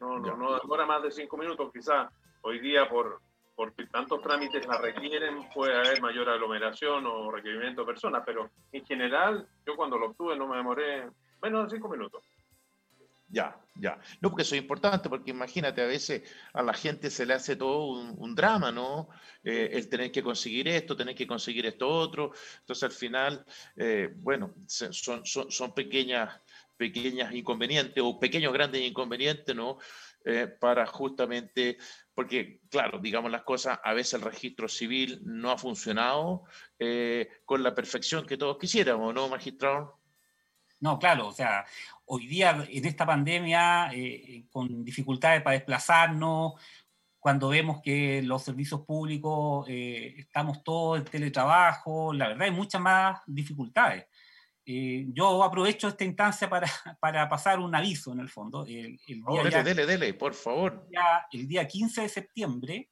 No, 0.00 0.18
no, 0.18 0.36
no, 0.36 0.58
demora 0.58 0.86
más 0.86 1.02
de 1.02 1.10
cinco 1.10 1.36
minutos, 1.36 1.72
quizás 1.72 2.08
hoy 2.42 2.60
día 2.60 2.88
por, 2.88 3.20
por 3.54 3.72
tantos 3.90 4.22
trámites 4.22 4.66
la 4.66 4.78
requieren, 4.78 5.48
puede 5.52 5.76
haber 5.76 6.00
mayor 6.00 6.28
aglomeración 6.28 7.04
o 7.06 7.30
requerimiento 7.30 7.80
de 7.80 7.86
personas, 7.88 8.22
pero 8.24 8.50
en 8.70 8.84
general 8.86 9.48
yo 9.66 9.74
cuando 9.74 9.98
lo 9.98 10.06
obtuve 10.06 10.36
no 10.36 10.46
me 10.46 10.56
demoré 10.56 11.10
menos 11.42 11.64
de 11.64 11.76
cinco 11.76 11.88
minutos. 11.88 12.22
Ya, 13.30 13.60
ya. 13.74 14.00
No, 14.22 14.30
porque 14.30 14.42
eso 14.42 14.54
es 14.54 14.62
importante, 14.62 15.10
porque 15.10 15.32
imagínate, 15.32 15.82
a 15.82 15.86
veces 15.86 16.22
a 16.54 16.62
la 16.62 16.72
gente 16.72 17.10
se 17.10 17.26
le 17.26 17.34
hace 17.34 17.56
todo 17.56 17.88
un, 17.88 18.34
drama, 18.34 18.72
¿no? 18.72 19.08
Eh, 19.44 19.68
el 19.72 19.88
tener 19.90 20.10
que 20.10 20.22
conseguir 20.22 20.66
esto, 20.68 20.96
tener 20.96 21.14
que 21.14 21.26
conseguir 21.26 21.66
esto 21.66 21.88
otro. 21.88 22.32
Entonces, 22.60 22.82
al 22.84 22.92
final, 22.92 23.44
eh, 23.76 24.10
bueno, 24.16 24.54
son, 24.66 25.26
son, 25.26 25.50
son, 25.50 25.74
pequeñas, 25.74 26.40
pequeñas 26.78 27.34
inconvenientes 27.34 28.02
o 28.02 28.18
pequeños 28.18 28.52
grandes 28.52 28.80
inconvenientes, 28.80 29.54
¿no? 29.54 29.78
Eh, 30.24 30.46
para 30.46 30.86
justamente 30.86 31.76
porque, 32.14 32.60
claro, 32.70 32.98
digamos 32.98 33.30
las 33.30 33.42
cosas, 33.42 33.78
a 33.84 33.92
veces 33.92 34.14
el 34.14 34.22
registro 34.22 34.68
civil 34.68 35.20
no 35.24 35.50
ha 35.50 35.58
funcionado 35.58 36.44
eh, 36.78 37.28
con 37.44 37.62
la 37.62 37.74
perfección 37.74 38.26
que 38.26 38.36
todos 38.36 38.58
quisiéramos, 38.58 39.14
¿no, 39.14 39.28
magistrado? 39.28 40.00
No, 40.80 40.98
claro, 40.98 41.28
o 41.28 41.32
sea, 41.32 41.64
hoy 42.06 42.26
día 42.26 42.64
en 42.68 42.84
esta 42.84 43.04
pandemia, 43.06 43.90
eh, 43.92 44.46
con 44.50 44.84
dificultades 44.84 45.42
para 45.42 45.56
desplazarnos, 45.56 46.54
cuando 47.18 47.48
vemos 47.48 47.80
que 47.82 48.22
los 48.22 48.42
servicios 48.42 48.82
públicos 48.82 49.66
eh, 49.68 50.14
estamos 50.18 50.62
todos 50.62 50.98
en 50.98 51.04
teletrabajo, 51.04 52.12
la 52.12 52.28
verdad 52.28 52.44
hay 52.44 52.52
muchas 52.52 52.80
más 52.80 53.20
dificultades. 53.26 54.06
Eh, 54.70 55.06
yo 55.14 55.42
aprovecho 55.42 55.88
esta 55.88 56.04
instancia 56.04 56.48
para, 56.48 56.66
para, 57.00 57.26
pasar 57.26 57.58
un 57.58 57.74
aviso 57.74 58.12
en 58.12 58.20
el 58.20 58.28
fondo. 58.28 58.66
El, 58.66 58.98
día 59.06 59.22
oh, 59.26 59.42
dele, 59.42 59.62
dele, 59.62 59.86
dele, 59.86 60.14
por 60.14 60.34
favor. 60.34 60.86
el 61.32 61.48
día 61.48 61.66
15 61.66 62.02
de 62.02 62.08
septiembre 62.08 62.90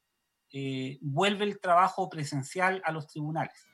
vuelve 1.03 1.45
el 1.45 1.61
trabajo 1.61 2.09
presencial 2.09 2.81
a 2.83 2.93
los 2.93 3.07
tribunales. 3.07 3.67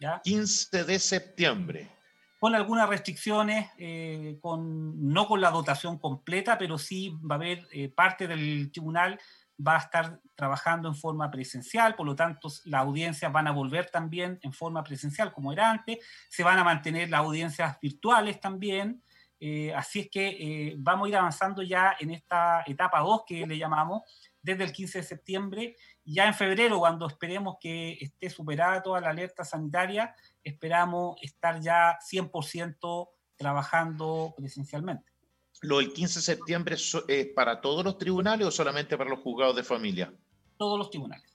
¿ya? 0.00 0.20
15 0.24 0.82
de 0.82 0.98
septiembre 0.98 1.96
con 2.38 2.54
algunas 2.54 2.88
restricciones, 2.88 3.70
eh, 3.78 4.38
con, 4.40 5.12
no 5.12 5.26
con 5.26 5.40
la 5.40 5.50
dotación 5.50 5.98
completa, 5.98 6.58
pero 6.58 6.78
sí 6.78 7.16
va 7.28 7.36
a 7.36 7.38
haber 7.38 7.66
eh, 7.72 7.88
parte 7.88 8.28
del 8.28 8.70
tribunal 8.70 9.18
va 9.64 9.76
a 9.76 9.80
estar 9.80 10.20
trabajando 10.34 10.88
en 10.88 10.94
forma 10.94 11.30
presencial, 11.30 11.94
por 11.94 12.06
lo 12.06 12.14
tanto 12.14 12.48
las 12.64 12.82
audiencias 12.82 13.32
van 13.32 13.46
a 13.48 13.52
volver 13.52 13.90
también 13.90 14.38
en 14.42 14.52
forma 14.52 14.82
presencial 14.82 15.32
como 15.32 15.52
era 15.52 15.70
antes, 15.70 15.98
se 16.28 16.42
van 16.42 16.58
a 16.58 16.64
mantener 16.64 17.08
las 17.08 17.20
audiencias 17.20 17.78
virtuales 17.80 18.40
también, 18.40 19.02
eh, 19.38 19.74
así 19.74 20.00
es 20.00 20.10
que 20.10 20.74
vamos 20.78 21.06
a 21.06 21.08
ir 21.10 21.16
avanzando 21.16 21.62
ya 21.62 21.94
en 22.00 22.10
esta 22.10 22.64
etapa 22.66 23.00
2 23.00 23.24
que 23.26 23.46
le 23.46 23.58
llamamos 23.58 24.02
desde 24.46 24.64
el 24.64 24.72
15 24.72 24.98
de 24.98 25.04
septiembre, 25.04 25.76
ya 26.04 26.26
en 26.26 26.34
febrero 26.34 26.78
cuando 26.78 27.06
esperemos 27.08 27.56
que 27.60 27.98
esté 28.00 28.30
superada 28.30 28.82
toda 28.82 29.00
la 29.00 29.10
alerta 29.10 29.44
sanitaria, 29.44 30.14
esperamos 30.44 31.16
estar 31.20 31.60
ya 31.60 31.98
100% 32.00 33.08
trabajando 33.36 34.32
presencialmente. 34.36 35.15
¿Lo 35.62 35.78
del 35.78 35.92
15 35.92 36.18
de 36.18 36.22
septiembre 36.22 36.76
es 37.08 37.26
para 37.34 37.60
todos 37.60 37.84
los 37.84 37.98
tribunales 37.98 38.46
o 38.46 38.50
solamente 38.50 38.96
para 38.96 39.10
los 39.10 39.20
juzgados 39.20 39.56
de 39.56 39.62
familia? 39.62 40.12
Todos 40.56 40.78
los 40.78 40.90
tribunales. 40.90 41.32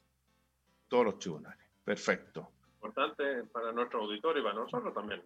Todos 0.88 1.06
los 1.06 1.20
tribunales, 1.20 1.66
perfecto. 1.84 2.52
Importante 2.76 3.44
para 3.52 3.72
nuestro 3.72 4.02
auditorio 4.02 4.42
y 4.42 4.44
para 4.44 4.56
nosotros 4.56 4.94
también 4.94 5.24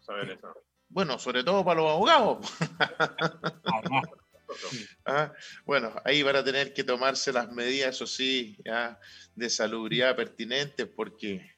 saber 0.00 0.30
eso. 0.30 0.52
Bueno, 0.88 1.18
sobre 1.18 1.44
todo 1.44 1.64
para 1.64 1.80
los 1.80 1.90
abogados. 1.90 2.52
Ah, 5.04 5.32
bueno, 5.64 5.94
ahí 6.04 6.22
van 6.22 6.36
a 6.36 6.44
tener 6.44 6.72
que 6.72 6.84
tomarse 6.84 7.32
las 7.32 7.50
medidas, 7.52 7.94
eso 7.94 8.06
sí, 8.06 8.56
de 9.34 9.50
salubridad 9.50 10.16
pertinentes, 10.16 10.86
porque, 10.86 11.56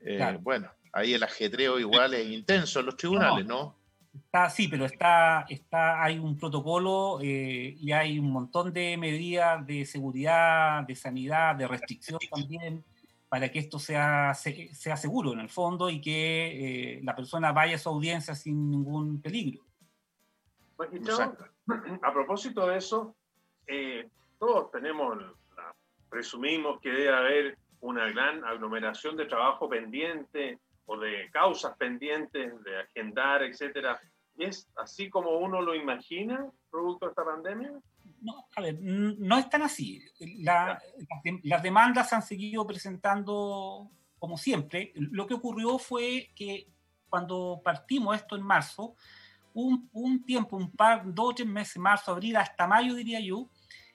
eh, 0.00 0.38
bueno, 0.40 0.72
ahí 0.92 1.14
el 1.14 1.22
ajetreo 1.22 1.78
igual 1.78 2.14
es 2.14 2.28
intenso 2.28 2.80
en 2.80 2.86
los 2.86 2.96
tribunales, 2.96 3.46
¿no? 3.46 3.79
Está, 4.12 4.50
sí, 4.50 4.66
pero 4.68 4.86
está, 4.86 5.46
está, 5.48 6.02
hay 6.02 6.18
un 6.18 6.36
protocolo 6.36 7.20
eh, 7.22 7.76
y 7.78 7.92
hay 7.92 8.18
un 8.18 8.32
montón 8.32 8.72
de 8.72 8.96
medidas 8.96 9.64
de 9.66 9.84
seguridad, 9.86 10.82
de 10.82 10.96
sanidad, 10.96 11.54
de 11.54 11.68
restricción 11.68 12.18
también, 12.30 12.84
para 13.28 13.50
que 13.50 13.60
esto 13.60 13.78
sea, 13.78 14.34
sea 14.34 14.96
seguro 14.96 15.32
en 15.32 15.40
el 15.40 15.48
fondo 15.48 15.88
y 15.90 16.00
que 16.00 16.96
eh, 16.96 17.00
la 17.04 17.14
persona 17.14 17.52
vaya 17.52 17.76
a 17.76 17.78
su 17.78 17.88
audiencia 17.88 18.34
sin 18.34 18.70
ningún 18.70 19.22
peligro. 19.22 19.62
a 22.02 22.12
propósito 22.12 22.66
de 22.66 22.78
eso, 22.78 23.14
eh, 23.66 24.08
todos 24.40 24.72
tenemos, 24.72 25.18
presumimos 26.08 26.80
que 26.80 26.90
debe 26.90 27.14
haber 27.14 27.58
una 27.80 28.10
gran 28.10 28.44
aglomeración 28.44 29.16
de 29.16 29.26
trabajo 29.26 29.68
pendiente 29.68 30.58
o 30.90 30.98
de 30.98 31.30
causas 31.30 31.76
pendientes 31.76 32.52
de 32.64 32.80
agendar, 32.80 33.44
etcétera, 33.44 34.00
¿es 34.36 34.68
así 34.76 35.08
como 35.08 35.38
uno 35.38 35.62
lo 35.62 35.76
imagina 35.76 36.50
producto 36.68 37.06
de 37.06 37.10
esta 37.10 37.24
pandemia? 37.24 37.72
No, 38.20 38.48
a 38.56 38.60
ver, 38.60 38.76
no 38.80 39.38
es 39.38 39.48
tan 39.48 39.62
así. 39.62 40.02
las 41.44 41.62
demandas 41.62 42.08
se 42.08 42.16
han 42.16 42.22
seguido 42.22 42.66
presentando 42.66 43.88
como 44.18 44.36
siempre. 44.36 44.92
Lo 44.96 45.28
que 45.28 45.34
ocurrió 45.34 45.78
fue 45.78 46.32
que 46.34 46.66
cuando 47.08 47.60
partimos 47.64 48.16
esto 48.16 48.34
en 48.34 48.42
marzo, 48.42 48.96
un, 49.54 49.88
un 49.92 50.24
tiempo, 50.24 50.56
un 50.56 50.72
par, 50.72 51.02
dos 51.04 51.30
o 51.30 51.34
tres 51.34 51.48
meses, 51.48 51.76
marzo, 51.76 52.10
abril, 52.10 52.36
hasta 52.36 52.66
mayo 52.66 52.94
diría 52.94 53.20
yo, 53.20 53.48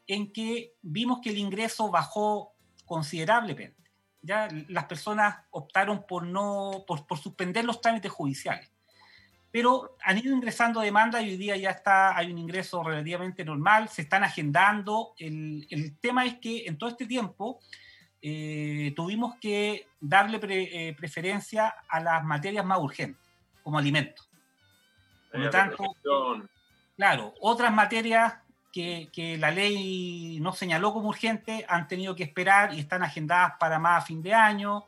en 0.08 0.32
que 0.32 0.76
vimos 0.82 1.20
que 1.22 1.32
el 1.32 1.40
ingreso 1.40 1.92
bajó 1.92 2.54
considerablemente 2.86 3.85
ya 4.26 4.48
las 4.68 4.86
personas 4.86 5.38
optaron 5.52 6.06
por, 6.06 6.26
no, 6.26 6.84
por, 6.88 7.06
por, 7.06 7.18
suspender 7.18 7.64
los 7.64 7.80
trámites 7.80 8.12
judiciales. 8.12 8.72
Pero 9.52 9.96
han 10.04 10.18
ido 10.18 10.36
ingresando 10.36 10.82
demandas 10.82 11.24
y 11.24 11.30
hoy 11.30 11.38
día 11.38 11.56
ya 11.56 11.70
está, 11.70 12.18
hay 12.18 12.32
un 12.32 12.38
ingreso 12.38 12.84
relativamente 12.84 13.46
normal, 13.46 13.88
se 13.88 14.02
están 14.02 14.24
agendando. 14.24 15.14
El, 15.18 15.66
el 15.70 15.98
tema 16.00 16.26
es 16.26 16.36
que 16.36 16.66
en 16.66 16.78
todo 16.78 16.90
este 16.90 17.06
tiempo 17.06 17.60
eh, 18.28 18.92
tuvimos 18.96 19.36
que 19.36 19.88
darle 20.00 20.40
eh, 20.42 20.96
preferencia 20.98 21.76
a 21.88 22.00
las 22.00 22.24
materias 22.24 22.66
más 22.66 22.80
urgentes, 22.80 23.22
como 23.62 23.78
alimentos. 23.78 24.28
Por 25.32 25.42
lo 25.42 25.50
tanto, 25.52 25.84
claro, 26.98 27.36
otras 27.40 27.72
materias 27.72 28.34
que, 28.76 29.38
la 29.40 29.52
ley 29.52 30.38
no 30.42 30.52
señaló 30.52 30.92
como 30.92 31.08
urgente 31.08 31.66
han 31.70 31.88
tenido 31.88 32.14
que 32.14 32.24
esperar 32.24 32.74
y 32.74 32.80
están 32.80 33.04
agendadas 33.04 33.54
para 33.58 33.80
más 33.80 34.04
a 34.04 34.06
fin 34.06 34.22
de 34.22 34.34
año. 34.34 34.86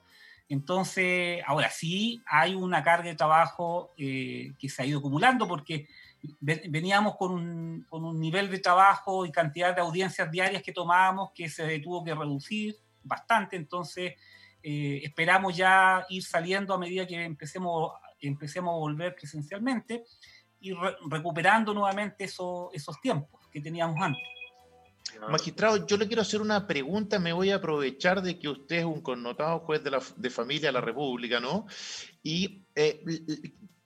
Entonces, 0.49 1.41
ahora 1.45 1.69
sí 1.69 2.21
hay 2.25 2.53
una 2.53 2.83
carga 2.83 3.09
de 3.09 3.15
trabajo 3.15 3.93
eh, 3.97 4.53
que 4.59 4.67
se 4.67 4.81
ha 4.81 4.85
ido 4.85 4.99
acumulando 4.99 5.47
porque 5.47 5.87
veníamos 6.41 7.15
con 7.15 7.31
un, 7.31 7.85
con 7.89 8.03
un, 8.03 8.19
nivel 8.19 8.49
de 8.49 8.59
trabajo 8.59 9.25
y 9.25 9.31
cantidad 9.31 9.73
de 9.73 9.81
audiencias 9.81 10.29
diarias 10.29 10.63
que 10.63 10.73
tomábamos 10.73 11.31
que 11.33 11.47
se 11.47 11.79
tuvo 11.79 12.03
que 12.03 12.13
reducir 12.13 12.75
bastante. 13.03 13.55
Entonces, 13.55 14.15
eh, 14.63 14.99
esperamos 15.03 15.55
ya 15.55 16.05
ir 16.09 16.23
saliendo 16.23 16.73
a 16.73 16.77
medida 16.77 17.07
que 17.07 17.23
empecemos, 17.23 17.93
empecemos 18.19 18.73
a 18.73 18.77
volver 18.79 19.15
presencialmente 19.15 20.03
y 20.59 20.73
recuperando 21.09 21.73
nuevamente 21.73 22.25
esos 22.25 22.99
tiempos 23.01 23.36
que 23.57 23.63
teníamos 23.63 23.99
antes. 23.99 24.23
Magistrado, 25.29 25.87
yo 25.87 25.97
le 25.97 26.05
quiero 26.05 26.21
hacer 26.21 26.41
una 26.41 26.67
pregunta, 26.67 27.17
me 27.17 27.33
voy 27.33 27.49
a 27.49 27.55
aprovechar 27.55 28.21
de 28.21 28.37
que 28.37 28.49
usted 28.49 28.77
es 28.77 28.85
un 28.85 29.01
connotado 29.01 29.59
juez 29.61 29.83
de, 29.83 29.91
la, 29.91 30.01
de 30.15 30.29
familia 30.29 30.69
de 30.69 30.73
la 30.73 30.81
República, 30.81 31.39
¿no? 31.39 31.65
Y, 32.21 32.61
eh, 32.75 33.01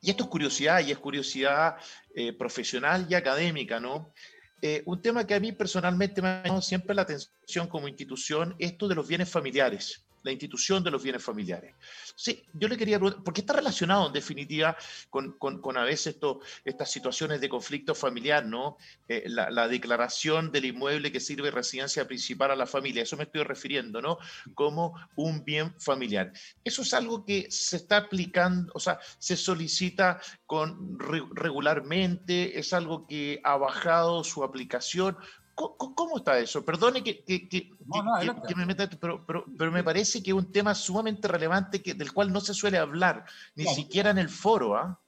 y 0.02 0.10
esto 0.10 0.24
es 0.24 0.30
curiosidad, 0.30 0.86
y 0.86 0.92
es 0.92 0.98
curiosidad 0.98 1.78
eh, 2.14 2.34
profesional 2.34 3.08
y 3.10 3.14
académica, 3.14 3.80
¿no? 3.80 4.14
Eh, 4.62 4.84
un 4.86 5.02
tema 5.02 5.26
que 5.26 5.36
a 5.36 5.40
mí 5.40 5.54
personalmente 5.54 6.22
me 6.22 6.28
ha 6.28 6.44
llamado 6.44 6.62
siempre 6.62 6.94
la 6.94 7.04
atención 7.04 7.68
como 7.68 7.88
institución, 7.88 8.56
esto 8.60 8.90
de 8.90 8.96
los 8.96 9.08
bienes 9.08 9.30
familiares 9.30 10.06
la 10.24 10.32
institución 10.32 10.84
de 10.84 10.92
los 10.92 11.04
bienes 11.04 11.24
familiares. 11.24 11.74
Sí, 12.16 12.44
yo 12.54 12.68
le 12.68 12.78
quería 12.78 12.98
preguntar, 12.98 13.24
porque 13.24 13.42
está 13.42 13.54
relacionado 13.54 14.08
en 14.08 14.14
definitiva 14.14 14.76
con, 15.10 15.34
con, 15.38 15.78
a 15.78 15.84
veces 15.84 16.18
estas 16.66 16.92
situaciones 16.92 17.42
de 17.42 17.50
conflicto 17.50 17.96
familiar, 17.96 18.46
¿no? 18.46 18.78
Eh, 19.08 19.24
la, 19.28 19.68
declaración 19.68 20.52
del 20.52 20.66
inmueble 20.66 21.12
que 21.12 21.20
sirve 21.20 21.46
de 21.46 21.52
residencia 21.52 22.08
principal 22.08 22.52
a 22.52 22.56
la 22.56 22.66
familia, 22.66 23.04
eso 23.04 23.18
me 23.18 23.24
estoy 23.24 23.44
refiriendo, 23.44 24.02
¿no? 24.02 24.18
Como 24.54 24.94
un 25.16 25.44
bien 25.44 25.74
familiar. 25.80 26.34
Eso 26.64 26.82
es 26.82 26.94
algo 26.94 27.26
que 27.26 27.50
se 27.50 27.78
está 27.78 27.98
aplicando, 27.98 28.72
o 28.76 28.80
sea, 28.80 29.00
se 29.18 29.38
solicita 29.38 30.20
con, 30.46 31.00
regularmente, 31.00 32.60
es 32.60 32.74
algo 32.74 33.08
que 33.08 33.40
ha 33.44 33.58
bajado 33.58 34.24
su 34.24 34.44
aplicación. 34.44 35.18
¿Cómo, 35.78 36.18
está 36.18 36.40
eso? 36.40 36.64
Perdone 36.66 37.04
que, 37.04 37.24
me 38.56 38.66
meta, 38.66 38.90
pero, 39.00 39.26
pero, 39.26 39.72
me 39.72 39.84
parece 39.84 40.22
que 40.22 40.32
es 40.32 40.36
un 40.36 40.52
tema 40.52 40.74
sumamente 40.76 41.28
relevante 41.28 41.82
que, 41.82 41.94
del 41.94 42.14
cual 42.14 42.32
no 42.32 42.42
se 42.42 42.54
suele 42.54 42.78
hablar, 42.78 43.26
ni 43.56 43.66
siquiera 43.66 44.10
en 44.10 44.18
el 44.18 44.30
foro. 44.30 44.76
¿ah? 44.76 45.00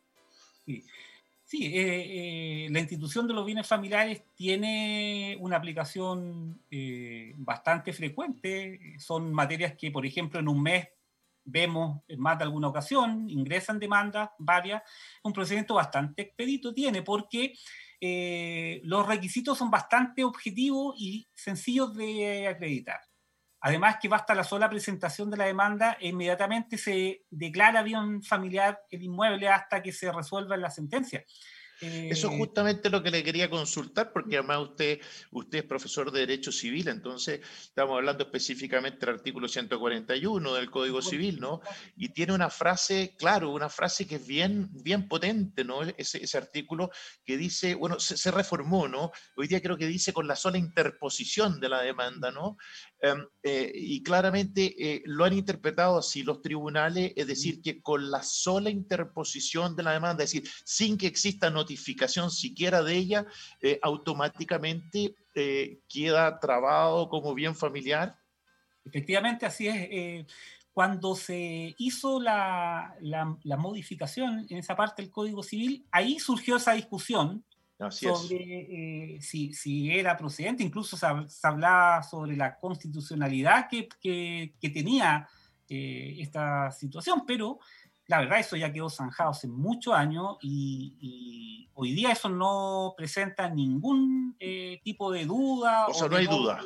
Sí, 1.54 1.66
eh, 1.68 2.66
eh, 2.66 2.68
la 2.72 2.80
institución 2.80 3.28
de 3.28 3.34
los 3.36 3.46
bienes 3.46 3.68
familiares 3.68 4.24
tiene 4.36 5.38
una 5.40 5.58
aplicación 5.58 6.60
eh, 6.72 7.34
bastante 7.38 7.94
frecuente. 7.94 8.96
Son 8.98 9.32
materias 9.32 9.76
que, 9.78 9.92
por 9.92 10.06
ejemplo, 10.06 10.40
en 10.40 10.48
un 10.48 10.64
mes 10.64 10.88
vemos 11.46 12.02
en 12.08 12.20
más 12.20 12.38
de 12.38 12.46
alguna 12.46 12.70
ocasión, 12.70 13.30
ingresan 13.30 13.78
demandas 13.78 14.32
varias. 14.40 14.82
Un 15.24 15.34
procedimiento 15.34 15.76
bastante 15.76 16.24
expedito 16.24 16.74
tiene 16.74 17.04
porque 17.04 17.54
eh, 18.06 18.82
los 18.84 19.08
requisitos 19.08 19.58
son 19.58 19.72
bastante 19.72 20.26
objetivos 20.26 20.94
y 20.98 21.30
sencillos 21.34 21.96
de 21.96 22.50
acreditar. 22.50 23.00
Además 23.62 23.96
que 24.02 24.10
basta 24.10 24.36
la 24.36 24.44
sola 24.44 24.70
presentación 24.70 25.32
de 25.32 25.38
la 25.38 25.46
demanda 25.46 25.96
e 26.02 26.10
inmediatamente 26.10 26.78
se 26.78 27.24
declara 27.30 27.82
bien 27.82 28.22
familiar 28.22 28.82
el 28.90 29.04
inmueble 29.04 29.48
hasta 29.48 29.82
que 29.82 29.94
se 29.94 30.12
resuelva 30.12 30.58
la 30.58 30.70
sentencia. 30.70 31.24
Eso 31.84 32.32
es 32.32 32.38
justamente 32.38 32.90
lo 32.90 33.04
que 33.04 33.12
le 33.12 33.24
quería 33.24 33.50
consultar, 33.50 34.12
porque 34.12 34.38
además 34.38 34.60
usted, 34.70 35.00
usted 35.32 35.60
es 35.60 35.64
profesor 35.66 36.12
de 36.12 36.22
Derecho 36.22 36.52
Civil, 36.52 36.88
entonces 36.88 37.42
estamos 37.62 37.96
hablando 37.98 38.24
específicamente 38.24 39.06
del 39.06 39.16
artículo 39.16 39.48
141 39.48 40.54
del 40.54 40.72
Código 40.72 41.02
Civil, 41.02 41.40
¿no? 41.40 41.62
Y 41.96 42.10
tiene 42.10 42.34
una 42.34 42.50
frase, 42.50 43.16
claro, 43.18 43.52
una 43.52 43.70
frase 43.70 44.08
que 44.08 44.16
es 44.16 44.28
bien, 44.28 44.70
bien 44.72 45.08
potente, 45.08 45.64
¿no? 45.64 45.84
Ese, 45.84 46.24
ese 46.24 46.38
artículo 46.38 46.92
que 47.26 47.38
dice, 47.38 47.76
bueno, 47.76 48.00
se, 48.00 48.18
se, 48.18 48.32
reformó, 48.32 48.88
¿no? 48.88 49.12
Hoy 49.36 49.48
día 49.48 49.62
creo 49.62 49.78
que 49.78 49.88
dice 49.88 50.14
con 50.14 50.28
la 50.28 50.36
sola 50.36 50.58
interposición 50.58 51.60
de 51.60 51.70
la 51.70 51.82
demanda, 51.82 52.32
¿no? 52.32 52.58
Em, 53.06 53.28
eh, 53.44 53.70
y 53.76 54.02
claramente 54.02 54.74
eh, 54.80 55.02
lo 55.04 55.26
han 55.26 55.34
interpretado 55.34 55.98
así 55.98 56.24
los 56.24 56.42
tribunales, 56.42 57.12
es 57.18 57.28
decir, 57.28 57.62
que 57.62 57.82
con 57.82 58.10
la 58.10 58.24
sola 58.24 58.70
interposición 58.70 59.76
de 59.76 59.84
la 59.84 59.92
demanda, 59.92 60.24
es 60.24 60.32
decir, 60.32 60.50
sin 60.64 60.98
que 60.98 61.08
exista 61.08 61.50
notificación 61.50 62.32
siquiera 62.32 62.82
de 62.82 62.96
ella, 62.96 63.26
eh, 63.62 63.78
automáticamente 63.82 65.18
queda 65.90 66.40
trabado 66.40 67.10
como 67.10 67.34
bien 67.34 67.54
familiar. 67.56 68.16
Efectivamente, 68.86 69.46
así 69.46 69.68
es. 69.68 70.26
cuando 70.72 71.14
se 71.16 71.76
hizo 71.78 72.22
la, 72.22 72.96
la, 73.02 73.38
la 73.44 73.58
modificación 73.58 74.46
en 74.50 74.58
esa 74.60 74.78
parte 74.78 75.02
del 75.02 75.12
Código 75.12 75.44
Civil, 75.44 75.86
ahí 75.92 76.20
surgió 76.20 76.56
esa 76.56 76.72
discusión 76.72 77.44
sobre 77.90 79.16
eh, 79.16 79.22
si, 79.22 79.54
si, 79.54 79.92
era 79.92 80.16
procedente, 80.16 80.64
incluso 80.64 80.96
se, 80.98 81.06
hablaba 81.48 82.04
sobre 82.04 82.36
la 82.38 82.58
constitucionalidad 82.58 83.68
que, 83.70 83.88
que, 84.00 84.70
tenía 84.70 85.28
eh, 85.70 86.18
esta 86.20 86.72
situación, 86.72 87.24
pero 87.26 87.60
la 88.08 88.20
verdad 88.20 88.40
eso 88.40 88.56
ya 88.56 88.72
quedó 88.72 88.90
zanjado 88.90 89.32
hace 89.32 89.48
muchos 89.48 89.94
años 89.94 90.38
y, 90.42 91.70
hoy 91.76 91.94
día 91.94 92.12
eso 92.12 92.30
no 92.30 92.94
presenta 92.96 93.50
ningún 93.50 94.36
eh, 94.40 94.80
tipo 94.84 95.12
de 95.12 95.26
duda. 95.26 95.88
O 95.88 95.94
sea, 95.94 96.08
no 96.08 96.18
hay 96.18 96.26
doble, 96.26 96.38
duda. 96.38 96.62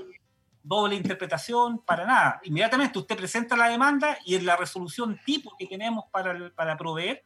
Doble 0.61 0.95
interpretación, 0.95 1.79
para 1.79 2.05
nada. 2.05 2.41
Inmediatamente 2.43 2.99
usted 2.99 3.15
presenta 3.15 3.55
la 3.55 3.69
demanda 3.69 4.17
y 4.25 4.35
en 4.35 4.45
la 4.45 4.57
resolución 4.57 5.17
tipo 5.25 5.55
que 5.57 5.65
tenemos 5.65 6.05
para, 6.11 6.51
para 6.55 6.75
proveer, 6.75 7.23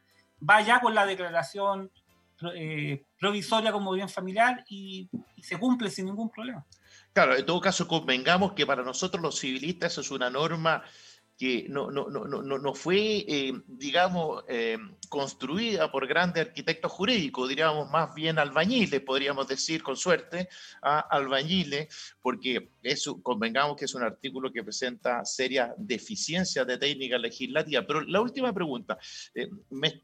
va 0.47 0.61
ya 0.61 0.79
con 0.79 0.93
la 0.93 1.07
declaración 1.07 1.91
eh, 2.55 3.05
provisoria 3.19 3.71
como 3.71 3.91
bien 3.91 4.09
familiar 4.09 4.63
y, 4.69 5.09
se 5.41 5.57
cumple 5.57 5.89
sin 5.89 6.05
ningún 6.05 6.29
problema. 6.29 6.63
Claro, 7.13 7.35
en 7.35 7.45
todo 7.45 7.59
caso, 7.59 7.87
convengamos 7.87 8.53
que 8.53 8.65
para 8.65 8.83
nosotros 8.83 9.21
los 9.21 9.39
civilistas 9.39 9.97
es 9.97 10.11
una 10.11 10.29
norma 10.29 10.83
que 11.37 11.65
no, 11.67 11.89
no, 11.89 12.07
no, 12.07 12.25
no, 12.25 12.41
no 12.59 12.73
fue, 12.75 13.25
eh, 13.27 13.51
digamos, 13.65 14.43
eh, 14.47 14.77
construida 15.09 15.91
por 15.91 16.05
grandes 16.05 16.45
arquitectos 16.45 16.91
jurídicos, 16.91 17.49
diríamos 17.49 17.89
más 17.89 18.13
bien 18.13 18.37
albañiles, 18.37 19.01
podríamos 19.01 19.47
decir 19.47 19.81
con 19.81 19.97
suerte, 19.97 20.47
a 20.83 20.99
albañiles, 20.99 22.15
porque 22.21 22.69
eso, 22.83 23.19
convengamos 23.23 23.75
que 23.75 23.85
es 23.85 23.95
un 23.95 24.03
artículo 24.03 24.51
que 24.51 24.63
presenta 24.63 25.25
serias 25.25 25.71
deficiencias 25.77 26.67
de 26.67 26.77
técnica 26.77 27.17
legislativa. 27.17 27.83
Pero 27.87 28.01
la 28.01 28.21
última 28.21 28.53
pregunta, 28.53 28.99
me, 29.71 29.99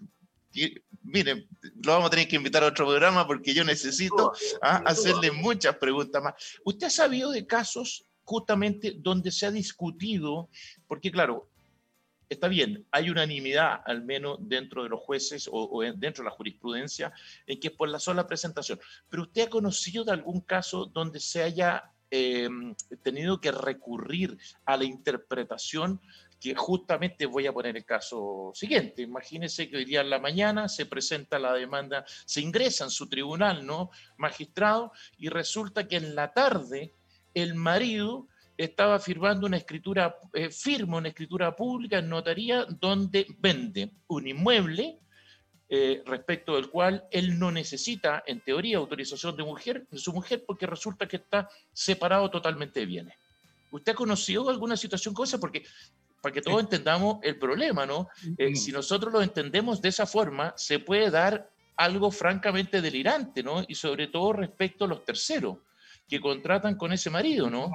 miren, 1.03 1.47
lo 1.83 1.93
vamos 1.93 2.07
a 2.07 2.11
tener 2.11 2.27
que 2.27 2.35
invitar 2.35 2.63
a 2.63 2.67
otro 2.67 2.85
programa 2.85 3.25
porque 3.25 3.53
yo 3.53 3.63
necesito 3.63 4.33
¿ah? 4.61 4.81
hacerle 4.85 5.31
muchas 5.31 5.75
preguntas 5.77 6.21
más. 6.21 6.33
¿Usted 6.63 6.87
ha 6.87 6.91
sabido 6.91 7.31
de 7.31 7.45
casos 7.45 8.05
justamente 8.27 8.93
donde 8.97 9.31
se 9.31 9.45
ha 9.45 9.51
discutido, 9.51 10.49
porque 10.85 11.11
claro, 11.11 11.49
está 12.27 12.49
bien, 12.49 12.85
hay 12.91 13.09
unanimidad 13.09 13.81
al 13.85 14.03
menos 14.03 14.37
dentro 14.41 14.83
de 14.83 14.89
los 14.89 14.99
jueces 14.99 15.49
o, 15.49 15.81
dentro 15.95 16.23
de 16.23 16.29
la 16.29 16.35
jurisprudencia 16.35 17.13
en 17.45 17.57
que 17.57 17.69
es 17.69 17.73
por 17.73 17.87
la 17.87 17.99
sola 17.99 18.27
presentación, 18.27 18.79
pero 19.09 19.23
usted 19.23 19.43
ha 19.43 19.49
conocido 19.49 20.03
de 20.03 20.11
algún 20.11 20.41
caso 20.41 20.85
donde 20.87 21.21
se 21.21 21.41
haya 21.41 21.91
em, 22.11 22.75
tenido 23.01 23.39
que 23.39 23.51
recurrir 23.51 24.37
a 24.65 24.75
la 24.75 24.83
interpretación 24.83 26.01
que 26.39 26.55
justamente 26.55 27.25
voy 27.25 27.47
a 27.47 27.53
poner 27.53 27.75
el 27.77 27.85
caso 27.85 28.51
siguiente. 28.53 29.01
Imagínense 29.01 29.69
que 29.69 29.77
hoy 29.77 29.85
día 29.85 30.01
en 30.01 30.09
la 30.09 30.19
mañana 30.19 30.69
se 30.69 30.85
presenta 30.85 31.39
la 31.39 31.53
demanda, 31.53 32.05
se 32.25 32.41
ingresa 32.41 32.83
en 32.83 32.91
su 32.91 33.07
tribunal, 33.09 33.65
¿no? 33.65 33.89
Magistrado, 34.17 34.91
y 35.17 35.29
resulta 35.29 35.87
que 35.87 35.97
en 35.97 36.15
la 36.15 36.33
tarde 36.33 36.93
el 37.33 37.55
marido 37.55 38.27
estaba 38.57 38.99
firmando 38.99 39.45
una 39.45 39.57
escritura, 39.57 40.17
eh, 40.33 40.49
firma 40.49 40.97
una 40.97 41.09
escritura 41.09 41.55
pública 41.55 41.99
en 41.99 42.09
notaría 42.09 42.65
donde 42.65 43.27
vende 43.39 43.91
un 44.07 44.27
inmueble 44.27 44.99
eh, 45.69 46.01
respecto 46.05 46.55
del 46.55 46.69
cual 46.69 47.05
él 47.11 47.37
no 47.37 47.51
necesita, 47.51 48.23
en 48.25 48.41
teoría, 48.41 48.77
autorización 48.77 49.35
de, 49.35 49.85
de 49.91 49.97
su 49.97 50.13
mujer 50.13 50.43
porque 50.45 50.65
resulta 50.65 51.07
que 51.07 51.17
está 51.17 51.49
separado 51.73 52.31
totalmente 52.31 52.79
de 52.79 52.85
bienes. 52.85 53.15
¿Usted 53.69 53.91
ha 53.91 53.95
conocido 53.95 54.49
alguna 54.49 54.77
situación 54.77 55.13
como 55.13 55.25
esa? 55.25 55.39
Porque 55.39 55.65
para 56.21 56.33
que 56.33 56.41
todos 56.41 56.61
entendamos 56.61 57.19
el 57.23 57.37
problema, 57.37 57.85
¿no? 57.85 58.07
Eh, 58.37 58.55
si 58.55 58.71
nosotros 58.71 59.13
lo 59.13 59.21
entendemos 59.21 59.81
de 59.81 59.89
esa 59.89 60.05
forma, 60.05 60.53
se 60.57 60.79
puede 60.79 61.09
dar 61.11 61.49
algo 61.75 62.11
francamente 62.11 62.81
delirante, 62.81 63.43
¿no? 63.43 63.63
Y 63.67 63.75
sobre 63.75 64.07
todo 64.07 64.33
respecto 64.33 64.85
a 64.85 64.87
los 64.87 65.05
terceros 65.05 65.57
que 66.07 66.19
contratan 66.19 66.75
con 66.75 66.91
ese 66.91 67.09
marido, 67.09 67.49
¿no? 67.49 67.69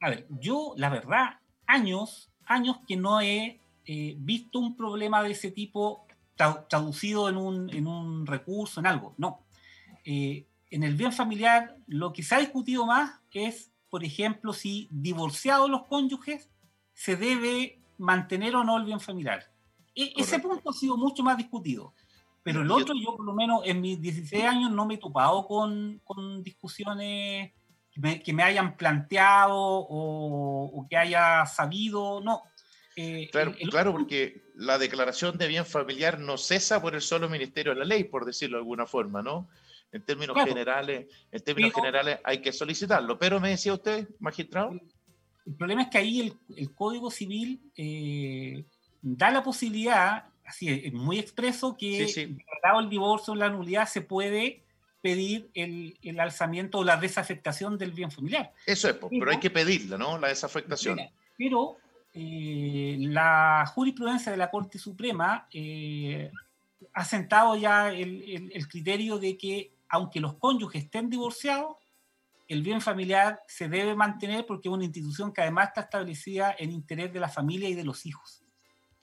A 0.00 0.10
ver, 0.10 0.26
yo, 0.40 0.72
la 0.76 0.88
verdad, 0.88 1.38
años, 1.66 2.30
años 2.46 2.78
que 2.86 2.96
no 2.96 3.20
he 3.20 3.60
eh, 3.84 4.14
visto 4.18 4.58
un 4.58 4.76
problema 4.76 5.22
de 5.22 5.32
ese 5.32 5.50
tipo 5.50 6.06
traducido 6.68 7.28
en 7.28 7.36
un, 7.36 7.70
en 7.70 7.86
un 7.86 8.26
recurso, 8.26 8.80
en 8.80 8.86
algo, 8.86 9.14
no. 9.16 9.40
Eh, 10.04 10.46
en 10.70 10.82
el 10.82 10.94
bien 10.94 11.12
familiar, 11.12 11.76
lo 11.86 12.12
que 12.12 12.22
se 12.22 12.34
ha 12.34 12.38
discutido 12.38 12.86
más 12.86 13.20
es, 13.36 13.70
por 13.90 14.04
ejemplo, 14.04 14.52
si 14.52 14.88
divorciados 14.90 15.70
los 15.70 15.84
cónyuges, 15.84 16.50
se 16.96 17.14
debe 17.14 17.78
mantener 17.98 18.56
o 18.56 18.64
no 18.64 18.78
el 18.78 18.84
bien 18.84 19.00
familiar. 19.00 19.44
E, 19.94 20.12
ese 20.16 20.40
punto 20.40 20.70
ha 20.70 20.72
sido 20.72 20.96
mucho 20.96 21.22
más 21.22 21.36
discutido. 21.36 21.92
Pero 22.42 22.62
el 22.62 22.70
otro, 22.70 22.94
yo 22.94 23.16
por 23.16 23.26
lo 23.26 23.34
menos 23.34 23.62
en 23.64 23.80
mis 23.80 24.00
16 24.00 24.44
años 24.44 24.70
no 24.70 24.86
me 24.86 24.94
he 24.94 24.98
topado 24.98 25.46
con, 25.46 26.00
con 26.04 26.42
discusiones 26.42 27.52
que 28.24 28.32
me, 28.32 28.42
hayan 28.42 28.76
planteado 28.76 29.56
o, 29.56 30.86
que 30.88 30.96
haya 30.96 31.44
sabido, 31.46 32.20
no. 32.20 32.42
Eh, 32.94 33.28
claro, 33.30 33.54
claro, 33.70 33.92
porque 33.92 34.42
la 34.54 34.78
declaración 34.78 35.36
de 35.36 35.48
bien 35.48 35.66
familiar 35.66 36.18
no 36.18 36.38
cesa 36.38 36.80
por 36.80 36.94
el 36.94 37.02
solo 37.02 37.28
Ministerio 37.28 37.72
de 37.74 37.80
la 37.80 37.84
Ley, 37.84 38.04
por 38.04 38.24
decirlo 38.24 38.56
de 38.56 38.62
alguna 38.62 38.86
forma, 38.86 39.22
¿no? 39.22 39.48
En 39.92 40.02
términos 40.02 40.36
generales, 40.44 41.06
en 41.30 41.42
términos 41.42 41.72
generales 41.74 42.20
hay 42.24 42.40
que 42.40 42.52
solicitarlo. 42.52 43.18
Pero 43.18 43.40
me 43.40 43.50
decía 43.50 43.74
usted, 43.74 44.08
magistrado. 44.18 44.78
El 45.46 45.54
problema 45.54 45.82
es 45.82 45.88
que 45.88 45.98
ahí 45.98 46.34
el, 46.56 46.74
Código 46.74 47.10
Civil 47.10 47.60
eh, 47.76 48.64
da 49.00 49.30
la 49.30 49.42
posibilidad, 49.42 50.24
así 50.44 50.68
es, 50.68 50.92
muy 50.92 51.18
expreso, 51.18 51.76
que 51.76 52.08
sí, 52.08 52.36
dado 52.62 52.80
el 52.80 52.90
divorcio 52.90 53.32
o 53.32 53.36
la 53.36 53.48
nulidad 53.48 53.86
se 53.86 54.00
puede 54.00 54.62
pedir 55.00 55.48
el, 55.54 56.18
alzamiento 56.18 56.78
o 56.78 56.84
la 56.84 56.96
desafectación 56.96 57.78
del 57.78 57.92
bien 57.92 58.10
familiar. 58.10 58.52
Eso 58.66 58.88
es, 58.88 58.96
pero, 58.96 59.30
hay 59.30 59.38
que 59.38 59.50
pedirla, 59.50 59.96
¿no? 59.96 60.18
La 60.18 60.28
desafectación. 60.28 60.98
pero 61.38 61.76
eh, 62.12 62.96
la 62.98 63.64
jurisprudencia 63.72 64.32
de 64.32 64.38
la 64.38 64.50
Corte 64.50 64.78
Suprema 64.78 65.46
eh, 65.52 66.32
ha 66.92 67.04
sentado 67.04 67.54
ya 67.54 67.90
el 67.90 68.68
criterio 68.68 69.18
de 69.18 69.36
que 69.36 69.76
aunque 69.88 70.20
los 70.20 70.34
cónyuges 70.34 70.84
estén 70.84 71.08
divorciados, 71.08 71.76
el 72.48 72.62
bien 72.62 72.80
familiar 72.80 73.40
se 73.48 73.68
debe 73.68 73.94
mantener 73.94 74.46
porque 74.46 74.68
es 74.68 74.74
una 74.74 74.84
institución 74.84 75.32
que 75.32 75.42
además 75.42 75.68
está 75.68 75.82
establecida 75.82 76.54
en 76.58 76.72
interés 76.72 77.12
de 77.12 77.20
la 77.20 77.28
familia 77.28 77.68
y 77.68 77.74
de 77.74 77.84
los 77.84 78.06
hijos. 78.06 78.42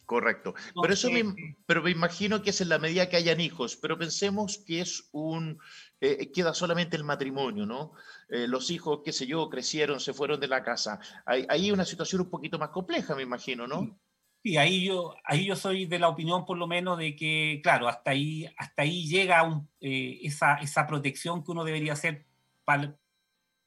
Correcto. 0.05 0.53
pero 0.81 0.93
eso 0.93 1.09
me, 1.09 1.23
pero 1.65 1.81
me 1.81 1.89
imagino 1.89 2.41
que 2.41 2.49
es 2.49 2.61
en 2.61 2.69
la 2.69 2.77
medida 2.77 3.07
que 3.07 3.15
hayan 3.15 3.39
hijos, 3.39 3.77
pero 3.77 3.97
pensemos 3.97 4.61
que 4.67 4.81
es 4.81 5.09
un, 5.11 5.57
eh, 6.01 6.29
queda 6.31 6.53
solamente 6.53 6.97
el 6.97 7.03
matrimonio, 7.03 7.65
¿no? 7.65 7.93
Eh, 8.29 8.47
los 8.47 8.69
hijos, 8.69 8.99
qué 9.03 9.13
sé 9.13 9.25
yo, 9.25 9.49
crecieron, 9.49 9.99
se 9.99 10.13
fueron 10.13 10.39
de 10.39 10.49
la 10.49 10.61
casa. 10.61 10.99
Ahí 11.25 11.45
hay 11.49 11.71
una 11.71 11.85
situación 11.85 12.21
un 12.21 12.29
poquito 12.29 12.59
más 12.59 12.69
compleja, 12.69 13.15
me 13.15 13.23
imagino, 13.23 13.65
¿no? 13.65 13.97
Sí, 14.43 14.57
ahí 14.57 14.85
yo, 14.85 15.15
ahí 15.23 15.45
yo 15.45 15.55
soy 15.55 15.85
de 15.85 15.99
la 15.99 16.09
opinión 16.09 16.45
por 16.45 16.57
lo 16.57 16.67
menos 16.67 16.97
de 16.97 17.15
que, 17.15 17.61
claro, 17.63 17.87
hasta 17.87 18.11
ahí, 18.11 18.45
hasta 18.57 18.81
ahí 18.81 19.07
llega 19.07 19.65
eh, 19.79 20.19
esa, 20.21 20.55
esa 20.55 20.85
protección 20.85 21.45
que 21.45 21.51
uno 21.51 21.63
debería 21.63 21.93
hacer 21.93 22.25
para, 22.65 22.99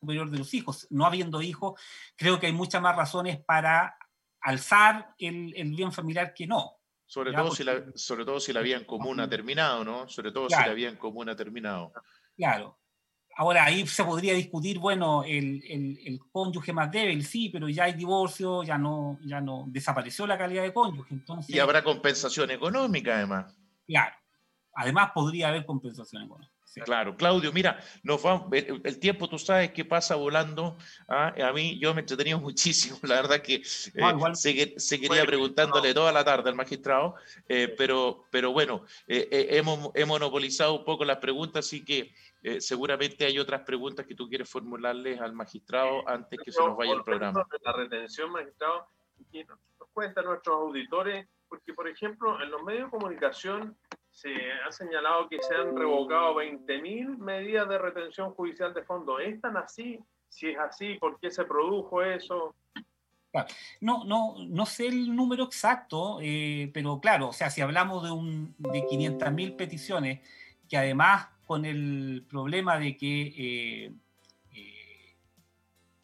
superior 0.01 0.31
de 0.31 0.39
los 0.39 0.53
hijos. 0.55 0.87
No 0.91 1.07
habiendo 1.07 1.43
hijos, 1.43 1.81
creo 2.17 2.39
que 2.39 2.47
hay 2.47 2.53
muchas 2.53 2.83
más 2.83 2.97
razones 2.97 3.39
para 3.45 3.97
alzar 4.41 5.15
el, 5.19 5.55
el 5.57 5.75
bien 5.75 5.93
familiar 5.93 6.33
que 6.35 6.47
no. 6.47 6.77
Sobre 7.07 7.33
todo, 7.33 7.53
si 7.53 7.63
la, 7.63 7.85
sobre 7.95 8.25
todo 8.25 8.41
si 8.41 8.53
la 8.53 8.61
vida 8.61 8.77
en 8.77 8.85
común 8.85 9.21
ha 9.21 9.29
terminado, 9.29 9.85
¿no? 9.85 10.09
Sobre 10.09 10.33
todo 10.33 10.51
si 10.51 10.57
la 10.57 10.75
vida 10.75 10.89
en 10.89 10.97
común 10.97 11.29
ha 11.29 11.37
terminado. 11.37 11.93
Claro. 12.37 12.79
Ahora, 13.39 13.65
ahí 13.65 13.87
se 13.87 14.03
podría 14.03 14.33
discutir, 14.33 14.79
bueno, 14.79 15.23
el, 15.23 15.63
el, 15.69 15.99
el, 16.05 16.19
cónyuge 16.33 16.73
más 16.73 16.91
débil, 16.91 17.23
sí, 17.25 17.51
pero 17.51 17.69
ya 17.69 17.85
hay 17.85 17.93
divorcio, 17.93 18.63
ya 18.65 18.79
no, 18.79 19.19
ya 19.23 19.43
no 19.43 19.67
desapareció 19.69 20.27
la 20.27 20.39
calidad 20.39 20.63
de 20.63 20.73
cónyuge. 20.73 21.15
Entonces, 21.15 21.55
y 21.55 21.59
habrá 21.59 21.85
compensación 21.85 22.51
económica, 22.51 23.17
además. 23.17 23.55
Claro. 23.87 24.17
además 24.75 25.11
podría 25.15 25.49
haber 25.49 25.65
compensación 25.67 26.23
económica. 26.23 26.56
Claro, 26.85 27.17
Claudio, 27.17 27.53
mira, 27.53 27.81
nos 28.03 28.25
va, 28.25 28.47
el 28.53 28.99
tiempo 28.99 29.29
tú 29.29 29.39
sabes 29.39 29.73
que 29.73 29.85
pasa 29.85 30.15
volando. 30.15 30.77
¿ah? 31.09 31.33
A 31.43 31.53
mí 31.53 31.79
yo 31.79 31.95
me 31.95 32.01
he 32.01 32.03
entretenido 32.03 32.39
muchísimo, 32.41 32.99
la 33.03 33.17
verdad 33.17 33.41
que 33.41 33.57
eh, 33.57 34.75
seguiría 34.77 35.25
preguntándole 35.25 35.95
toda 35.95 36.13
la 36.13 36.25
tarde 36.25 36.51
al 36.51 36.57
magistrado, 36.57 37.15
eh, 37.49 37.75
pero, 37.79 38.25
pero 38.31 38.53
bueno, 38.53 38.85
eh, 39.07 39.49
hemos, 39.51 39.91
hemos 39.95 40.17
monopolizado 40.17 40.75
un 40.79 40.85
poco 40.85 41.05
las 41.05 41.19
preguntas, 41.19 41.67
así 41.67 41.85
que 41.85 42.13
seguramente 42.61 43.25
hay 43.25 43.39
otras 43.39 43.63
preguntas 43.63 44.07
que 44.07 44.15
tú 44.15 44.29
quieres 44.29 44.49
formularles 44.49 45.21
al 45.21 45.33
magistrado 45.33 46.09
antes 46.09 46.39
que 46.45 46.53
se 46.53 46.61
nos 46.61 46.77
vaya 46.77 46.93
el 46.93 47.03
programa. 47.03 47.45
La 47.63 47.73
retención, 47.73 48.31
magistrado, 48.31 48.89
que 49.33 49.45
nos 49.45 49.59
cuentan 49.93 50.27
nuestros 50.27 50.57
auditores, 50.57 51.27
porque 51.49 51.75
por 51.75 51.89
ejemplo 51.89 52.41
en 52.41 52.51
los 52.51 52.63
medios 52.63 52.85
de 52.85 52.91
comunicación 52.91 53.77
se 54.17 54.31
ha 54.67 54.73
señalado 54.73 55.29
que 55.29 55.43
se 55.43 55.55
han 55.55 55.77
revocado 55.77 56.37
20.000 56.37 57.19
medidas 57.19 57.69
de 57.69 57.77
retención 57.77 58.33
judicial 58.33 58.73
de 58.73 58.83
fondo. 58.83 59.19
¿Es 59.19 59.39
tan 59.43 59.59
así? 59.59 60.01
Si 60.31 60.49
es 60.49 60.59
así, 60.59 60.95
¿por 60.95 61.21
qué 61.21 61.31
se 61.31 61.45
produjo 61.45 62.03
eso? 62.03 62.55
No, 63.83 64.05
no, 64.05 64.37
no 64.49 64.65
sé 64.65 64.87
el 64.87 65.15
número 65.15 65.45
exacto, 65.45 66.19
eh, 66.23 66.71
pero 66.73 66.99
claro, 66.99 67.29
o 67.29 67.33
sea, 67.35 67.51
si 67.51 67.61
hablamos 67.61 68.05
de, 68.05 68.11
un, 68.11 68.55
de 68.57 68.85
500.000 68.85 69.55
peticiones, 69.55 70.21
que 70.67 70.79
además 70.79 71.29
con 71.45 71.67
el 71.67 72.25
problema 72.27 72.79
de 72.79 72.97
que 72.97 73.35
eh, 73.37 73.93
eh, 74.55 75.17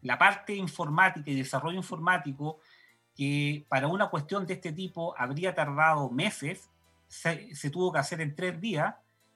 la 0.03 0.19
parte 0.19 0.55
informática 0.55 1.31
y 1.31 1.35
desarrollo 1.35 1.79
informático, 1.79 2.59
que 3.17 3.65
para 3.71 3.89
una 3.89 4.11
cuestión 4.11 4.47
de 4.47 4.53
este 4.53 4.73
tipo 4.73 5.15
habría 5.17 5.55
tardado 5.55 6.11
meses, 6.11 6.69
se, 7.13 7.71
tuvo 7.71 7.93
que 7.93 7.99
hacer 7.99 8.21
en 8.23 8.35
tres 8.35 8.59
días. 8.61 8.95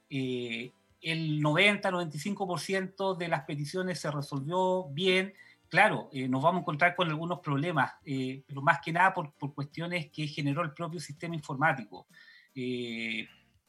Eh, 0.08 0.72
el 1.02 1.42
90-95% 1.42 3.16
de 3.16 3.28
las 3.28 3.42
peticiones 3.42 4.00
se 4.00 4.10
resolvió 4.10 4.84
bien. 4.88 5.34
Claro, 5.68 6.08
eh, 6.12 6.26
nos 6.26 6.42
vamos 6.42 6.60
a 6.60 6.62
encontrar 6.62 6.96
con 6.96 7.08
algunos 7.08 7.40
problemas, 7.40 7.92
eh, 8.04 8.42
pero 8.46 8.62
más 8.62 8.78
que 8.82 8.92
nada 8.92 9.12
por, 9.12 9.32
por, 9.34 9.52
cuestiones 9.54 10.10
que 10.10 10.26
generó 10.26 10.62
el 10.62 10.72
propio 10.72 11.00
sistema 11.00 11.34
informático. 11.34 12.06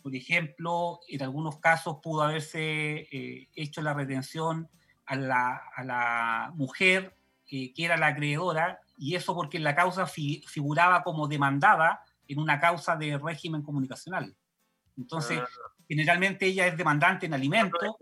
por 0.01 0.15
ejemplo, 0.15 1.01
en 1.09 1.21
algunos 1.21 1.59
casos 1.59 1.97
pudo 2.01 2.21
haberse 2.21 3.09
hecho 3.53 3.81
la 3.81 3.93
retención 3.93 4.69
a 5.05 5.15
la, 5.17 5.61
a 5.75 5.83
la 5.83 6.53
mujer 6.55 7.13
que 7.45 7.73
era 7.75 7.97
la 7.97 8.07
acreedora, 8.07 8.79
y 8.97 9.15
eso 9.15 9.35
porque 9.35 9.57
en 9.57 9.63
la 9.63 9.75
causa 9.75 10.05
figuraba 10.07 11.03
como 11.03 11.27
demandada 11.27 12.03
en 12.27 12.39
una 12.39 12.59
causa 12.59 12.95
de 12.95 13.17
régimen 13.17 13.61
comunicacional. 13.61 14.35
Entonces, 14.97 15.39
ah. 15.39 15.47
generalmente 15.87 16.47
ella 16.47 16.67
es 16.67 16.77
demandante 16.77 17.25
en 17.25 17.33
alimentos, 17.33 17.95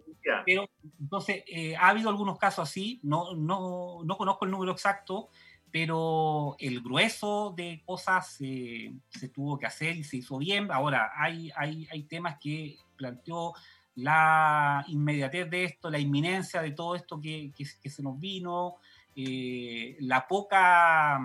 pero 0.46 0.70
entonces 1.00 1.44
eh, 1.48 1.76
ha 1.76 1.90
habido 1.90 2.10
algunos 2.10 2.38
casos 2.38 2.70
así, 2.70 3.00
no, 3.04 3.36
no, 3.36 4.00
no, 4.04 4.18
conozco 4.18 4.46
el 4.46 4.52
número 4.52 4.72
exacto, 4.72 5.30
pero 5.72 6.56
el 6.58 6.82
grueso 6.82 7.54
de 7.56 7.84
cosas 7.86 8.30
se 8.30 9.30
tuvo 9.34 9.60
que 9.60 9.66
hacer 9.66 9.98
y 9.98 10.04
se 10.04 10.18
hizo 10.18 10.38
bien. 10.38 10.72
Ahora, 10.72 11.12
hay, 11.16 11.52
hay, 11.56 11.86
hay 11.92 12.04
temas 12.04 12.38
que 12.40 12.78
planteó 12.96 13.54
la 13.96 14.84
inmediatez 14.88 15.50
de 15.50 15.64
esto, 15.66 15.90
la 15.90 16.00
inminencia 16.00 16.62
de 16.62 16.72
todo 16.72 16.96
esto 16.96 17.20
que, 17.20 17.52
que, 17.56 17.90
se 17.90 18.04
nos 18.04 18.20
vino, 18.20 18.76
eh, 19.16 19.96
la 20.02 20.28
poca 20.28 21.20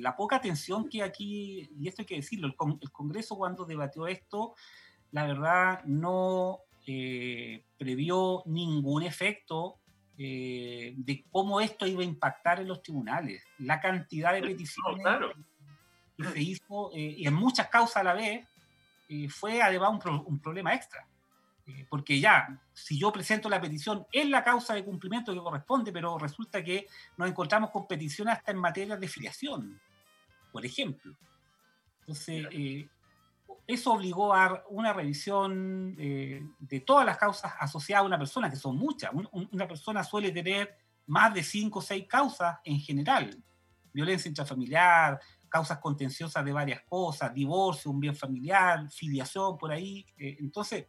la 0.00 0.16
poca 0.16 0.36
atención 0.36 0.88
que 0.88 1.02
aquí, 1.02 1.68
y 1.78 1.88
esto 1.88 2.02
hay 2.02 2.06
que 2.06 2.16
decirlo, 2.16 2.48
el, 2.48 2.90
Congreso 2.90 3.36
cuando 3.36 3.64
debatió 3.64 4.06
esto, 4.06 4.54
la 5.10 5.26
verdad 5.26 5.82
no 5.84 6.60
eh, 6.86 7.64
previó 7.76 8.42
ningún 8.46 9.02
efecto 9.02 9.78
eh, 10.16 10.94
de 10.96 11.24
cómo 11.30 11.60
esto 11.60 11.86
iba 11.86 12.02
a 12.02 12.06
impactar 12.06 12.60
en 12.60 12.68
los 12.68 12.82
tribunales. 12.82 13.44
La 13.58 13.80
cantidad 13.80 14.32
de 14.32 14.42
peticiones 14.42 15.06
que 16.16 16.24
se 16.24 16.40
hizo, 16.40 16.90
eh, 16.94 17.14
y 17.18 17.26
en 17.26 17.34
muchas 17.34 17.68
causas 17.68 17.98
a 17.98 18.04
la 18.04 18.14
vez, 18.14 18.46
fue 19.30 19.62
además 19.62 20.04
un, 20.04 20.22
un 20.26 20.38
problema 20.38 20.74
extra. 20.74 21.06
porque 21.88 22.20
ya, 22.20 22.60
si 22.74 22.98
yo 22.98 23.10
presento 23.10 23.48
la 23.48 23.60
petición 23.60 24.06
en 24.12 24.30
la 24.30 24.44
causa 24.44 24.74
de 24.74 24.84
cumplimiento 24.84 25.32
que 25.32 25.40
corresponde, 25.40 25.92
pero 25.92 26.18
resulta 26.18 26.62
que 26.62 26.86
nos 27.16 27.28
encontramos 27.28 27.70
con 27.70 27.86
peticiones 27.86 28.36
hasta 28.36 28.52
en 28.52 28.58
materia 28.58 28.96
de 28.98 29.08
filiación 29.08 29.80
por 30.52 30.64
ejemplo. 30.64 31.14
Entonces, 32.00 32.46
eh, 32.52 32.88
eso 33.66 33.92
obligó 33.92 34.34
a 34.34 34.64
una 34.70 34.92
revisión 34.92 35.94
eh, 35.98 36.42
de 36.58 36.80
todas 36.80 37.04
las 37.04 37.18
causas 37.18 37.52
asociadas 37.60 38.02
a 38.02 38.06
una 38.06 38.18
persona, 38.18 38.48
que 38.50 38.56
son 38.56 38.76
muchas. 38.76 39.10
una 39.12 39.68
persona 39.68 40.02
suele 40.02 40.30
tener 40.30 40.74
más 41.06 41.34
de 41.34 41.42
cinco 41.42 41.80
o 41.80 41.82
seis 41.82 42.06
causas 42.06 42.58
en 42.64 42.80
general. 42.80 43.42
Violencia 43.92 44.28
intrafamiliar, 44.28 45.20
causas 45.48 45.78
contenciosas 45.78 46.44
de 46.44 46.52
varias 46.52 46.82
cosas, 46.82 47.34
divorcio, 47.34 47.90
un 47.90 48.00
bien 48.00 48.16
familiar, 48.16 48.90
filiación 48.90 49.58
por 49.58 49.70
ahí. 49.70 50.06
Eh, 50.16 50.36
entonces, 50.40 50.86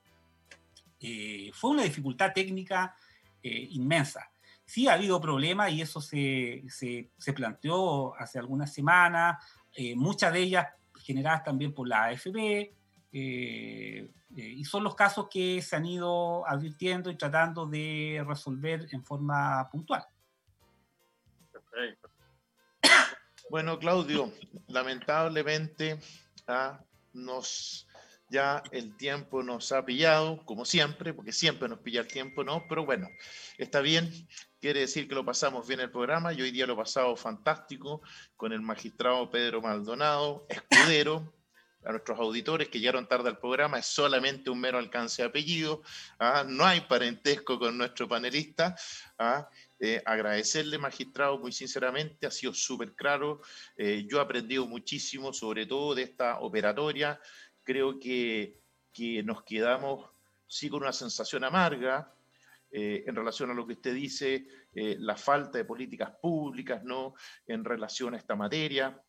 fue 1.53 1.69
una 1.71 1.83
dificultad 1.83 2.33
técnica 2.33 2.93
inmensa. 3.41 4.29
Sí 4.69 4.87
ha 4.87 4.93
habido 4.93 5.19
problemas 5.19 5.71
y 5.71 5.81
eso 5.81 5.99
se, 5.99 6.63
se, 6.69 7.33
planteó 7.33 8.13
hace 8.13 8.37
algunas 8.37 8.71
semanas, 8.71 9.43
eh, 9.73 9.95
muchas 9.95 10.31
de 10.31 10.41
ellas 10.41 10.67
generadas 10.95 11.43
también 11.43 11.73
por 11.73 11.87
la 11.87 12.03
AFP, 12.03 12.37
eh, 12.37 12.71
eh, 13.11 14.11
y 14.35 14.63
son 14.63 14.83
los 14.83 14.93
casos 14.93 15.27
que 15.27 15.59
se 15.63 15.75
han 15.75 15.87
ido 15.87 16.47
advirtiendo 16.47 17.09
y 17.09 17.17
tratando 17.17 17.65
de 17.65 18.23
resolver 18.27 18.87
en 18.91 19.03
forma 19.03 19.67
puntual. 19.71 20.05
Bueno, 23.49 23.79
Claudio, 23.79 24.31
lamentablemente 24.67 25.99
ah, 26.47 26.79
nos 27.13 27.87
ya 28.29 28.63
el 28.71 28.95
tiempo 28.95 29.43
nos 29.43 29.71
ha 29.71 29.85
pillado, 29.85 30.43
como 30.45 30.65
siempre, 30.65 31.13
porque 31.13 31.31
siempre 31.31 31.67
nos 31.67 31.79
pilla 31.79 32.01
el 32.01 32.07
tiempo, 32.07 32.43
¿no? 32.43 32.65
Pero 32.67 32.85
bueno, 32.85 33.09
está 33.57 33.81
bien, 33.81 34.11
quiere 34.59 34.81
decir 34.81 35.07
que 35.07 35.15
lo 35.15 35.25
pasamos 35.25 35.67
bien 35.67 35.79
el 35.79 35.91
programa, 35.91 36.33
y 36.33 36.41
hoy 36.41 36.51
día 36.51 36.67
lo 36.67 36.73
he 36.73 36.77
pasado 36.77 37.15
fantástico 37.15 38.01
con 38.35 38.53
el 38.53 38.61
magistrado 38.61 39.29
Pedro 39.29 39.61
Maldonado, 39.61 40.45
escudero, 40.49 41.33
a 41.85 41.91
nuestros 41.91 42.19
auditores 42.19 42.67
que 42.67 42.79
llegaron 42.79 43.07
tarde 43.07 43.29
al 43.29 43.39
programa, 43.39 43.79
es 43.79 43.85
solamente 43.85 44.49
un 44.49 44.59
mero 44.59 44.77
alcance 44.77 45.21
de 45.21 45.29
apellido, 45.29 45.81
¿ah? 46.19 46.43
no 46.47 46.65
hay 46.65 46.81
parentesco 46.81 47.57
con 47.57 47.77
nuestro 47.77 48.07
panelista. 48.07 48.75
¿ah? 49.17 49.49
Eh, 49.79 50.01
agradecerle, 50.05 50.77
magistrado, 50.77 51.39
muy 51.39 51.53
sinceramente, 51.53 52.27
ha 52.27 52.31
sido 52.31 52.53
súper 52.53 52.95
claro. 52.95 53.41
Eh, 53.77 54.05
yo 54.09 54.17
he 54.17 54.21
aprendido 54.21 54.65
muchísimo, 54.67 55.31
sobre 55.31 55.65
todo 55.65 55.95
de 55.95 56.03
esta 56.03 56.39
operatoria 56.39 57.19
creo 57.69 57.99
que, 57.99 58.57
nos 59.23 59.43
quedamos 59.43 60.09
sí 60.47 60.69
con 60.69 60.81
una 60.81 60.91
sensación 60.91 61.43
amarga 61.43 62.11
eh, 62.71 63.03
en 63.05 63.15
relación 63.15 63.51
a 63.51 63.53
lo 63.53 63.67
que 63.67 63.73
usted 63.73 63.93
dice, 63.93 64.47
eh, 64.73 64.97
la 64.99 65.15
falta 65.15 65.59
de 65.59 65.65
políticas 65.65 66.11
públicas 66.19 66.83
¿no? 66.83 67.13
en 67.45 67.63
relación 67.63 68.15
a 68.15 68.17
esta 68.17 68.35
materia. 68.35 68.99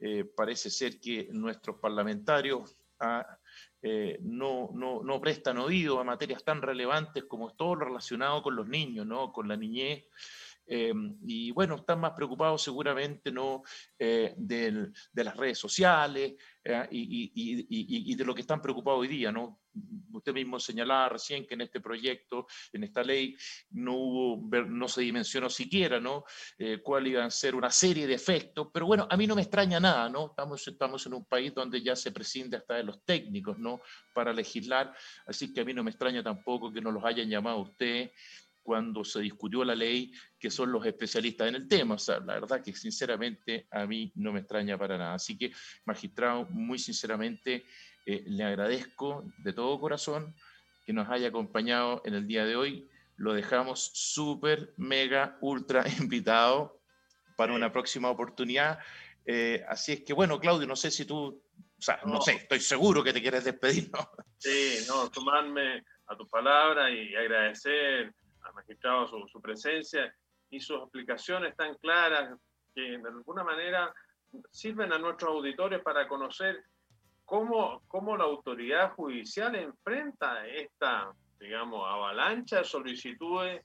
Eh, 0.00 0.24
parece 0.24 0.70
ser 0.70 0.98
que 0.98 1.28
nuestros 1.30 1.76
parlamentarios 1.78 2.78
ah, 3.00 3.38
no, 4.20 4.70
no, 4.74 5.02
no, 5.04 5.20
prestan 5.20 5.58
oído 5.58 6.00
a 6.00 6.04
materias 6.04 6.42
tan 6.42 6.62
relevantes 6.62 7.24
como 7.24 7.54
todo 7.54 7.74
lo 7.76 7.84
relacionado 7.84 8.42
con 8.42 8.56
los 8.56 8.66
niños, 8.66 9.06
¿no? 9.06 9.30
con 9.30 9.46
la 9.46 9.56
niñez. 9.58 10.06
Em, 10.66 11.16
y 11.26 11.52
bueno, 11.52 11.76
están 11.76 12.00
más 12.00 12.12
preocupados 12.12 12.62
seguramente 12.62 13.30
¿no? 13.30 13.62
Eh, 13.98 14.34
de 14.36 15.24
las 15.24 15.36
redes 15.36 15.58
sociales 15.58 16.34
eh, 16.64 16.88
y, 16.90 18.14
de 18.14 18.24
lo 18.24 18.34
que 18.34 18.40
están 18.40 18.60
preocupados 18.60 19.00
hoy 19.00 19.08
día. 19.08 19.30
¿no? 19.30 19.60
Usted 20.12 20.32
mismo 20.32 20.58
señalaba 20.58 21.10
recién 21.10 21.46
que 21.46 21.54
en 21.54 21.60
este 21.60 21.80
proyecto, 21.80 22.46
en 22.72 22.82
esta 22.82 23.04
ley, 23.04 23.36
no, 23.70 23.94
hubo, 23.94 24.66
no 24.66 24.88
se 24.88 25.02
dimensionó 25.02 25.48
siquiera 25.48 26.00
¿no? 26.00 26.24
Eh, 26.58 26.80
cuál 26.82 27.06
iban 27.06 27.26
a 27.26 27.30
ser 27.30 27.54
una 27.54 27.70
serie 27.70 28.06
de 28.06 28.14
efectos, 28.14 28.68
pero 28.72 28.86
bueno, 28.86 29.06
a 29.08 29.16
mí 29.16 29.26
no 29.26 29.36
me 29.36 29.42
extraña 29.42 29.78
nada, 29.78 30.08
¿no? 30.08 30.30
Estamos, 30.30 30.66
estamos 30.66 31.06
en 31.06 31.14
un 31.14 31.24
país 31.26 31.54
donde 31.54 31.82
ya 31.82 31.94
se 31.94 32.10
prescinde 32.10 32.56
hasta 32.56 32.74
de 32.74 32.84
los 32.84 33.04
técnicos 33.04 33.58
¿no? 33.58 33.80
para 34.14 34.32
legislar, 34.32 34.94
así 35.26 35.52
que 35.52 35.60
a 35.60 35.64
mí 35.64 35.74
no 35.74 35.84
me 35.84 35.90
extraña 35.90 36.22
tampoco 36.22 36.72
que 36.72 36.80
nos 36.80 36.94
los 36.94 37.04
hayan 37.04 37.28
llamado 37.28 37.58
ustedes 37.58 38.10
cuando 38.66 39.04
se 39.04 39.20
discutió 39.20 39.64
la 39.64 39.76
ley, 39.76 40.12
que 40.38 40.50
son 40.50 40.72
los 40.72 40.84
especialistas 40.84 41.48
en 41.48 41.54
el 41.54 41.68
tema. 41.68 41.94
O 41.94 41.98
sea, 41.98 42.18
la 42.18 42.34
verdad 42.34 42.60
que 42.62 42.72
sinceramente 42.72 43.68
a 43.70 43.86
mí 43.86 44.10
no 44.16 44.32
me 44.32 44.40
extraña 44.40 44.76
para 44.76 44.98
nada. 44.98 45.14
Así 45.14 45.38
que, 45.38 45.52
magistrado, 45.84 46.46
muy 46.50 46.80
sinceramente 46.80 47.64
eh, 48.04 48.24
le 48.26 48.42
agradezco 48.42 49.24
de 49.38 49.52
todo 49.52 49.78
corazón 49.78 50.34
que 50.84 50.92
nos 50.92 51.08
haya 51.08 51.28
acompañado 51.28 52.02
en 52.04 52.14
el 52.14 52.26
día 52.26 52.44
de 52.44 52.56
hoy. 52.56 52.90
Lo 53.16 53.34
dejamos 53.34 53.92
súper, 53.94 54.74
mega, 54.76 55.38
ultra 55.40 55.84
invitado 56.00 56.82
para 57.36 57.54
una 57.54 57.70
próxima 57.70 58.10
oportunidad. 58.10 58.80
Eh, 59.24 59.64
así 59.68 59.92
es 59.92 60.00
que, 60.00 60.12
bueno, 60.12 60.40
Claudio, 60.40 60.66
no 60.66 60.76
sé 60.76 60.90
si 60.90 61.04
tú 61.04 61.40
O 61.78 61.82
sea, 61.82 62.00
no, 62.04 62.20
sé, 62.20 62.32
estoy 62.32 62.58
seguro 62.58 63.04
que 63.04 63.12
te 63.12 63.22
quieres 63.22 63.44
despedir, 63.44 63.90
¿no? 63.92 64.10
Sí, 64.38 64.84
no, 64.88 65.08
sumarme 65.12 65.84
a 66.08 66.16
tu 66.16 66.28
palabra 66.28 66.90
y 66.90 67.14
agradecer 67.14 68.14
magistrado 68.56 69.06
su, 69.06 69.28
su 69.28 69.40
presencia 69.40 70.12
y 70.50 70.58
sus 70.60 70.78
explicaciones 70.78 71.54
tan 71.56 71.74
claras 71.76 72.38
que 72.74 72.98
de 72.98 73.08
alguna 73.08 73.44
manera 73.44 73.94
sirven 74.50 74.92
a 74.92 74.98
nuestros 74.98 75.30
auditores 75.30 75.80
para 75.82 76.08
conocer 76.08 76.64
cómo, 77.24 77.82
cómo 77.88 78.16
la 78.16 78.24
autoridad 78.24 78.92
judicial 78.94 79.54
enfrenta 79.54 80.46
esta, 80.46 81.12
digamos, 81.38 81.82
avalancha 81.86 82.58
de 82.58 82.64
solicitudes 82.64 83.62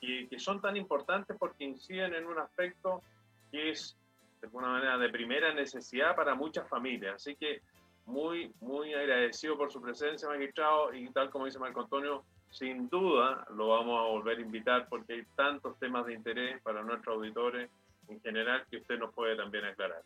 que, 0.00 0.28
que 0.28 0.38
son 0.38 0.60
tan 0.60 0.76
importantes 0.76 1.36
porque 1.38 1.64
inciden 1.64 2.14
en 2.14 2.26
un 2.26 2.38
aspecto 2.38 3.02
que 3.50 3.70
es 3.70 3.96
de 4.40 4.46
alguna 4.48 4.68
manera 4.68 4.98
de 4.98 5.08
primera 5.08 5.52
necesidad 5.54 6.14
para 6.14 6.34
muchas 6.34 6.68
familias. 6.68 7.16
Así 7.16 7.36
que 7.36 7.62
muy, 8.06 8.52
muy 8.60 8.94
agradecido 8.94 9.56
por 9.56 9.72
su 9.72 9.80
presencia, 9.80 10.28
magistrado, 10.28 10.94
y 10.94 11.10
tal 11.10 11.30
como 11.30 11.46
dice 11.46 11.58
Marco 11.58 11.80
Antonio, 11.80 12.24
sin 12.50 12.88
duda 12.88 13.46
lo 13.54 13.68
vamos 13.68 13.98
a 13.98 14.08
volver 14.08 14.38
a 14.38 14.42
invitar 14.42 14.88
porque 14.88 15.14
hay 15.14 15.22
tantos 15.36 15.78
temas 15.78 16.06
de 16.06 16.14
interés 16.14 16.60
para 16.62 16.82
nuestros 16.82 17.16
auditores 17.16 17.70
en 18.08 18.20
general 18.20 18.64
que 18.70 18.78
usted 18.78 18.98
nos 18.98 19.12
puede 19.12 19.36
también 19.36 19.64
aclarar. 19.64 20.02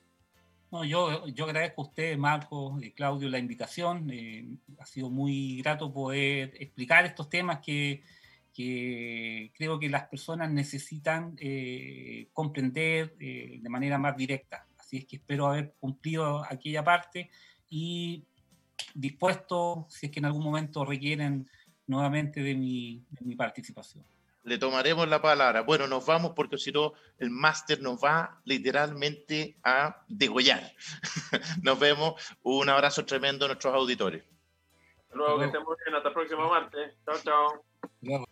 No, 0.70 0.84
yo, 0.84 1.26
yo 1.26 1.44
agradezco 1.44 1.82
a 1.82 1.84
usted, 1.86 2.16
Marco 2.16 2.78
y 2.80 2.92
Claudio, 2.92 3.28
la 3.28 3.38
invitación. 3.38 4.08
Eh, 4.12 4.46
ha 4.78 4.86
sido 4.86 5.10
muy 5.10 5.60
grato 5.62 5.92
poder 5.92 6.54
explicar 6.60 7.04
estos 7.04 7.28
temas 7.28 7.58
que, 7.58 8.04
que 8.52 9.52
creo 9.56 9.80
que 9.80 9.88
las 9.88 10.06
personas 10.06 10.50
necesitan 10.50 11.34
eh, 11.40 12.28
comprender 12.32 13.16
eh, 13.18 13.58
de 13.60 13.68
manera 13.68 13.98
más 13.98 14.16
directa. 14.16 14.66
Así 14.78 14.98
es 14.98 15.06
que 15.06 15.16
espero 15.16 15.48
haber 15.48 15.74
cumplido 15.80 16.44
aquella 16.48 16.84
parte 16.84 17.30
y 17.68 18.24
dispuesto, 18.94 19.86
si 19.88 20.06
es 20.06 20.12
que 20.12 20.20
en 20.20 20.26
algún 20.26 20.44
momento 20.44 20.84
requieren 20.84 21.48
nuevamente 21.90 22.40
de 22.42 22.54
mi, 22.54 23.04
de 23.10 23.26
mi 23.26 23.34
participación. 23.34 24.04
Le 24.44 24.56
tomaremos 24.56 25.06
la 25.08 25.20
palabra. 25.20 25.62
Bueno, 25.62 25.86
nos 25.86 26.06
vamos 26.06 26.32
porque 26.34 26.56
si 26.56 26.72
no, 26.72 26.94
el 27.18 27.28
máster 27.28 27.82
nos 27.82 28.02
va 28.02 28.40
literalmente 28.44 29.56
a 29.62 30.02
degollar. 30.08 30.72
nos 31.62 31.78
vemos. 31.78 32.14
Un 32.42 32.70
abrazo 32.70 33.04
tremendo 33.04 33.44
a 33.44 33.48
nuestros 33.48 33.74
auditores. 33.74 34.24
Hasta 35.02 35.16
luego, 35.16 35.38
que 35.40 35.44
estén 35.46 35.62
muy 35.62 35.76
bien. 35.84 35.94
Hasta 35.96 36.08
el 36.08 36.14
próximo 36.14 36.48
martes. 36.48 36.96
Chao, 37.04 37.16
chao. 37.22 38.26